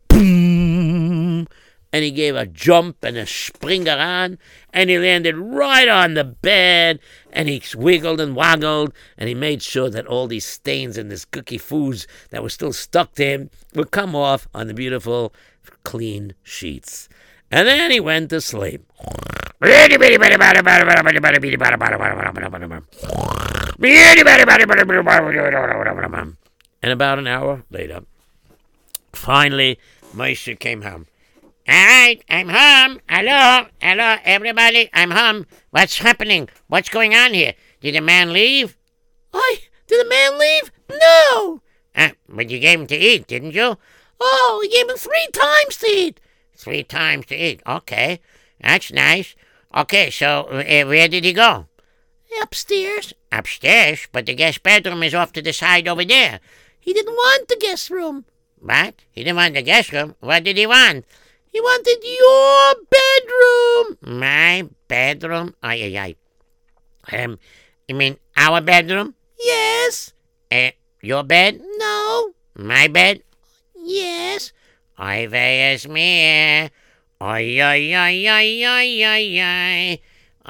Boom! 0.08 1.46
And 1.92 2.04
he 2.04 2.10
gave 2.10 2.36
a 2.36 2.46
jump 2.46 3.02
and 3.02 3.16
a 3.16 3.26
spring 3.26 3.88
around, 3.88 4.38
and 4.72 4.90
he 4.90 4.98
landed 4.98 5.36
right 5.36 5.88
on 5.88 6.14
the 6.14 6.24
bed, 6.24 7.00
and 7.32 7.48
he 7.48 7.62
wiggled 7.74 8.20
and 8.20 8.36
waggled, 8.36 8.92
and 9.16 9.28
he 9.28 9.34
made 9.34 9.62
sure 9.62 9.88
that 9.88 10.06
all 10.06 10.26
these 10.26 10.44
stains 10.44 10.98
and 10.98 11.10
this 11.10 11.24
cookie 11.24 11.56
foods 11.56 12.06
that 12.30 12.42
were 12.42 12.50
still 12.50 12.74
stuck 12.74 13.14
to 13.14 13.24
him 13.24 13.50
would 13.74 13.90
come 13.90 14.14
off 14.14 14.48
on 14.52 14.66
the 14.66 14.74
beautiful, 14.74 15.32
clean 15.84 16.34
sheets. 16.42 17.08
And 17.50 17.66
then 17.66 17.90
he 17.90 18.00
went 18.00 18.28
to 18.30 18.42
sleep. 18.42 18.84
And 26.82 26.92
about 26.92 27.18
an 27.18 27.26
hour 27.26 27.64
later, 27.70 28.02
finally, 29.18 29.78
Moshe 30.14 30.58
came 30.58 30.82
home. 30.82 31.06
All 31.68 31.74
right, 31.74 32.22
I'm 32.30 32.48
home. 32.48 33.00
Hello, 33.10 33.66
hello, 33.82 34.16
everybody. 34.24 34.88
I'm 34.94 35.10
home. 35.10 35.46
What's 35.70 35.98
happening? 35.98 36.48
What's 36.68 36.88
going 36.88 37.14
on 37.14 37.34
here? 37.34 37.52
Did 37.80 37.94
the 37.94 38.00
man 38.00 38.32
leave? 38.32 38.78
I, 39.34 39.58
did 39.86 40.04
the 40.04 40.08
man 40.08 40.38
leave? 40.38 40.72
No. 40.88 41.60
Uh, 41.94 42.10
but 42.28 42.48
you 42.48 42.58
gave 42.58 42.80
him 42.80 42.86
to 42.86 42.96
eat, 42.96 43.26
didn't 43.26 43.54
you? 43.54 43.76
Oh, 44.20 44.58
we 44.62 44.68
gave 44.70 44.88
him 44.88 44.96
three 44.96 45.28
times 45.32 45.76
to 45.78 45.86
eat. 45.88 46.20
Three 46.56 46.82
times 46.82 47.26
to 47.26 47.36
eat. 47.36 47.60
Okay, 47.66 48.20
that's 48.60 48.92
nice. 48.92 49.34
Okay, 49.76 50.10
so 50.10 50.44
uh, 50.44 50.84
where 50.86 51.08
did 51.08 51.24
he 51.24 51.32
go? 51.34 51.66
Upstairs. 52.42 53.12
Upstairs, 53.30 54.08
but 54.12 54.26
the 54.26 54.34
guest 54.34 54.62
bedroom 54.62 55.02
is 55.02 55.14
off 55.14 55.32
to 55.32 55.42
the 55.42 55.52
side 55.52 55.86
over 55.88 56.04
there. 56.04 56.40
He 56.80 56.94
didn't 56.94 57.14
want 57.14 57.48
the 57.48 57.56
guest 57.56 57.90
room. 57.90 58.24
What? 58.60 58.94
He 59.10 59.24
didn't 59.24 59.36
want 59.36 59.54
the 59.54 59.62
guest 59.62 59.92
room. 59.92 60.14
What 60.20 60.44
did 60.44 60.56
he 60.56 60.66
want? 60.66 61.04
He 61.50 61.60
wanted 61.60 61.98
your 62.04 62.74
bedroom. 62.90 64.18
My 64.20 64.68
bedroom? 64.88 65.54
Ay, 65.62 65.82
ay, 65.84 65.96
ay. 65.98 67.22
Um, 67.24 67.38
you 67.86 67.94
mean 67.94 68.18
our 68.36 68.60
bedroom? 68.60 69.14
Yes. 69.38 70.12
Uh, 70.50 70.70
your 71.00 71.24
bed? 71.24 71.60
No. 71.78 72.32
My 72.56 72.88
bed? 72.88 73.22
Yes. 73.74 74.52
Weh 74.98 75.72
is 75.72 75.88
mir. 75.88 76.70
Oi, 77.22 77.62
oi, 77.62 77.94
oi, 77.94 78.26
oi, 78.28 78.66
oi, 78.66 79.04
oi, 79.04 79.40
oi. 79.40 80.00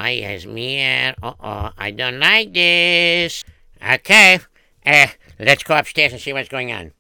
Oi, 0.01 0.35
is 0.35 0.47
mir. 0.47 1.15
Uh-oh, 1.23 1.71
I 1.77 1.91
don't 1.91 2.19
like 2.19 2.53
this. 2.53 3.45
Okay, 3.83 4.41
uh, 4.85 5.07
let's 5.39 5.63
go 5.63 5.77
upstairs 5.77 6.13
and 6.13 6.21
see 6.21 6.33
what's 6.33 6.49
going 6.49 6.73
on. 6.73 6.93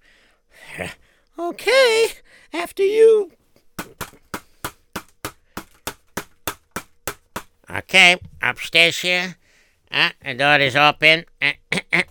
Okay. 1.38 2.08
After 2.52 2.82
you. 2.82 3.32
Okay, 7.70 8.16
upstairs 8.42 8.98
here. 9.00 9.36
Ah, 9.92 10.12
the 10.24 10.34
door 10.34 10.58
is 10.58 10.74
open. 10.74 11.24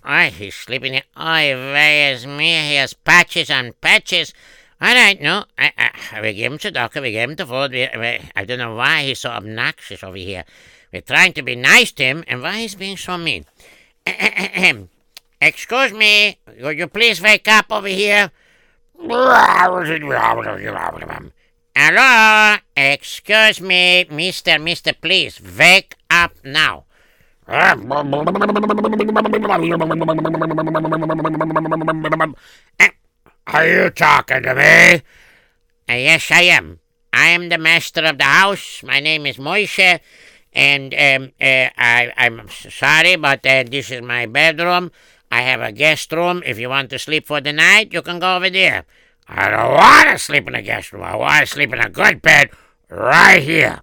Oi, 0.08 0.30
he's 0.30 0.56
sleeping 0.56 0.94
here. 0.94 1.04
Weh 1.16 2.12
is 2.12 2.26
mir. 2.28 2.62
He 2.62 2.76
has 2.76 2.94
patches 2.94 3.50
on 3.50 3.74
patches. 3.82 4.34
All 4.80 4.94
right, 4.94 5.20
no, 5.20 5.46
I, 5.58 5.72
I, 6.12 6.22
we 6.22 6.34
give 6.34 6.52
him 6.52 6.60
to 6.60 6.70
doctor, 6.70 7.02
we 7.02 7.12
give 7.12 7.28
him 7.28 7.36
the 7.36 7.48
food. 7.48 7.72
We, 7.72 7.90
we, 7.98 8.20
I 8.36 8.46
don't 8.46 8.60
know 8.60 8.76
why 8.76 9.04
he's 9.04 9.20
so 9.20 9.32
obnoxious 9.32 10.04
over 10.04 10.18
here. 10.18 10.46
We're 10.94 11.02
trying 11.02 11.34
to 11.34 11.42
be 11.42 11.56
nice 11.56 11.92
to 11.94 12.04
him, 12.04 12.24
and 12.28 12.44
why 12.44 12.60
he's 12.60 12.76
being 12.76 12.98
so 12.98 13.18
mean. 13.18 13.46
Excuse 15.42 15.94
me, 15.94 16.38
would 16.62 16.78
you 16.78 16.88
please 16.88 17.22
wake 17.22 17.48
up 17.48 17.72
over 17.72 17.88
here? 17.88 18.32
Hello, 21.76 22.58
excuse 22.76 23.62
me, 23.62 24.06
Mister, 24.10 24.58
Mister, 24.58 24.94
please 24.94 25.40
wake 25.58 25.96
up 26.10 26.32
now. 26.44 26.86
Are 27.48 27.78
you 33.68 33.90
talking 33.92 34.44
to 34.44 34.56
me? 34.56 35.02
Uh, 35.90 35.94
yes, 35.94 36.32
I 36.32 36.42
am. 36.42 36.80
I 37.14 37.28
am 37.28 37.50
the 37.50 37.58
master 37.58 38.04
of 38.04 38.18
the 38.18 38.24
house. 38.24 38.82
My 38.84 39.00
name 39.00 39.26
is 39.26 39.38
Moishe, 39.38 40.00
and 40.52 40.94
um, 40.94 41.32
uh, 41.40 41.70
I, 41.78 42.12
I'm 42.18 42.50
sorry, 42.50 43.16
but 43.16 43.46
uh, 43.46 43.64
this 43.70 43.92
is 43.92 44.02
my 44.02 44.26
bedroom. 44.26 44.92
I 45.32 45.42
have 45.42 45.62
a 45.62 45.72
guest 45.72 46.12
room. 46.12 46.42
If 46.46 46.60
you 46.60 46.70
want 46.70 46.90
to 46.92 47.00
sleep 47.00 47.28
for 47.28 47.42
the 47.42 47.54
night, 47.54 47.94
you 47.94 48.02
can 48.02 48.20
go 48.20 48.36
over 48.36 48.50
there. 48.50 48.86
I 49.28 49.50
don't 49.50 49.74
want 49.74 50.10
to 50.10 50.18
sleep 50.18 50.48
in 50.48 50.56
a 50.56 50.62
guest 50.62 50.94
room. 50.94 51.04
I 51.04 51.16
want 51.16 51.42
to 51.42 51.46
sleep 51.48 51.74
in 51.74 51.80
a 51.80 51.90
good 51.90 52.22
bed 52.22 52.50
right 52.90 53.44
here. 53.44 53.82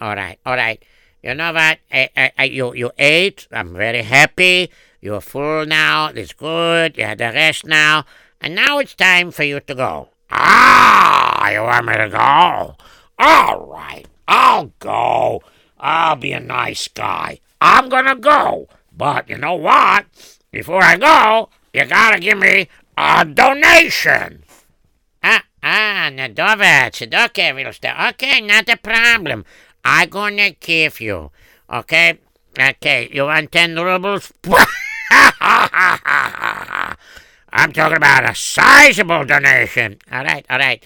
All 0.00 0.14
right, 0.14 0.38
all 0.44 0.56
right. 0.56 0.82
You 1.22 1.34
know 1.34 1.52
what? 1.52 1.78
I, 1.90 2.10
I, 2.16 2.32
I, 2.38 2.44
you, 2.44 2.74
you 2.74 2.90
ate. 2.98 3.48
I'm 3.50 3.74
very 3.74 4.02
happy. 4.02 4.70
You're 5.00 5.20
full 5.20 5.66
now. 5.66 6.08
It's 6.08 6.32
good. 6.32 6.96
You 6.96 7.04
had 7.04 7.20
a 7.20 7.32
rest 7.32 7.64
now. 7.64 8.04
And 8.40 8.54
now 8.54 8.78
it's 8.78 8.94
time 8.94 9.30
for 9.30 9.42
you 9.42 9.60
to 9.60 9.74
go. 9.74 10.10
Ah, 10.30 11.50
you 11.50 11.62
want 11.62 11.86
me 11.86 11.94
to 11.94 12.08
go? 12.08 12.76
All 13.18 13.66
right, 13.66 14.06
I'll 14.28 14.72
go. 14.78 15.42
I'll 15.80 16.16
be 16.16 16.32
a 16.32 16.40
nice 16.40 16.86
guy. 16.88 17.40
I'm 17.60 17.88
gonna 17.88 18.14
go. 18.14 18.68
But 18.92 19.28
you 19.28 19.38
know 19.38 19.54
what? 19.54 20.06
Before 20.50 20.82
I 20.82 20.96
go, 20.96 21.50
you 21.72 21.84
gotta 21.84 22.20
give 22.20 22.38
me 22.38 22.68
a 22.96 23.24
donation. 23.24 24.44
Ah, 25.22 25.44
ah, 25.62 26.08
Nadovec, 26.10 27.02
okay. 27.26 27.52
Okay, 27.52 28.40
not 28.40 28.68
a 28.68 28.76
problem. 28.76 29.44
i 29.84 30.06
gonna 30.06 30.50
give 30.52 31.00
you. 31.00 31.30
Okay? 31.70 32.18
Okay, 32.58 33.08
you 33.12 33.24
want 33.24 33.52
10 33.52 33.76
rubles? 33.76 34.32
I'm 37.50 37.72
talking 37.72 37.96
about 37.96 38.28
a 38.28 38.34
sizable 38.34 39.24
donation. 39.24 39.98
All 40.10 40.24
right, 40.24 40.44
all 40.50 40.58
right. 40.58 40.84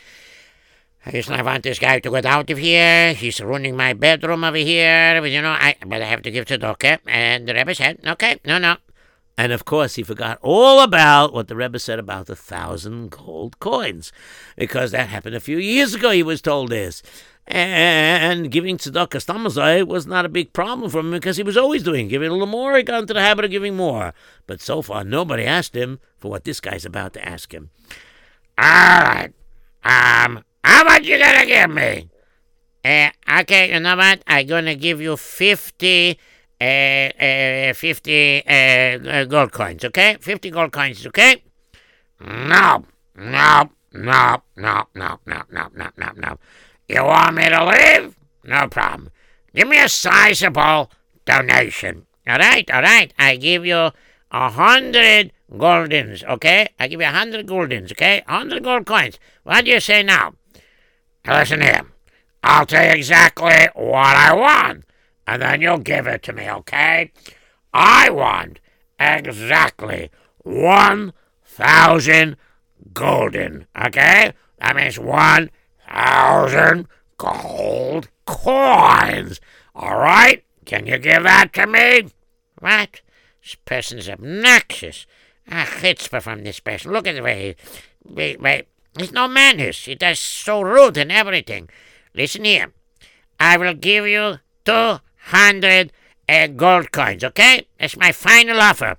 I 1.05 1.43
want 1.43 1.65
this 1.65 1.79
guy 1.81 1.99
to 1.99 2.11
get 2.11 2.27
out 2.27 2.51
of 2.51 2.59
here. 2.59 3.15
He's 3.15 3.41
ruining 3.41 3.77
my 3.77 3.93
bedroom 3.93 4.45
over 4.45 4.57
here. 4.57 5.21
But, 5.21 5.31
you 5.31 5.43
know, 5.43 5.51
I 5.51 5.75
but 5.85 6.01
I 6.01 6.05
have 6.07 6.23
to 6.23 6.31
give 6.31 6.45
tzedakah. 6.45 6.99
And 7.07 7.49
the 7.49 7.55
Rebbe 7.55 7.75
said, 7.75 7.99
okay, 8.07 8.39
no, 8.45 8.59
no. 8.59 8.77
And 9.39 9.51
of 9.53 9.65
course, 9.65 9.95
he 9.95 10.03
forgot 10.03 10.39
all 10.43 10.81
about 10.81 11.33
what 11.33 11.49
the 11.49 11.57
Rebbe 11.57 11.79
said 11.79 11.99
about 11.99 12.27
the 12.27 12.37
thousand 12.37 13.11
gold 13.11 13.59
coins, 13.61 14.13
because 14.57 14.91
that 14.91 15.09
happened 15.09 15.35
a 15.35 15.41
few 15.41 15.57
years 15.57 15.95
ago. 15.95 16.11
He 16.11 16.23
was 16.23 16.43
told 16.43 16.71
this, 16.71 17.03
and 17.47 18.51
giving 18.51 18.77
tzedakah 18.77 19.25
stamazai 19.25 19.87
was 19.87 20.07
not 20.07 20.27
a 20.27 20.29
big 20.29 20.53
problem 20.53 20.91
for 20.91 21.01
him 21.01 21.11
because 21.11 21.39
he 21.39 21.43
was 21.43 21.57
always 21.57 21.83
doing 21.83 22.09
giving 22.09 22.29
a 22.29 22.33
little 22.33 22.47
more. 22.47 22.77
He 22.77 22.83
got 22.83 23.01
into 23.01 23.15
the 23.15 23.21
habit 23.21 23.47
of 23.47 23.51
giving 23.51 23.75
more, 23.75 24.13
but 24.47 24.61
so 24.61 24.83
far 24.83 25.03
nobody 25.03 25.45
asked 25.45 25.75
him 25.75 25.99
for 26.19 26.31
what 26.31 26.45
this 26.45 26.61
guy's 26.61 26.85
about 26.85 27.15
to 27.15 27.27
ask 27.27 27.53
him. 27.53 27.71
All 28.59 28.65
right. 28.65 29.33
Um, 29.85 30.45
how 30.63 30.85
much 30.85 31.05
you 31.05 31.19
gonna 31.19 31.47
give 31.47 31.71
me? 31.71 32.09
Uh, 32.85 33.11
okay, 33.41 33.73
you 33.73 33.81
know 33.81 33.97
what? 33.97 34.23
I'm 34.27 34.47
gonna 34.47 34.75
give 34.75 35.01
you 35.01 35.17
50, 35.17 36.19
uh, 36.63 37.71
uh, 37.71 37.75
50 37.75 38.47
uh, 38.47 38.51
uh, 38.53 39.25
gold 39.25 39.53
coins, 39.53 39.85
okay? 39.85 40.17
50 40.21 40.51
gold 40.51 40.73
coins, 40.73 41.07
okay? 41.07 41.43
No, 42.21 42.85
no, 43.17 43.71
no, 43.93 44.43
no, 44.57 44.87
no, 44.95 45.19
no, 45.27 45.43
no, 45.51 45.69
no, 45.75 45.89
no, 45.97 46.11
no. 46.17 46.39
You 46.89 47.05
want 47.05 47.35
me 47.35 47.49
to 47.49 47.65
leave? 47.65 48.17
No 48.45 48.69
problem. 48.69 49.11
Give 49.55 49.69
me 49.69 49.79
a 49.79 49.89
sizable 49.89 50.91
donation. 51.25 52.07
All 52.27 52.39
right, 52.39 52.71
all 52.71 52.83
right. 52.83 53.13
I 53.19 53.37
give 53.37 53.67
you 53.67 53.91
a 54.31 54.51
hundred 54.51 55.33
goldens, 55.51 56.25
okay? 56.25 56.69
I 56.79 56.89
give 56.89 57.01
you 57.01 57.07
a 57.07 57.11
hundred 57.11 57.47
goldens, 57.47 57.93
okay? 57.93 58.23
Hundred 58.27 58.63
gold 58.63 58.87
coins. 58.87 59.19
What 59.43 59.65
do 59.65 59.71
you 59.71 59.81
say? 59.81 60.03
Now 60.03 60.35
listen 61.27 61.61
here. 61.61 61.83
I'll 62.43 62.67
tell 62.67 62.85
you 62.85 62.93
exactly 62.93 63.69
what 63.75 64.17
I 64.17 64.35
want, 64.35 64.85
and 65.27 65.43
then 65.43 65.61
you'll 65.61 65.79
give 65.79 66.07
it 66.07 66.23
to 66.25 66.33
me, 66.33 66.51
okay? 66.51 67.13
I 67.73 68.11
want 68.11 68.61
exactly 68.99 70.11
one 70.39 71.13
thousand 71.45 72.37
golden, 72.93 73.67
okay? 73.81 74.33
That 74.59 74.77
means 74.77 74.99
one 74.99 75.51
thousand 75.89 76.89
gold 77.19 78.09
coins. 78.27 79.41
All 79.75 79.99
right? 79.99 80.45
Can 80.65 80.87
you 80.87 80.99
give 80.99 81.23
that 81.23 81.53
to 81.55 81.67
me? 81.67 82.09
What? 82.59 83.01
This 83.43 83.57
person's 83.65 84.09
obnoxious. 84.09 85.07
Ah, 85.51 85.67
chutzpah 85.81 86.23
from 86.23 86.45
this 86.45 86.61
person. 86.61 86.93
Look 86.93 87.07
at 87.07 87.15
the 87.15 87.23
way 87.23 87.57
he... 88.05 88.13
Wait, 88.15 88.41
wait. 88.41 88.69
He's 88.97 89.13
no 89.13 89.27
manners. 89.27 89.85
He 89.85 89.95
does 89.95 90.21
so 90.21 90.61
rude 90.61 90.97
and 90.97 91.11
everything. 91.11 91.69
Listen 92.15 92.45
here. 92.45 92.73
I 93.41 93.57
will 93.57 93.75
give 93.75 94.07
you 94.07 94.37
200 95.31 95.93
uh, 96.29 96.47
gold 96.49 96.93
coins, 96.93 97.25
okay? 97.25 97.67
That's 97.79 97.97
my 97.97 98.13
final 98.13 98.61
offer. 98.61 98.99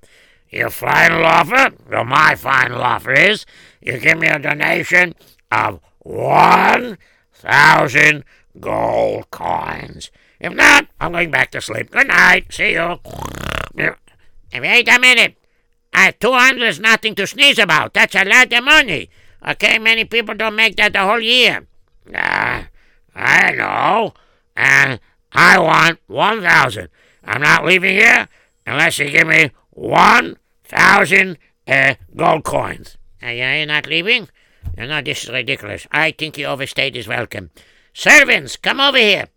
Your 0.49 0.69
final 0.69 1.25
offer? 1.25 1.75
Well, 1.89 2.03
my 2.05 2.35
final 2.35 2.81
offer 2.81 3.13
is 3.13 3.45
you 3.81 3.99
give 3.99 4.19
me 4.19 4.27
a 4.27 4.39
donation 4.39 5.15
of 5.51 5.79
1,000 5.99 8.23
gold 8.59 9.31
coins. 9.31 10.11
If 10.39 10.53
not, 10.53 10.87
I'm 10.99 11.13
going 11.13 11.31
back 11.31 11.49
to 11.51 11.61
sleep. 11.61 11.91
Good 11.91 12.07
night. 12.07 12.51
See 12.51 12.73
you. 12.73 12.99
Wait 13.75 14.89
a 14.89 14.99
minute. 14.99 15.35
Uh, 15.93 16.11
200 16.19 16.67
is 16.67 16.79
nothing 16.79 17.13
to 17.15 17.25
sneeze 17.27 17.59
about. 17.59 17.93
That's 17.93 18.15
a 18.15 18.25
lot 18.25 18.51
of 18.51 18.63
money. 18.63 19.09
Okay, 19.47 19.79
many 19.79 20.03
people 20.05 20.35
don't 20.35 20.55
make 20.55 20.75
that 20.77 20.93
the 20.93 20.99
whole 20.99 21.21
year. 21.21 21.67
Uh, 22.13 22.63
I 23.15 23.51
know. 23.51 24.13
And 24.55 24.99
I 25.33 25.59
want 25.59 25.99
1,000. 26.07 26.89
I'm 27.25 27.41
not 27.41 27.65
leaving 27.65 27.95
here 27.95 28.27
unless 28.65 28.99
you 28.99 29.09
give 29.09 29.27
me 29.27 29.51
1,000 29.71 31.37
uh, 31.67 31.95
gold 32.15 32.43
coins. 32.43 32.97
Uh, 33.21 33.29
you're 33.29 33.65
not 33.65 33.87
leaving? 33.87 34.29
No, 34.77 34.85
no, 34.85 35.01
this 35.01 35.23
is 35.23 35.29
ridiculous. 35.29 35.87
I 35.91 36.11
think 36.11 36.35
he 36.35 36.45
overstayed 36.45 36.95
his 36.95 37.07
welcome. 37.07 37.51
Servants, 37.93 38.57
come 38.57 38.79
over 38.79 38.97
here. 38.97 39.27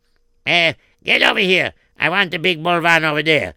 Uh, 0.47 0.75
get 1.03 1.23
over 1.23 1.41
here. 1.41 1.73
I 1.99 2.09
want 2.09 2.31
the 2.31 2.39
big 2.39 2.63
bolvan 2.63 3.05
over 3.05 3.23
there. 3.23 3.55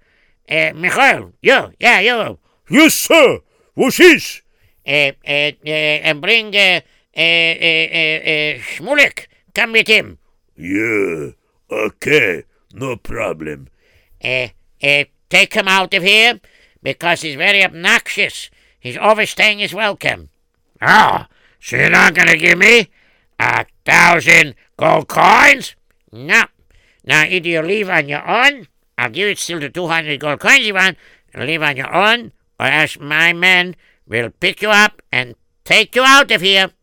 Uh, 0.49 0.71
Michael, 0.75 1.33
you, 1.41 1.73
yeah, 1.79 1.99
you. 1.99 2.39
Yes, 2.69 2.93
sir. 2.93 3.39
What 3.73 3.99
is? 3.99 4.41
Uh, 4.85 5.11
uh, 5.27 5.51
uh, 5.65 5.69
and 5.69 6.21
bring 6.21 6.55
uh, 6.55 6.81
uh, 7.15 7.19
uh, 7.19 7.87
uh, 7.93 8.19
uh, 8.31 8.59
Shmulek. 8.59 9.27
Come 9.53 9.73
with 9.73 9.87
him. 9.87 10.17
Yeah. 10.55 11.31
Okay. 11.71 12.43
No 12.73 12.97
problem. 12.97 13.69
Uh, 14.23 14.49
uh, 14.81 15.05
take 15.29 15.53
him 15.53 15.67
out 15.67 15.93
of 15.93 16.03
here 16.03 16.39
because 16.83 17.21
he's 17.21 17.35
very 17.35 17.63
obnoxious. 17.63 18.49
He's 18.79 18.97
overstaying 18.97 19.59
his 19.59 19.73
welcome. 19.73 20.29
Oh, 20.81 21.25
so 21.59 21.77
you're 21.77 21.89
not 21.89 22.13
going 22.13 22.27
to 22.27 22.37
give 22.37 22.57
me 22.57 22.89
a 23.39 23.65
thousand 23.85 24.55
gold 24.77 25.07
coins? 25.07 25.75
No. 26.11 26.43
Now, 27.03 27.25
either 27.25 27.49
you 27.49 27.61
leave 27.61 27.89
on 27.89 28.07
your 28.07 28.27
own, 28.27 28.67
I'll 28.97 29.09
give 29.09 29.27
it 29.27 29.39
still 29.39 29.59
the 29.59 29.69
200 29.69 30.19
gold 30.19 30.39
coins 30.39 30.65
you 30.65 30.73
want, 30.73 30.97
and 31.33 31.45
leave 31.45 31.61
on 31.61 31.77
your 31.77 31.93
own, 31.93 32.31
or 32.59 32.67
else 32.67 32.99
my 32.99 33.33
men 33.33 33.75
will 34.07 34.29
pick 34.29 34.61
you 34.61 34.69
up 34.69 35.01
and 35.11 35.35
take 35.65 35.95
you 35.95 36.03
out 36.03 36.31
of 36.31 36.41
here. 36.41 36.71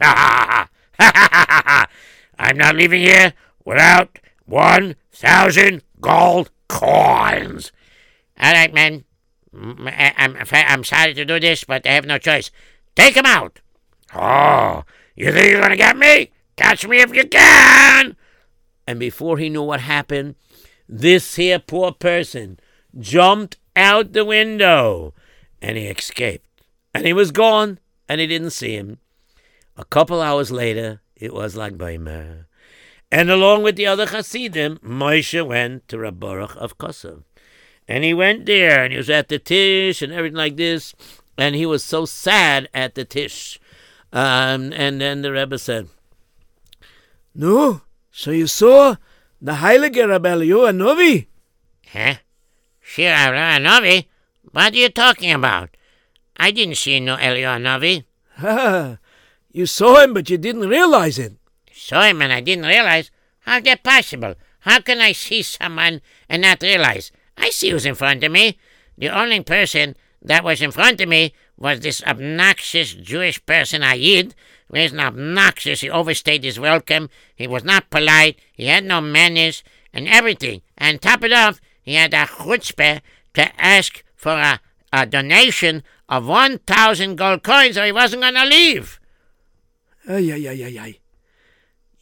Ha 0.00 0.14
ha 0.14 0.68
ha 1.00 1.10
ha 1.12 1.46
ha 1.50 1.62
ha! 1.66 1.86
I'm 2.38 2.56
not 2.56 2.76
leaving 2.76 3.00
here 3.00 3.34
without 3.68 4.18
1,000 4.46 5.82
gold 6.00 6.50
coins. 6.68 7.70
All 8.40 8.52
right, 8.52 8.72
men. 8.72 9.04
I'm, 9.52 10.36
I'm 10.52 10.84
sorry 10.84 11.12
to 11.12 11.24
do 11.26 11.38
this, 11.38 11.64
but 11.64 11.86
I 11.86 11.90
have 11.90 12.06
no 12.06 12.16
choice. 12.16 12.50
Take 12.96 13.14
him 13.14 13.26
out. 13.26 13.60
Oh, 14.14 14.84
you 15.14 15.30
think 15.32 15.50
you're 15.50 15.60
going 15.60 15.70
to 15.70 15.76
get 15.76 15.98
me? 15.98 16.30
Catch 16.56 16.88
me 16.88 17.00
if 17.00 17.14
you 17.14 17.28
can. 17.28 18.16
And 18.86 18.98
before 18.98 19.36
he 19.36 19.50
knew 19.50 19.62
what 19.62 19.80
happened, 19.80 20.36
this 20.88 21.34
here 21.34 21.58
poor 21.58 21.92
person 21.92 22.58
jumped 22.98 23.58
out 23.76 24.14
the 24.14 24.24
window 24.24 25.12
and 25.60 25.76
he 25.76 25.84
escaped. 25.88 26.62
And 26.94 27.04
he 27.04 27.12
was 27.12 27.32
gone 27.32 27.80
and 28.08 28.18
he 28.18 28.26
didn't 28.26 28.50
see 28.50 28.76
him. 28.76 28.98
A 29.76 29.84
couple 29.84 30.22
hours 30.22 30.50
later, 30.50 31.02
it 31.16 31.34
was 31.34 31.54
Lag 31.54 31.76
Baimer. 31.76 32.47
And 33.10 33.30
along 33.30 33.62
with 33.62 33.76
the 33.76 33.86
other 33.86 34.06
Hasidim, 34.06 34.78
Moshe 34.78 35.46
went 35.46 35.88
to 35.88 35.96
Rabbaruch 35.96 36.56
of 36.56 36.76
Kosov. 36.76 37.22
And 37.86 38.04
he 38.04 38.12
went 38.12 38.44
there 38.44 38.84
and 38.84 38.92
he 38.92 38.98
was 38.98 39.08
at 39.08 39.28
the 39.28 39.38
Tish 39.38 40.02
and 40.02 40.12
everything 40.12 40.36
like 40.36 40.56
this. 40.56 40.94
And 41.38 41.54
he 41.54 41.64
was 41.64 41.82
so 41.82 42.04
sad 42.04 42.68
at 42.74 42.94
the 42.94 43.06
Tish. 43.06 43.58
Um, 44.12 44.72
and 44.74 45.00
then 45.00 45.22
the 45.22 45.32
Rebbe 45.32 45.58
said, 45.58 45.88
No, 47.34 47.80
so 48.10 48.30
you 48.30 48.46
saw 48.46 48.96
the 49.40 49.52
Heilige 49.52 50.06
Rabbi 50.06 50.28
Eliyahu 50.28 50.76
Novi? 50.76 51.28
Huh? 51.92 52.14
Shir 52.80 53.58
Novi? 53.60 54.08
What 54.52 54.74
are 54.74 54.76
you 54.76 54.88
talking 54.90 55.32
about? 55.32 55.70
I 56.36 56.50
didn't 56.50 56.76
see 56.76 57.00
no 57.00 57.16
Eliyahu 57.16 57.62
Novi. 57.62 58.98
You 59.50 59.64
saw 59.64 60.04
him, 60.04 60.12
but 60.12 60.28
you 60.28 60.36
didn't 60.36 60.68
realize 60.68 61.18
it. 61.18 61.32
Saw 61.88 62.02
him 62.02 62.20
and 62.20 62.30
I 62.30 62.42
didn't 62.42 62.66
realize. 62.66 63.10
How's 63.40 63.62
that 63.62 63.82
possible? 63.82 64.34
How 64.60 64.80
can 64.80 65.00
I 65.00 65.12
see 65.12 65.40
someone 65.40 66.02
and 66.28 66.42
not 66.42 66.60
realize? 66.60 67.10
I 67.38 67.48
see 67.48 67.70
who's 67.70 67.86
in 67.86 67.94
front 67.94 68.22
of 68.22 68.30
me. 68.30 68.58
The 68.98 69.08
only 69.08 69.42
person 69.42 69.96
that 70.20 70.44
was 70.44 70.60
in 70.60 70.70
front 70.70 71.00
of 71.00 71.08
me 71.08 71.32
was 71.56 71.80
this 71.80 72.02
obnoxious 72.04 72.92
Jewish 72.92 73.44
person, 73.46 73.82
I 73.82 73.96
Ayid. 73.96 74.34
He 74.70 74.82
was 74.82 74.92
obnoxious. 74.92 75.80
He 75.80 75.88
overstayed 75.88 76.44
his 76.44 76.60
welcome. 76.60 77.08
He 77.34 77.46
was 77.46 77.64
not 77.64 77.88
polite. 77.88 78.38
He 78.52 78.66
had 78.66 78.84
no 78.84 79.00
manners 79.00 79.64
and 79.90 80.06
everything. 80.06 80.60
And 80.76 81.00
top 81.00 81.24
it 81.24 81.32
off, 81.32 81.58
he 81.80 81.94
had 81.94 82.12
a 82.12 82.26
chutzpah 82.26 83.00
to 83.32 83.64
ask 83.64 84.04
for 84.14 84.32
a, 84.32 84.60
a 84.92 85.06
donation 85.06 85.82
of 86.06 86.26
1,000 86.26 87.16
gold 87.16 87.42
coins 87.42 87.78
or 87.78 87.86
he 87.86 87.92
wasn't 87.92 88.20
going 88.20 88.34
to 88.34 88.44
leave. 88.44 89.00
Ay, 90.06 90.32
ay, 90.32 90.48
ay, 90.48 90.64
ay, 90.64 90.78
ay. 90.78 90.98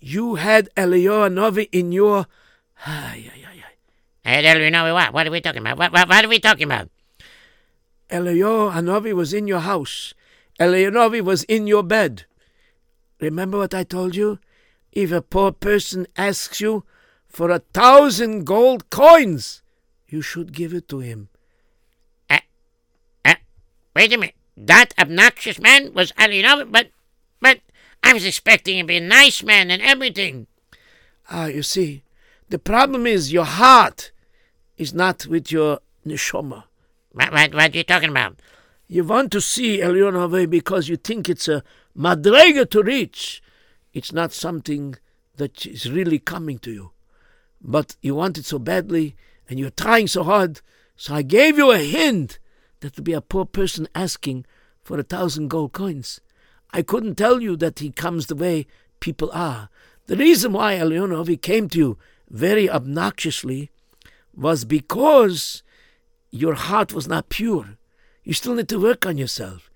You 0.06 0.36
had 0.36 0.68
Eliyahu 0.76 1.32
Novi 1.32 1.68
in 1.72 1.90
your. 1.90 2.26
Ay, 2.86 3.26
ay, 3.26 3.42
ay, 3.42 3.62
ay. 4.24 4.40
Hey, 4.40 4.64
you 4.64 4.70
know 4.70 4.94
what? 4.94 5.12
What 5.12 5.26
are 5.26 5.32
we 5.32 5.40
talking 5.40 5.62
about? 5.62 5.78
What, 5.78 5.92
what, 5.92 6.08
what 6.08 6.24
are 6.24 6.28
we 6.28 6.38
talking 6.38 6.62
about? 6.62 6.88
Eliyahu 8.08 8.70
Hanovi 8.70 9.12
was 9.12 9.34
in 9.34 9.48
your 9.48 9.58
house. 9.58 10.14
Eliyahu 10.60 10.92
Hanovi 10.92 11.20
was 11.20 11.42
in 11.50 11.66
your 11.66 11.82
bed. 11.82 12.24
Remember 13.20 13.58
what 13.58 13.74
I 13.74 13.82
told 13.82 14.14
you? 14.14 14.38
If 14.92 15.10
a 15.10 15.20
poor 15.20 15.50
person 15.50 16.06
asks 16.16 16.60
you 16.60 16.84
for 17.26 17.50
a 17.50 17.58
thousand 17.74 18.46
gold 18.46 18.90
coins, 18.90 19.62
you 20.06 20.22
should 20.22 20.52
give 20.52 20.72
it 20.72 20.86
to 20.90 21.00
him. 21.00 21.30
Eh, 22.30 22.46
eh, 23.24 23.34
wait 23.96 24.12
a 24.12 24.18
minute. 24.18 24.36
That 24.56 24.94
obnoxious 25.00 25.58
man 25.58 25.92
was 25.94 26.12
but, 26.12 26.70
but 26.70 26.90
I 28.06 28.12
was 28.12 28.24
expecting 28.24 28.78
him 28.78 28.86
to 28.86 28.88
be 28.88 28.98
a 28.98 29.00
nice 29.00 29.42
man 29.42 29.68
and 29.68 29.82
everything. 29.82 30.46
Ah, 31.28 31.46
you 31.46 31.64
see, 31.64 32.04
the 32.48 32.58
problem 32.58 33.04
is 33.04 33.32
your 33.32 33.44
heart 33.44 34.12
is 34.78 34.94
not 34.94 35.26
with 35.26 35.50
your 35.50 35.80
neshama. 36.06 36.62
What, 37.10 37.32
what, 37.32 37.52
what 37.52 37.74
are 37.74 37.76
you 37.76 37.82
talking 37.82 38.10
about? 38.10 38.36
You 38.86 39.02
want 39.02 39.32
to 39.32 39.40
see 39.40 39.80
Elyon 39.80 40.12
Haveh 40.12 40.48
because 40.48 40.88
you 40.88 40.96
think 40.96 41.28
it's 41.28 41.48
a 41.48 41.64
madrega 41.98 42.70
to 42.70 42.82
reach. 42.84 43.42
It's 43.92 44.12
not 44.12 44.32
something 44.32 44.94
that 45.36 45.66
is 45.66 45.90
really 45.90 46.20
coming 46.20 46.60
to 46.60 46.70
you. 46.70 46.92
But 47.60 47.96
you 48.02 48.14
want 48.14 48.38
it 48.38 48.44
so 48.44 48.60
badly 48.60 49.16
and 49.48 49.58
you're 49.58 49.70
trying 49.70 50.06
so 50.06 50.22
hard. 50.22 50.60
So 50.94 51.12
I 51.12 51.22
gave 51.22 51.58
you 51.58 51.72
a 51.72 51.78
hint 51.78 52.38
that 52.80 52.94
to 52.94 53.02
be 53.02 53.14
a 53.14 53.20
poor 53.20 53.46
person 53.46 53.88
asking 53.96 54.46
for 54.80 54.96
a 54.96 55.02
thousand 55.02 55.48
gold 55.48 55.72
coins. 55.72 56.20
I 56.76 56.82
couldn't 56.82 57.14
tell 57.14 57.40
you 57.40 57.56
that 57.56 57.78
he 57.78 57.90
comes 57.90 58.26
the 58.26 58.36
way 58.36 58.66
people 59.00 59.30
are. 59.32 59.70
The 60.08 60.16
reason 60.18 60.52
why 60.52 60.74
Elyon 60.74 61.08
Haveh 61.08 61.40
came 61.40 61.70
to 61.70 61.78
you 61.78 61.98
very 62.28 62.68
obnoxiously 62.68 63.70
was 64.34 64.66
because 64.66 65.62
your 66.30 66.52
heart 66.52 66.92
was 66.92 67.08
not 67.08 67.30
pure. 67.30 67.78
You 68.24 68.34
still 68.34 68.54
need 68.54 68.68
to 68.68 68.78
work 68.78 69.06
on 69.06 69.16
yourself. 69.16 69.70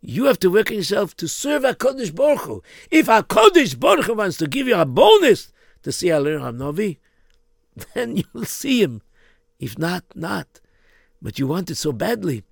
You 0.00 0.24
have 0.24 0.38
to 0.38 0.48
work 0.48 0.70
on 0.70 0.78
yourself 0.78 1.14
to 1.18 1.28
serve 1.28 1.62
HaKadosh 1.62 2.14
Baruch 2.14 2.44
Hu. 2.44 2.62
If 2.90 3.08
HaKadosh 3.08 3.78
Baruch 3.78 4.06
Hu 4.06 4.14
wants 4.14 4.38
to 4.38 4.46
give 4.46 4.66
you 4.66 4.76
a 4.76 4.86
bonus 4.86 5.52
to 5.82 5.92
see 5.92 6.06
Elyon 6.06 6.56
Haveh, 6.56 6.96
then 7.92 8.16
you'll 8.16 8.46
see 8.46 8.82
him. 8.82 9.02
If 9.60 9.78
not, 9.78 10.04
not. 10.14 10.62
But 11.20 11.38
you 11.38 11.48
want 11.48 11.70
it 11.70 11.74
so 11.74 11.92
badly. 11.92 12.44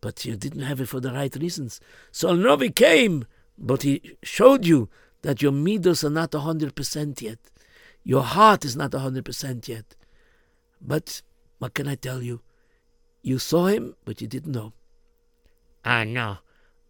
But 0.00 0.24
you 0.24 0.36
didn't 0.36 0.62
have 0.62 0.80
it 0.80 0.88
for 0.88 1.00
the 1.00 1.12
right 1.12 1.34
reasons. 1.36 1.80
So 2.10 2.34
Novi 2.34 2.70
came, 2.70 3.26
but 3.58 3.82
he 3.82 4.16
showed 4.22 4.64
you 4.64 4.88
that 5.22 5.42
your 5.42 5.52
midos 5.52 6.04
are 6.04 6.10
not 6.10 6.30
100% 6.30 7.20
yet. 7.20 7.38
Your 8.02 8.22
heart 8.22 8.64
is 8.64 8.76
not 8.76 8.92
100% 8.92 9.68
yet. 9.68 9.96
But 10.80 11.20
what 11.58 11.74
can 11.74 11.86
I 11.86 11.94
tell 11.96 12.22
you? 12.22 12.40
You 13.22 13.38
saw 13.38 13.66
him, 13.66 13.96
but 14.06 14.22
you 14.22 14.26
didn't 14.26 14.52
know. 14.52 14.72
Oh, 15.84 16.04
no. 16.04 16.38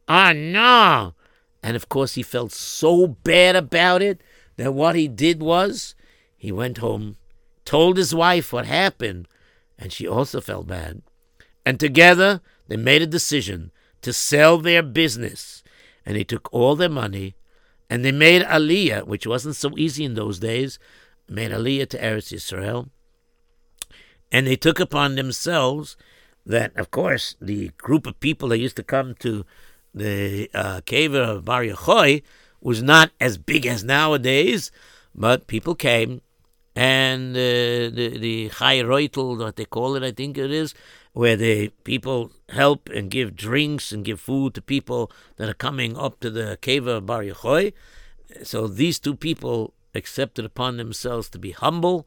Oh, 0.09 0.33
no. 0.33 1.15
And 1.63 1.77
of 1.77 1.89
course, 1.89 2.15
he 2.15 2.23
felt 2.23 2.53
so 2.53 3.09
bad 3.09 3.57
about 3.57 4.03
it 4.03 4.23
that 4.57 4.73
what 4.73 4.95
he 4.95 5.09
did 5.09 5.43
was 5.43 5.95
he 6.37 6.53
went 6.53 6.79
home, 6.79 7.17
told 7.65 7.97
his 7.97 8.15
wife 8.15 8.53
what 8.53 8.67
happened, 8.67 9.27
and 9.79 9.93
she 9.93 10.07
also 10.07 10.41
felt 10.41 10.69
bad. 10.69 11.03
And 11.65 11.79
together, 11.79 12.41
they 12.69 12.77
made 12.77 13.03
a 13.03 13.07
decision 13.07 13.71
to 14.03 14.13
sell 14.13 14.59
their 14.59 14.83
business. 14.83 15.63
And 16.07 16.17
he 16.17 16.25
took 16.25 16.53
all 16.53 16.77
their 16.77 16.89
money 16.89 17.35
and 17.91 18.05
they 18.05 18.13
made 18.13 18.43
Aliyah, 18.43 19.05
which 19.05 19.27
wasn't 19.27 19.57
so 19.57 19.77
easy 19.77 20.05
in 20.05 20.15
those 20.15 20.39
days, 20.39 20.79
made 21.29 21.51
Aliyah 21.51 21.89
to 21.91 21.99
Eretz 21.99 22.33
Yisrael. 22.33 22.89
And 24.31 24.47
they 24.47 24.55
took 24.55 24.79
upon 24.79 25.17
themselves 25.17 25.97
that, 26.47 26.75
of 26.77 26.93
course, 26.93 27.35
the 27.41 27.71
group 27.79 28.07
of 28.07 28.21
people 28.21 28.49
that 28.51 28.59
used 28.59 28.77
to 28.77 28.85
come 28.85 29.15
to 29.17 29.45
the 29.93 30.49
uh, 30.55 30.81
cave 30.87 31.15
of 31.15 31.45
Bar 31.45 31.65
Yochai 31.65 32.23
was 32.61 32.81
not 32.81 33.11
as 33.21 33.39
big 33.39 33.67
as 33.67 33.83
nowadays, 33.83 34.71
but 35.15 35.49
people 35.49 35.75
came, 35.75 36.23
and 36.77 37.35
uh, 37.35 37.91
the 37.91 38.17
the 38.21 38.51
Chai 38.51 38.79
Reutel, 38.83 39.37
what 39.37 39.57
they 39.57 39.65
call 39.65 39.97
it, 39.97 40.05
I 40.05 40.13
think 40.13 40.39
it 40.39 40.53
is, 40.53 40.75
where 41.13 41.37
the 41.37 41.69
people 41.85 42.31
help 42.51 42.89
and 42.89 43.11
give 43.11 43.37
drinks 43.37 43.93
and 43.93 44.05
give 44.05 44.21
food 44.21 44.55
to 44.55 44.63
people 44.63 45.11
that 45.37 45.49
are 45.49 45.55
coming 45.55 45.97
up 45.97 46.21
to 46.21 46.31
the 46.31 46.59
cave 46.61 46.87
of 46.87 47.07
Bar 47.07 47.23
Yochai. 47.23 47.73
So 48.43 48.69
these 48.69 48.99
two 48.99 49.17
people 49.17 49.75
accepted 49.95 50.45
upon 50.45 50.77
themselves 50.77 51.29
to 51.31 51.39
be 51.39 51.51
humble, 51.51 52.07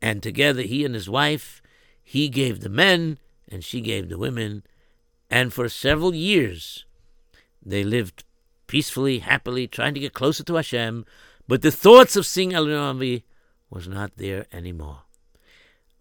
and 0.00 0.22
together 0.22 0.62
he 0.62 0.84
and 0.84 0.94
his 0.94 1.10
wife, 1.10 1.60
he 2.02 2.28
gave 2.28 2.60
the 2.60 2.68
men 2.68 3.18
and 3.50 3.64
she 3.64 3.80
gave 3.80 4.08
the 4.08 4.18
women, 4.18 4.62
and 5.30 5.52
for 5.52 5.68
several 5.68 6.14
years 6.14 6.84
they 7.64 7.82
lived 7.82 8.24
peacefully, 8.66 9.18
happily, 9.18 9.66
trying 9.66 9.94
to 9.94 10.00
get 10.00 10.12
closer 10.12 10.44
to 10.44 10.54
Hashem, 10.54 11.04
but 11.48 11.62
the 11.62 11.72
thoughts 11.72 12.14
of 12.14 12.26
seeing 12.26 12.52
El 12.52 12.66
was 13.70 13.88
not 13.88 14.12
there 14.16 14.46
anymore. 14.52 15.00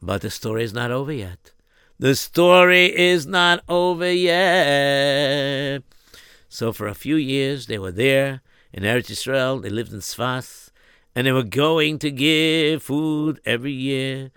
But 0.02 0.22
the 0.22 0.30
story 0.30 0.64
is 0.64 0.74
not 0.74 0.92
over 0.92 1.12
yet. 1.12 1.52
The 2.00 2.16
story 2.16 2.96
is 2.96 3.26
not 3.26 3.64
over 3.68 4.12
yet. 4.12 5.82
So 6.48 6.72
for 6.72 6.88
a 6.88 6.94
few 6.94 7.16
years 7.16 7.66
they 7.66 7.80
were 7.80 7.92
there 7.92 8.42
in 8.72 8.84
Eretz 8.84 9.10
Yisrael. 9.10 9.64
They 9.64 9.72
lived 9.72 9.92
in 9.92 10.02
Sfas, 10.02 10.70
and 11.16 11.26
they 11.26 11.32
were 11.32 11.42
going 11.42 11.98
to 12.00 12.12
give 12.12 12.84
food 12.84 13.42
every 13.46 13.72
year 13.72 14.30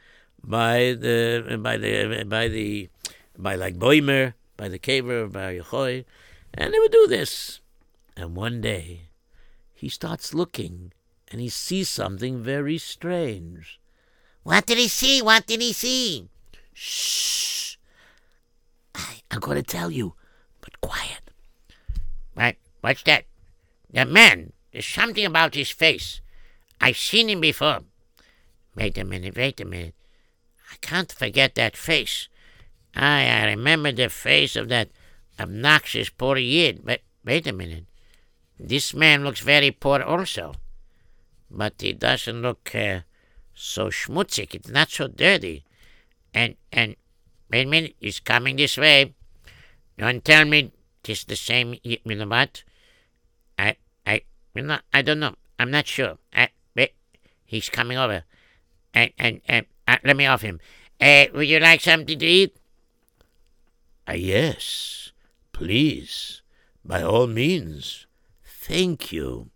by 0.43 0.97
the 0.99 1.59
by 1.61 1.77
the 1.77 2.25
by 2.25 2.49
the 2.49 2.89
by 3.37 3.57
Lag 3.57 3.79
Boimer, 3.79 4.33
by 4.57 4.69
the 4.69 4.79
caver, 4.79 5.31
by 5.31 5.59
Yehoy, 5.59 6.07
and 6.55 6.73
they 6.73 6.79
would 6.79 6.93
do 6.93 7.07
this. 7.07 7.61
And 8.17 8.35
one 8.35 8.63
day, 8.63 9.11
he 9.75 9.91
starts 9.91 10.33
looking, 10.33 10.95
and 11.29 11.43
he 11.43 11.51
sees 11.51 11.91
something 11.91 12.43
very 12.43 12.79
strange. 12.79 13.79
What 14.45 14.65
did 14.65 14.79
he 14.79 14.89
see? 14.89 15.21
What 15.21 15.47
did 15.47 15.61
he 15.61 15.75
see? 15.75 16.31
Shh. 16.73 17.77
I, 18.95 19.21
I'm 19.31 19.41
going 19.41 19.57
to 19.57 19.63
tell 19.63 19.91
you, 19.91 20.15
but 20.61 20.81
quiet. 20.81 21.31
What? 22.35 22.57
What's 22.81 23.03
that? 23.05 23.25
The 23.93 24.05
man. 24.05 24.53
There's 24.73 24.87
something 24.87 25.25
about 25.25 25.55
his 25.55 25.71
face. 25.71 26.21
I've 26.81 26.97
seen 26.97 27.29
him 27.29 27.41
before. 27.41 27.81
Wait 28.77 28.97
a 28.97 29.05
minute, 29.05 29.37
wait 29.37 29.61
a 29.61 29.65
minute. 29.65 29.95
I 30.73 30.77
can't 30.81 31.11
forget 31.11 31.57
that 31.57 31.77
face. 31.77 32.29
I, 32.95 33.27
I 33.27 33.47
remember 33.47 33.93
the 33.93 34.09
face 34.09 34.57
of 34.57 34.69
that 34.69 34.91
obnoxious 35.39 36.09
poor 36.09 36.37
Yid. 36.37 36.85
But 36.85 37.01
wait 37.25 37.47
a 37.47 37.53
minute. 37.53 37.85
This 38.59 38.95
man 38.95 39.25
looks 39.25 39.41
very 39.41 39.71
poor 39.71 40.03
also. 40.03 40.55
But 41.51 41.75
he 41.81 41.93
doesn't 41.93 42.43
look 42.43 42.71
uh, 42.75 43.01
so 43.55 43.89
schmutzig. 43.89 44.55
It's 44.55 44.69
not 44.69 44.91
so 44.91 45.09
dirty. 45.09 45.65
And, 46.35 46.57
and, 46.73 46.97
wait 47.51 47.67
a 47.67 47.71
minute. 47.71 47.97
He's 47.99 48.21
coming 48.21 48.57
this 48.57 48.77
way. 48.77 49.15
Don't 49.99 50.25
tell 50.25 50.45
me 50.45 50.73
it's 51.07 51.25
the 51.25 51.37
same, 51.37 51.77
you 51.83 51.99
know 52.05 52.27
what? 52.27 52.63
I, 53.59 53.77
I, 54.07 54.23
you 54.55 54.63
know, 54.63 54.79
I 54.93 55.03
don't 55.03 55.21
know. 55.21 55.35
I'm 55.59 55.71
not 55.71 55.87
sure. 55.87 56.19
I, 56.33 56.49
wait, 56.75 56.95
he's 57.45 57.69
coming 57.69 57.99
over. 57.99 58.25
And, 58.95 59.13
and, 59.19 59.41
and 59.47 59.67
uh, 59.87 59.99
let 60.05 60.17
me 60.17 60.27
off 60.27 60.43
him. 60.43 60.61
Uh, 61.01 61.27
would 61.35 61.49
you 61.49 61.59
like 61.59 61.81
something 61.81 62.19
to 62.19 62.27
eat? 62.27 62.57
Ah, 64.07 64.13
yes, 64.13 65.13
please, 65.53 66.43
by 66.85 67.03
all 67.03 67.27
means. 67.27 68.07
Thank 68.45 69.13
you. 69.13 69.51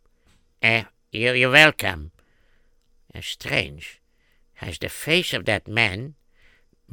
Uh, 0.62 0.84
you, 1.12 1.32
you're 1.32 1.50
welcome. 1.50 2.10
Uh, 3.14 3.20
strange. 3.20 4.00
Has 4.54 4.78
the 4.78 4.88
face 4.88 5.32
of 5.34 5.44
that 5.44 5.68
man, 5.68 6.14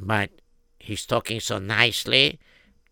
but 0.01 0.31
he's 0.79 1.05
talking 1.05 1.39
so 1.39 1.59
nicely, 1.59 2.39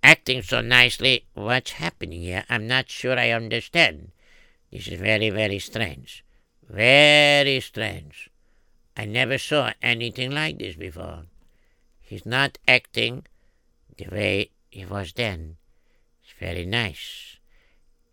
acting 0.04 0.44
so 0.44 0.62
nicely. 0.62 1.26
What's 1.34 1.72
happening 1.72 2.22
here? 2.22 2.46
I'm 2.50 2.68
not 2.68 2.90
sure 2.90 3.18
I 3.18 3.32
understand. 3.32 4.12
This 4.72 4.88
is 4.88 5.00
very, 5.00 5.32
very 5.32 5.60
strange. 5.60 6.24
Very 6.70 7.60
strange. 7.60 8.30
I 8.96 9.06
never 9.06 9.38
saw 9.38 9.74
anything 9.82 10.32
like 10.32 10.60
this 10.60 10.76
before. 10.76 11.24
He's 12.00 12.26
not 12.26 12.60
acting 12.68 13.26
the 13.98 14.08
way 14.12 14.52
he 14.70 14.86
was 14.86 15.14
then. 15.14 15.58
It's 16.22 16.34
very 16.40 16.66
nice. 16.66 17.38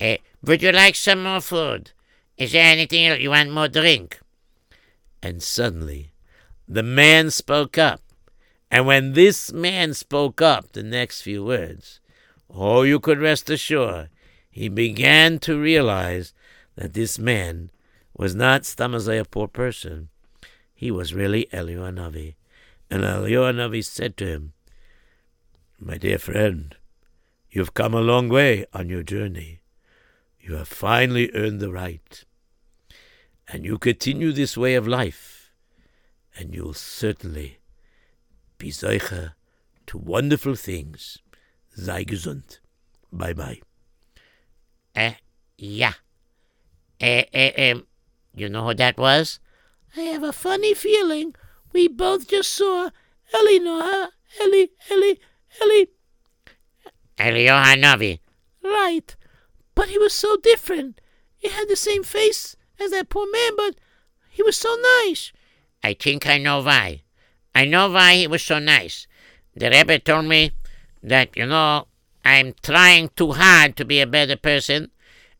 Uh, 0.01 0.17
would 0.43 0.63
you 0.63 0.73
like 0.73 0.95
some 0.95 1.23
more 1.23 1.41
food? 1.41 1.93
Is 2.39 2.53
there 2.53 2.65
anything 2.65 3.07
else? 3.07 3.21
You 3.21 3.31
want 3.31 3.51
more 3.51 3.69
drink? 3.69 4.21
And 5.23 5.43
suddenly, 5.43 6.13
the 6.69 6.83
man 6.83 7.31
spoke 7.31 7.79
up. 7.79 8.01
And 8.77 8.87
when 8.87 9.15
this 9.15 9.55
man 9.55 9.95
spoke 9.95 10.43
up, 10.43 10.73
the 10.73 10.83
next 10.83 11.23
few 11.23 11.43
words, 11.43 11.99
oh, 12.55 12.83
you 12.83 13.01
could 13.01 13.19
rest 13.19 13.49
assured, 13.49 14.11
he 14.51 14.69
began 14.69 15.39
to 15.39 15.59
realize 15.59 16.35
that 16.75 16.93
this 16.93 17.19
man 17.19 17.71
was 18.15 18.35
not 18.35 18.65
Stamazai, 18.65 19.19
a 19.19 19.25
poor 19.25 19.49
person. 19.49 20.11
He 20.75 20.91
was 20.91 21.15
really 21.15 21.49
Eliyahu 21.55 21.95
Navi. 21.95 22.35
And 22.91 23.03
Eliyahu 23.03 23.55
Navi 23.55 23.83
said 23.83 24.15
to 24.19 24.27
him, 24.27 24.53
My 25.81 25.97
dear 25.97 26.19
friend, 26.19 26.77
you've 27.49 27.73
come 27.73 27.95
a 27.95 28.03
long 28.03 28.29
way 28.29 28.67
on 28.75 28.91
your 28.91 29.03
journey. 29.03 29.61
You 30.39 30.57
have 30.57 30.69
finally 30.69 31.31
earned 31.33 31.61
the 31.61 31.73
right. 31.73 32.25
And 33.49 33.65
you 33.65 33.79
continue 33.79 34.33
this 34.33 34.55
way 34.55 34.75
of 34.75 34.87
life, 34.87 35.51
and 36.37 36.55
you'll 36.55 36.75
certainly 36.75 37.57
be 38.59 38.71
Zeicher 38.71 39.33
to 39.87 39.99
wonderful 39.99 40.55
things. 40.55 41.19
Sei 41.75 42.05
gesund. 42.05 42.59
Bye 43.13 43.35
bye. 43.35 43.61
Eh, 44.95 45.15
yeah. 45.59 45.95
Eh, 47.01 47.25
eh, 47.33 47.53
eh. 47.57 47.75
you 48.35 48.49
know 48.49 48.67
who 48.67 48.75
that 48.75 48.97
was? 48.99 49.41
I 49.97 50.01
have 50.01 50.23
a 50.23 50.33
funny 50.33 50.75
feeling 50.75 51.35
we 51.73 51.89
both 51.89 52.29
just 52.29 52.53
saw 52.53 52.91
Ellie 53.35 53.59
Noah. 53.59 54.11
Eli, 54.43 54.67
Eli. 54.91 55.15
Ellie. 55.61 55.89
Eliyahu 57.19 57.81
Novi. 57.81 58.21
Right. 58.63 59.17
But 59.75 59.89
he 59.89 59.99
was 59.99 60.13
so 60.13 60.37
different. 60.37 61.01
He 61.37 61.49
had 61.49 61.69
the 61.69 61.77
same 61.77 62.03
face 62.03 62.57
as 62.81 62.91
that 62.91 63.09
poor 63.09 63.27
man, 63.31 63.53
but 63.57 63.77
he 64.31 64.43
was 64.43 64.57
so 64.57 64.75
nice. 65.05 65.33
I 65.83 65.95
think 65.95 66.27
I 66.27 66.39
know 66.39 66.63
why. 66.63 67.03
I 67.57 67.65
know 67.65 67.89
why 67.89 68.17
he 68.17 68.27
was 68.27 68.43
so 68.43 68.59
nice. 68.59 69.07
The 69.55 69.71
Rebbe 69.71 69.99
told 70.01 70.27
me 70.27 70.53
that, 71.03 71.35
you 71.35 71.47
know, 71.47 71.87
I'm 72.23 72.53
trying 72.63 73.09
too 73.17 73.33
hard 73.33 73.77
to 73.77 73.85
be 73.87 73.99
a 74.03 74.07
better 74.07 74.37
person, 74.37 74.91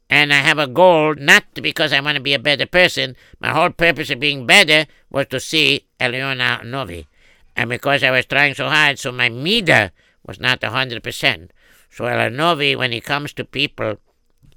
and 0.09 0.33
I 0.33 0.37
have 0.37 0.59
a 0.59 0.67
goal 0.67 1.15
not 1.19 1.45
because 1.53 1.93
I 1.93 2.01
want 2.01 2.17
to 2.17 2.23
be 2.23 2.33
a 2.33 2.39
better 2.39 2.65
person. 2.65 3.17
My 3.39 3.51
whole 3.51 3.69
purpose 3.69 4.09
of 4.09 4.19
being 4.19 4.47
better 4.47 4.87
was 5.11 5.27
to 5.27 5.39
see 5.39 5.85
Eliona 6.01 6.65
Novi. 6.65 7.07
And 7.55 7.69
because 7.69 8.03
I 8.03 8.11
was 8.11 8.25
trying 8.25 8.55
so 8.55 8.71
hard, 8.71 8.99
so 8.99 9.13
my 9.13 9.29
meter 9.29 9.91
was 10.27 10.41
not 10.41 10.65
a 10.65 10.69
100%. 10.69 11.51
So 11.91 12.05
Elanovi, 12.05 12.79
when 12.79 12.93
he 12.93 13.01
comes 13.03 13.35
to 13.35 13.45
people, 13.45 13.99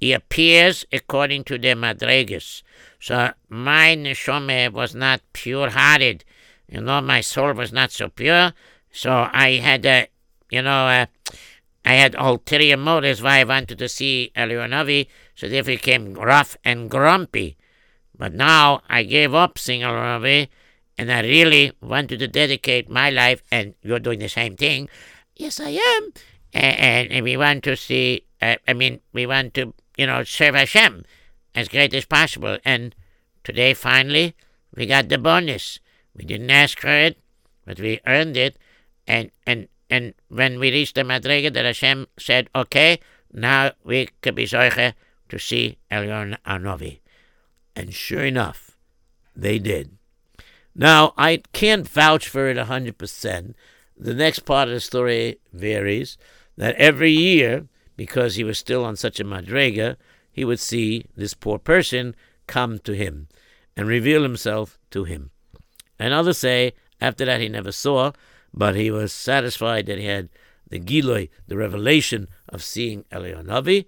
he 0.00 0.14
appears 0.14 0.86
according 0.90 1.44
to 1.44 1.58
their 1.58 1.76
madregas. 1.76 2.62
So 3.00 3.32
my 3.50 3.96
neshome 3.96 4.72
was 4.72 4.94
not 4.94 5.20
pure-hearted. 5.34 6.24
You 6.70 6.80
know, 6.80 7.00
my 7.00 7.20
soul 7.20 7.52
was 7.52 7.72
not 7.72 7.90
so 7.90 8.08
pure. 8.08 8.52
So 8.92 9.28
I 9.32 9.58
had, 9.62 9.84
uh, 9.84 10.06
you 10.50 10.62
know, 10.62 10.86
uh, 10.86 11.06
I 11.84 11.94
had 11.94 12.14
ulterior 12.14 12.76
motives 12.76 13.22
why 13.22 13.40
I 13.40 13.44
wanted 13.44 13.78
to 13.78 13.88
see 13.88 14.32
Elionovi, 14.36 15.08
so 15.34 15.48
therefore 15.48 15.72
he 15.72 15.76
became 15.76 16.14
rough 16.14 16.56
and 16.64 16.90
grumpy. 16.90 17.56
But 18.16 18.34
now 18.34 18.82
I 18.88 19.02
gave 19.02 19.34
up 19.34 19.58
seeing 19.58 19.80
Elionovi, 19.80 20.48
and 20.98 21.10
I 21.10 21.22
really 21.22 21.72
wanted 21.80 22.18
to 22.18 22.28
dedicate 22.28 22.88
my 22.88 23.10
life, 23.10 23.42
and 23.50 23.74
you're 23.82 23.98
doing 23.98 24.18
the 24.18 24.28
same 24.28 24.56
thing. 24.56 24.88
Yes, 25.34 25.58
I 25.58 25.70
am. 25.70 26.12
And, 26.52 27.10
and 27.10 27.24
we 27.24 27.36
want 27.36 27.64
to 27.64 27.76
see, 27.76 28.24
uh, 28.42 28.56
I 28.68 28.74
mean, 28.74 29.00
we 29.12 29.26
want 29.26 29.54
to, 29.54 29.72
you 29.96 30.06
know, 30.06 30.22
serve 30.24 30.54
Hashem 30.54 31.04
as 31.54 31.68
great 31.68 31.94
as 31.94 32.04
possible. 32.04 32.58
And 32.64 32.94
today, 33.42 33.72
finally, 33.72 34.34
we 34.76 34.86
got 34.86 35.08
the 35.08 35.18
bonus. 35.18 35.80
We 36.16 36.24
didn't 36.24 36.50
ask 36.50 36.78
for 36.78 36.88
it, 36.88 37.18
but 37.64 37.80
we 37.80 38.00
earned 38.06 38.36
it. 38.36 38.56
And 39.06 39.30
and 39.46 39.68
and 39.88 40.14
when 40.28 40.58
we 40.58 40.70
reached 40.70 40.94
the 40.94 41.02
Madrega, 41.02 41.52
that 41.52 41.64
Hashem 41.64 42.06
said, 42.18 42.48
okay, 42.54 43.00
now 43.32 43.72
we 43.84 44.08
could 44.22 44.34
be 44.34 44.44
zoiche 44.44 44.94
to 45.28 45.38
see 45.38 45.78
Elyon 45.90 46.36
Anovi. 46.46 47.00
And 47.74 47.92
sure 47.92 48.24
enough, 48.24 48.76
they 49.34 49.58
did. 49.58 49.96
Now, 50.74 51.14
I 51.16 51.42
can't 51.52 51.88
vouch 51.88 52.28
for 52.28 52.48
it 52.48 52.56
100%. 52.56 53.54
The 53.96 54.14
next 54.14 54.40
part 54.40 54.68
of 54.68 54.74
the 54.74 54.80
story 54.80 55.38
varies 55.52 56.16
that 56.56 56.76
every 56.76 57.10
year, 57.10 57.66
because 57.96 58.36
he 58.36 58.44
was 58.44 58.58
still 58.58 58.84
on 58.84 58.96
such 58.96 59.20
a 59.20 59.24
madrega, 59.24 59.96
he 60.32 60.44
would 60.44 60.60
see 60.60 61.06
this 61.16 61.34
poor 61.34 61.58
person 61.58 62.14
come 62.46 62.78
to 62.80 62.92
him 62.92 63.28
and 63.76 63.88
reveal 63.88 64.22
himself 64.22 64.78
to 64.90 65.04
him. 65.04 65.30
And 66.00 66.14
others 66.14 66.38
say 66.38 66.72
after 67.00 67.26
that 67.26 67.42
he 67.42 67.48
never 67.48 67.70
saw, 67.70 68.12
but 68.54 68.74
he 68.74 68.90
was 68.90 69.12
satisfied 69.12 69.84
that 69.86 69.98
he 69.98 70.06
had 70.06 70.30
the 70.68 70.80
Giloi, 70.80 71.28
the 71.46 71.58
revelation 71.58 72.26
of 72.48 72.64
seeing 72.64 73.04
Elionavi, 73.12 73.84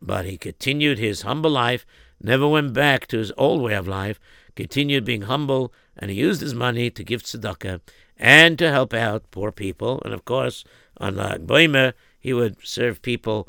but 0.00 0.24
he 0.24 0.36
continued 0.36 0.98
his 0.98 1.22
humble 1.22 1.52
life, 1.52 1.86
never 2.20 2.48
went 2.48 2.72
back 2.72 3.06
to 3.06 3.18
his 3.18 3.32
old 3.38 3.62
way 3.62 3.74
of 3.74 3.86
life, 3.86 4.18
continued 4.56 5.04
being 5.04 5.22
humble, 5.22 5.72
and 5.96 6.10
he 6.10 6.16
used 6.16 6.40
his 6.40 6.52
money 6.52 6.90
to 6.90 7.04
give 7.04 7.22
tzedakah 7.22 7.80
and 8.16 8.58
to 8.58 8.70
help 8.70 8.92
out 8.92 9.30
poor 9.30 9.52
people. 9.52 10.02
And 10.04 10.12
of 10.12 10.24
course, 10.24 10.64
on 10.98 11.14
Lag 11.14 11.46
Boimer, 11.46 11.92
he 12.18 12.32
would 12.32 12.56
serve 12.66 13.02
people 13.02 13.48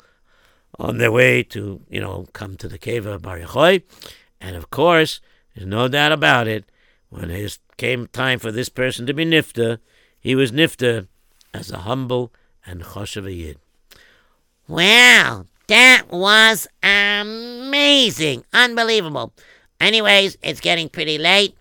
on 0.78 0.98
their 0.98 1.12
way 1.12 1.42
to, 1.42 1.80
you 1.88 2.00
know, 2.00 2.26
come 2.32 2.56
to 2.58 2.68
the 2.68 2.78
cave 2.78 3.06
of 3.06 3.22
Bar 3.22 3.40
Yochai. 3.40 3.82
And 4.40 4.54
of 4.54 4.70
course, 4.70 5.20
there's 5.54 5.66
no 5.66 5.88
doubt 5.88 6.12
about 6.12 6.46
it, 6.46 6.64
when 7.10 7.30
it 7.30 7.58
came 7.76 8.06
time 8.08 8.38
for 8.38 8.50
this 8.50 8.68
person 8.68 9.06
to 9.06 9.14
be 9.14 9.24
nifta, 9.24 9.78
he 10.20 10.34
was 10.34 10.52
nifta 10.52 11.06
as 11.52 11.70
a 11.70 11.78
humble 11.78 12.32
and 12.66 12.82
choshev 12.82 13.34
yid. 13.34 13.58
Wow, 14.66 15.46
that 15.66 16.04
was 16.10 16.66
amazing. 16.82 18.44
Unbelievable. 18.52 19.32
Anyways, 19.80 20.38
it's 20.42 20.60
getting 20.60 20.88
pretty 20.88 21.18
late. 21.18 21.56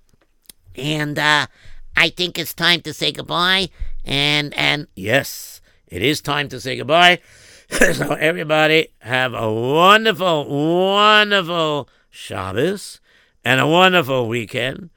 And 0.75 1.19
uh, 1.19 1.47
I 1.95 2.09
think 2.09 2.39
it's 2.39 2.53
time 2.53 2.81
to 2.81 2.93
say 2.93 3.11
goodbye. 3.11 3.69
And 4.05 4.53
and 4.57 4.87
Yes, 4.95 5.61
it 5.87 6.01
is 6.01 6.21
time 6.21 6.49
to 6.49 6.59
say 6.59 6.77
goodbye. 6.77 7.19
so 7.69 8.13
everybody 8.13 8.89
have 8.99 9.33
a 9.33 9.51
wonderful, 9.51 10.93
wonderful 10.93 11.89
Shabbos 12.09 12.99
and 13.43 13.59
a 13.59 13.67
wonderful 13.67 14.27
weekend. 14.27 14.89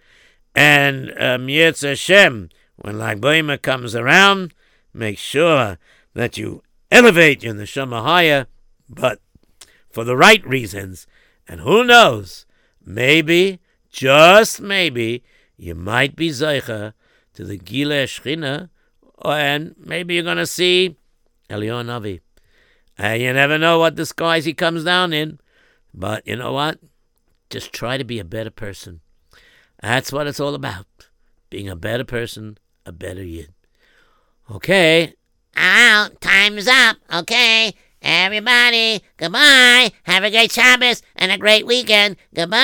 And 0.57 1.11
um, 1.19 1.49
Yetz 1.49 1.87
Hashem, 1.87 2.49
when 2.77 2.99
Lag 2.99 3.21
Boimer 3.21 3.61
comes 3.61 3.95
around, 3.95 4.55
make 4.95 5.19
sure 5.19 5.77
that 6.15 6.39
you 6.39 6.63
elevate 6.91 7.43
your 7.43 7.53
neshama 7.53 8.03
higher, 8.03 8.47
but 8.89 9.21
for 9.91 10.03
the 10.03 10.17
right 10.17 10.45
reasons. 10.47 11.07
And 11.47 11.61
who 11.61 11.85
knows, 11.85 12.47
maybe, 12.85 13.61
just 13.91 14.63
maybe, 14.63 15.23
you 15.59 15.75
might 15.75 16.17
be 16.17 16.31
Zeicha 16.31 16.95
to 17.35 17.45
the 17.45 17.59
Gile 17.59 18.07
Shechina, 18.07 18.71
and 19.23 19.75
maybe 19.79 20.15
you're 20.15 20.25
going 20.25 20.39
to 20.39 20.47
see 20.47 20.97
Elion 21.51 21.91
Avi. 21.91 22.23
And 22.97 23.21
you 23.21 23.31
never 23.35 23.59
know 23.59 23.79
what 23.79 23.95
disguise 23.95 24.47
he 24.47 24.55
comes 24.55 24.85
down 24.85 25.13
in. 25.13 25.39
But 25.93 26.27
you 26.27 26.37
know 26.37 26.53
what? 26.53 26.79
Just 27.51 27.75
try 27.75 27.99
to 27.99 28.05
be 28.05 28.19
a 28.19 28.25
better 28.25 28.51
person. 28.51 29.03
That's 29.83 30.13
what 30.13 30.27
it's 30.27 30.41
all 30.41 30.55
about. 30.55 30.87
Being 31.51 31.69
a 31.69 31.77
better 31.77 32.05
person, 32.05 32.59
a 32.85 32.93
better 32.93 33.23
yid. 33.23 33.53
Okay. 34.51 35.15
Ow, 35.57 36.09
time's 36.21 36.69
up. 36.69 36.97
Okay. 37.13 37.75
Everybody, 38.03 39.03
goodbye. 39.17 39.91
Have 40.05 40.23
a 40.23 40.31
great 40.31 40.53
Shabbos 40.53 41.03
and 41.17 41.33
a 41.33 41.39
great 41.39 41.67
weekend. 41.67 42.17
Goodbye. 42.35 42.61